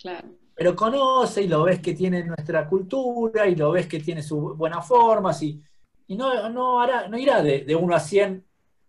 Claro. 0.00 0.28
pero 0.54 0.74
conoce 0.74 1.42
y 1.42 1.48
lo 1.48 1.62
ves 1.62 1.80
que 1.80 1.94
tiene 1.94 2.24
nuestra 2.24 2.66
cultura 2.68 3.46
y 3.46 3.54
lo 3.54 3.70
ves 3.70 3.86
que 3.86 4.00
tiene 4.00 4.22
sus 4.22 4.56
buenas 4.56 4.86
formas 4.86 5.40
y, 5.42 5.62
y 6.08 6.16
no, 6.16 6.48
no, 6.50 6.80
hará, 6.80 7.08
no 7.08 7.16
irá 7.16 7.40
de, 7.40 7.60
de 7.60 7.76
1 7.76 7.94
a 7.94 8.00
100 8.00 8.44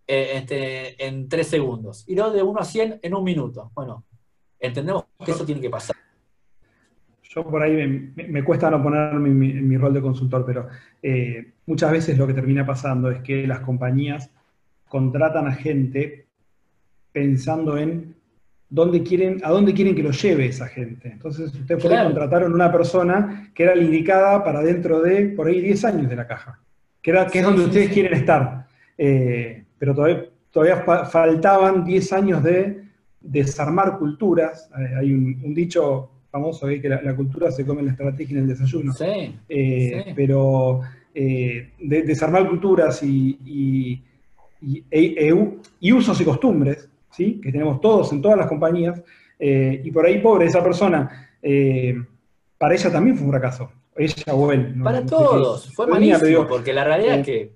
eh, 0.08 0.32
este, 0.36 1.06
en 1.06 1.30
3 1.30 1.48
segundos, 1.48 2.04
irá 2.08 2.30
de 2.30 2.44
1 2.44 2.60
a 2.60 2.66
100 2.66 3.00
en 3.02 3.14
un 3.14 3.24
minuto. 3.24 3.72
Bueno, 3.74 4.06
entendemos 4.60 5.06
que 5.24 5.32
eso 5.32 5.46
tiene 5.46 5.62
que 5.62 5.70
pasar. 5.70 5.96
Yo 7.24 7.44
por 7.44 7.64
ahí 7.64 8.12
me, 8.16 8.44
cuesta 8.44 8.70
no 8.70 8.84
ponerme 8.84 9.30
en 9.30 9.40
mi, 9.40 9.50
en 9.52 9.68
mi 9.68 9.78
rol 9.78 9.94
de 9.94 10.02
consultor, 10.02 10.46
pero 10.46 10.68
eh, 11.02 11.54
muchas 11.66 11.92
veces 11.92 12.18
lo 12.18 12.28
que 12.28 12.34
termina 12.34 12.66
pasando 12.66 13.10
es 13.10 13.22
que 13.22 13.48
las 13.48 13.62
compañías 13.62 14.30
contratan 14.88 15.48
a 15.48 15.54
gente 15.54 16.28
pensando 17.12 17.78
en 17.78 18.16
dónde 18.70 19.04
quieren, 19.04 19.40
a 19.44 19.50
dónde 19.50 19.74
quieren 19.74 19.96
que 19.96 20.04
lo 20.04 20.12
lleve 20.12 20.48
esa 20.48 20.68
gente. 20.68 21.10
Entonces, 21.12 21.54
ustedes 21.54 21.82
por 21.82 21.92
ahí 21.92 21.98
Claro. 21.98 22.10
contrataron 22.10 22.54
una 22.54 22.72
persona 22.72 23.52
que 23.54 23.64
era 23.64 23.76
la 23.76 23.84
indicada 23.84 24.44
para 24.44 24.62
dentro 24.62 25.02
de 25.02 25.28
por 25.28 25.48
ahí 25.48 25.62
10 25.62 25.86
años 25.86 26.10
de 26.10 26.16
la 26.16 26.28
caja, 26.28 26.60
que, 27.02 27.12
era, 27.12 27.28
que 27.28 27.40
es 27.40 27.46
donde 27.46 27.62
sí, 27.62 27.68
ustedes 27.68 27.88
sí. 27.88 27.94
quieren 27.94 28.14
estar. 28.14 28.68
Eh, 28.98 29.63
pero 29.84 29.94
todavía, 29.94 30.26
todavía 30.50 30.78
fa- 30.78 31.04
faltaban 31.04 31.84
10 31.84 32.14
años 32.14 32.42
de 32.42 32.84
desarmar 33.20 33.98
culturas. 34.00 34.70
Eh, 34.80 34.96
hay 34.98 35.14
un, 35.14 35.42
un 35.44 35.54
dicho 35.54 36.10
famoso 36.32 36.68
ahí 36.68 36.80
que 36.80 36.88
la, 36.88 37.02
la 37.02 37.14
cultura 37.14 37.52
se 37.52 37.66
come 37.66 37.82
en 37.82 37.88
la 37.88 37.92
estrategia 37.92 38.36
y 38.36 38.38
en 38.38 38.44
el 38.44 38.48
desayuno. 38.48 38.94
Sí, 38.94 39.36
Eh, 39.50 40.04
Sí. 40.06 40.14
Pero 40.16 40.80
eh, 41.14 41.72
de- 41.80 42.04
desarmar 42.04 42.48
culturas 42.48 43.04
y, 43.04 43.38
y- 43.46 44.04
y- 44.62 44.84
e- 44.90 45.28
e- 45.30 45.50
y 45.82 45.92
usos 45.92 46.22
y 46.22 46.24
costumbres, 46.24 46.88
¿sí? 47.12 47.42
que 47.44 47.52
tenemos 47.52 47.82
todos 47.82 48.14
en 48.14 48.22
todas 48.22 48.38
las 48.38 48.48
compañías, 48.48 49.04
eh, 49.38 49.82
y 49.84 49.92
por 49.92 50.06
ahí, 50.06 50.20
pobre, 50.22 50.46
esa 50.46 50.64
persona, 50.64 51.28
para 52.58 52.74
ella 52.74 52.90
también 52.90 53.18
fue 53.18 53.26
un 53.26 53.32
fracaso. 53.32 53.70
Ella 53.98 54.34
o 54.34 54.50
él. 54.54 54.78
no- 54.78 54.86
para 54.86 55.02
no 55.02 55.06
todos, 55.08 55.74
fue 55.76 55.88
malísimo, 55.88 56.48
porque 56.48 56.72
la 56.72 56.86
realidad 56.86 57.20
es 57.20 57.26
que 57.26 57.52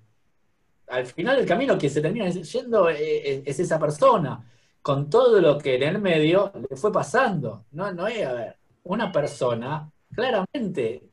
al 0.88 1.06
final 1.06 1.38
del 1.38 1.46
camino 1.46 1.78
que 1.78 1.90
se 1.90 2.02
termina 2.02 2.30
yendo 2.30 2.90
eh, 2.90 3.44
es 3.46 3.60
esa 3.60 3.80
persona, 3.80 4.44
con 4.82 5.10
todo 5.10 5.40
lo 5.42 5.58
que 5.58 5.76
en 5.76 5.84
el 5.84 6.00
medio 6.00 6.52
le 6.70 6.76
fue 6.78 6.92
pasando. 6.92 7.66
No, 7.72 7.92
no 7.94 8.08
es, 8.08 8.26
a 8.26 8.34
ver, 8.34 8.58
una 8.84 9.12
persona, 9.12 9.92
claramente 10.14 11.10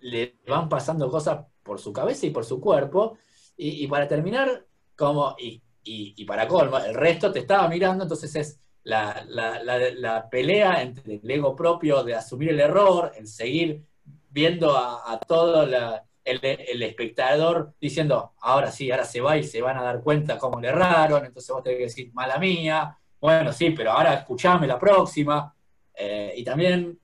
le 0.00 0.36
van 0.46 0.68
pasando 0.68 1.10
cosas 1.10 1.44
por 1.62 1.80
su 1.80 1.92
cabeza 1.92 2.26
y 2.26 2.30
por 2.30 2.44
su 2.44 2.60
cuerpo, 2.60 3.18
y, 3.56 3.86
para 3.88 4.06
terminar, 4.06 4.66
como, 4.94 5.34
y, 5.38 5.62
y- 5.82 6.14
y 6.16 6.24
para 6.24 6.46
colmo, 6.46 6.78
el 6.78 6.94
resto 6.94 7.32
te 7.32 7.40
estaba 7.40 7.68
mirando, 7.68 8.04
entonces 8.04 8.34
es 8.36 8.60
la, 8.84 10.28
pelea 10.30 10.82
entre 10.82 11.16
el 11.16 11.30
ego 11.30 11.54
propio 11.56 12.02
de 12.04 12.14
asumir 12.14 12.50
el 12.50 12.60
error, 12.60 13.12
el 13.16 13.26
seguir 13.26 13.82
viendo 14.30 14.76
a, 14.76 15.12
a 15.12 15.18
todo 15.20 15.66
la- 15.66 16.04
el, 16.26 16.40
el 16.42 16.82
espectador 16.82 17.72
diciendo, 17.80 18.34
ahora 18.40 18.70
sí, 18.70 18.90
ahora 18.90 19.04
se 19.04 19.20
va 19.20 19.38
y 19.38 19.44
se 19.44 19.62
van 19.62 19.78
a 19.78 19.82
dar 19.82 20.02
cuenta 20.02 20.36
cómo 20.36 20.60
le 20.60 20.68
erraron, 20.68 21.24
entonces 21.24 21.50
vos 21.50 21.62
tenés 21.62 21.78
que 21.78 21.84
decir, 21.84 22.10
mala 22.12 22.38
mía, 22.38 22.98
bueno, 23.20 23.52
sí, 23.52 23.70
pero 23.70 23.92
ahora 23.92 24.14
escuchame 24.14 24.66
la 24.66 24.78
próxima. 24.78 25.54
Eh, 25.94 26.34
y 26.36 26.44
también 26.44 26.98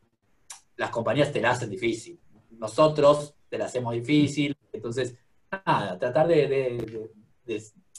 las 0.77 0.91
compañías 0.91 1.33
te 1.33 1.41
la 1.41 1.51
hacen 1.51 1.71
difícil. 1.71 2.21
Nosotros 2.51 3.35
te 3.49 3.59
la 3.59 3.67
hacemos 3.67 3.95
difícil. 3.95 4.57
Entonces, 4.73 5.17
nada, 5.67 5.99
tratar 5.99 6.29
de, 6.29 7.11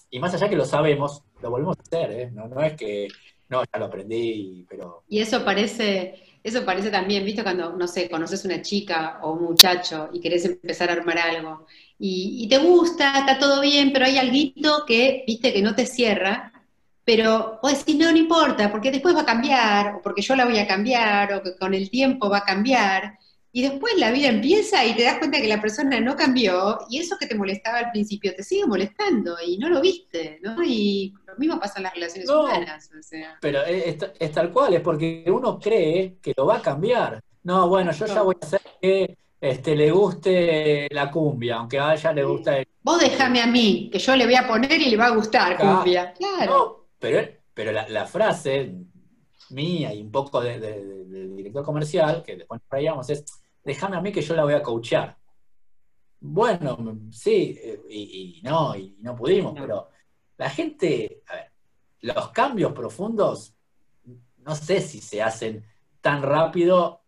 Y 0.09 0.19
más 0.19 0.33
allá 0.33 0.47
que 0.47 0.55
lo 0.55 0.65
sabemos, 0.65 1.23
lo 1.41 1.49
volvemos 1.49 1.77
a 1.77 1.81
hacer, 1.81 2.11
¿eh? 2.11 2.31
No, 2.31 2.47
no 2.47 2.61
es 2.61 2.73
que, 2.75 3.07
no, 3.49 3.63
ya 3.63 3.79
lo 3.79 3.85
aprendí, 3.85 4.65
pero... 4.69 5.03
Y 5.09 5.19
eso 5.19 5.43
parece, 5.43 6.15
eso 6.43 6.65
parece 6.65 6.89
también, 6.89 7.23
¿viste? 7.25 7.43
Cuando, 7.43 7.73
no 7.73 7.87
sé, 7.87 8.09
conoces 8.09 8.43
una 8.45 8.61
chica 8.61 9.19
o 9.21 9.33
un 9.33 9.43
muchacho 9.43 10.09
y 10.13 10.19
querés 10.19 10.45
empezar 10.45 10.89
a 10.89 10.93
armar 10.93 11.17
algo 11.17 11.65
y, 12.05 12.47
te 12.49 12.57
gusta, 12.57 13.19
está 13.19 13.39
todo 13.39 13.61
bien, 13.61 13.93
pero 13.93 14.05
hay 14.05 14.17
algo 14.17 14.85
que, 14.85 15.23
viste, 15.25 15.53
que 15.53 15.61
no 15.61 15.73
te 15.73 15.85
cierra, 15.85 16.51
pero 17.05 17.59
vos 17.61 17.71
decís, 17.71 17.95
no, 17.95 18.11
no 18.11 18.17
importa, 18.17 18.69
porque 18.71 18.91
después 18.91 19.15
va 19.15 19.21
a 19.21 19.25
cambiar, 19.25 19.95
o 19.95 20.01
porque 20.01 20.21
yo 20.21 20.35
la 20.35 20.45
voy 20.45 20.57
a 20.59 20.67
cambiar, 20.67 21.33
o 21.33 21.43
que 21.43 21.55
con 21.55 21.73
el 21.73 21.89
tiempo 21.89 22.29
va 22.29 22.39
a 22.39 22.45
cambiar, 22.45 23.17
y 23.55 23.61
después 23.61 23.93
la 23.97 24.11
vida 24.11 24.27
empieza 24.29 24.83
y 24.83 24.95
te 24.95 25.03
das 25.03 25.19
cuenta 25.19 25.39
que 25.39 25.47
la 25.47 25.61
persona 25.61 25.99
no 26.01 26.15
cambió, 26.17 26.79
y 26.89 26.97
eso 26.99 27.15
que 27.19 27.27
te 27.27 27.35
molestaba 27.35 27.77
al 27.77 27.91
principio 27.91 28.33
te 28.35 28.43
sigue 28.43 28.65
molestando, 28.65 29.35
y 29.45 29.57
no 29.59 29.69
lo 29.69 29.79
viste, 29.79 30.39
¿no? 30.41 30.61
Y 30.63 31.13
lo 31.27 31.35
mismo 31.37 31.59
pasa 31.59 31.75
en 31.77 31.83
las 31.83 31.93
relaciones 31.93 32.27
No. 32.29 32.41
humanas, 32.45 32.89
o 32.99 33.01
sea. 33.03 33.37
Pero 33.39 33.63
es, 33.63 33.97
tal 34.33 34.51
cual, 34.51 34.73
es 34.73 34.81
porque 34.81 35.23
uno 35.27 35.59
cree 35.59 36.17
que 36.21 36.33
lo 36.35 36.47
va 36.47 36.57
a 36.57 36.61
cambiar. 36.61 37.21
No, 37.43 37.69
bueno, 37.69 37.91
yo 37.91 38.05
ya 38.07 38.21
voy 38.23 38.35
a 38.41 38.45
hacer 38.45 38.61
que 38.81 39.17
este, 39.39 39.75
le 39.75 39.91
guste 39.91 40.87
la 40.91 41.11
cumbia, 41.11 41.57
aunque 41.57 41.77
a 41.79 41.93
ella 41.93 42.11
le 42.13 42.23
gusta 42.23 42.57
el... 42.57 42.67
Vos 42.81 42.99
déjame 42.99 43.41
a 43.41 43.45
mí, 43.47 43.89
que 43.91 43.99
yo 43.99 44.15
le 44.15 44.25
voy 44.25 44.35
a 44.35 44.47
poner 44.47 44.81
y 44.81 44.89
le 44.89 44.97
va 44.97 45.07
a 45.07 45.15
gustar 45.15 45.57
Claro. 45.57 45.75
cumbia. 45.77 46.13
Claro. 46.13 46.51
No, 46.51 46.85
pero, 46.97 47.27
pero 47.53 47.71
la, 47.71 47.87
la 47.89 48.05
frase 48.05 48.73
mía 49.49 49.93
y 49.93 50.01
un 50.01 50.11
poco 50.11 50.41
de- 50.41 50.59
de- 50.59 50.83
de- 50.85 51.03
del 51.05 51.35
director 51.35 51.63
comercial, 51.63 52.23
que 52.25 52.37
después 52.37 52.61
nos 52.61 52.69
reíamos, 52.71 53.09
es, 53.09 53.23
déjame 53.63 53.97
a 53.97 54.01
mí 54.01 54.11
que 54.11 54.21
yo 54.21 54.35
la 54.35 54.43
voy 54.43 54.53
a 54.53 54.63
coachear. 54.63 55.17
Bueno, 56.19 56.77
sí, 57.11 57.59
y, 57.89 58.39
y 58.39 58.41
no, 58.43 58.75
y 58.75 58.95
no 59.01 59.15
pudimos, 59.15 59.53
No. 59.53 59.61
pero 59.61 59.89
la 60.37 60.49
gente, 60.49 61.21
a 61.27 61.35
ver, 61.35 61.51
los 62.01 62.29
cambios 62.29 62.71
profundos, 62.73 63.53
no 64.37 64.55
sé 64.55 64.81
si 64.81 65.01
se 65.01 65.21
hacen 65.21 65.65
tan 66.01 66.21
rápido 66.23 67.01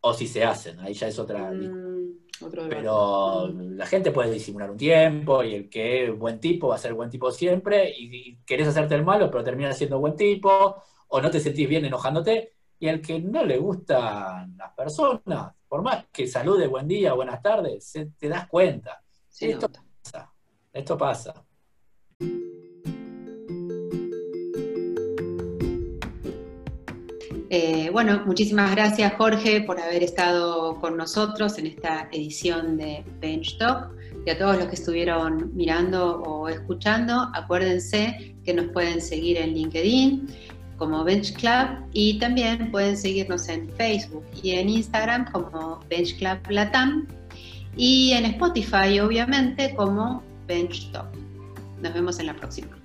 o 0.00 0.14
si 0.14 0.26
se 0.26 0.44
hacen, 0.44 0.80
ahí 0.80 0.94
ya 0.94 1.08
es 1.08 1.18
otra 1.18 1.50
Mm, 1.52 2.12
otro 2.44 2.68
pero 2.68 3.48
la 3.48 3.86
gente 3.86 4.10
puede 4.10 4.30
disimular 4.32 4.70
un 4.70 4.76
tiempo 4.76 5.44
y 5.44 5.54
el 5.54 5.68
que 5.70 6.04
es 6.06 6.18
buen 6.18 6.40
tipo 6.40 6.68
va 6.68 6.76
a 6.76 6.78
ser 6.78 6.94
buen 6.94 7.10
tipo 7.10 7.30
siempre 7.30 7.90
y, 7.96 8.30
y 8.30 8.36
querés 8.44 8.68
hacerte 8.68 8.94
el 8.94 9.04
malo 9.04 9.30
pero 9.30 9.44
terminas 9.44 9.76
siendo 9.78 9.98
buen 10.00 10.16
tipo 10.16 10.82
o 11.08 11.20
no 11.20 11.30
te 11.30 11.40
sentís 11.40 11.68
bien 11.68 11.84
enojándote 11.84 12.52
y 12.82 12.88
el 12.88 13.00
que 13.00 13.20
no 13.20 13.44
le 13.44 13.58
gustan 13.58 14.56
las 14.56 14.72
personas, 14.72 15.52
por 15.68 15.82
más 15.82 16.04
que 16.10 16.26
salude 16.26 16.66
buen 16.66 16.88
día, 16.88 17.12
buenas 17.12 17.40
tardes, 17.40 17.84
se- 17.84 18.06
te 18.18 18.28
das 18.28 18.48
cuenta. 18.48 19.00
Se 19.28 19.52
esto 19.52 19.68
nota. 19.68 19.84
pasa, 20.02 20.32
esto 20.72 20.98
pasa. 20.98 21.44
Eh, 27.50 27.90
bueno, 27.92 28.22
muchísimas 28.26 28.70
gracias 28.74 29.12
Jorge 29.16 29.60
por 29.62 29.78
haber 29.78 30.02
estado 30.02 30.80
con 30.80 30.96
nosotros 30.96 31.58
en 31.58 31.66
esta 31.66 32.08
edición 32.10 32.76
de 32.78 33.04
Bench 33.20 33.58
Talk. 33.58 33.90
Y 34.24 34.30
a 34.30 34.38
todos 34.38 34.56
los 34.56 34.66
que 34.66 34.76
estuvieron 34.76 35.54
mirando 35.54 36.22
o 36.22 36.48
escuchando, 36.48 37.28
acuérdense 37.34 38.36
que 38.44 38.54
nos 38.54 38.66
pueden 38.68 39.00
seguir 39.00 39.36
en 39.36 39.52
LinkedIn 39.52 40.28
como 40.82 41.04
Bench 41.04 41.32
Club 41.34 41.78
y 41.92 42.18
también 42.18 42.72
pueden 42.72 42.96
seguirnos 42.96 43.48
en 43.48 43.70
Facebook 43.76 44.24
y 44.42 44.50
en 44.50 44.68
Instagram 44.68 45.30
como 45.30 45.78
Bench 45.88 46.18
Club 46.18 46.38
Latam 46.50 47.06
y 47.76 48.10
en 48.10 48.24
Spotify 48.24 48.98
obviamente 48.98 49.76
como 49.76 50.24
Bench 50.48 50.90
Talk. 50.90 51.06
Nos 51.80 51.94
vemos 51.94 52.18
en 52.18 52.26
la 52.26 52.34
próxima. 52.34 52.81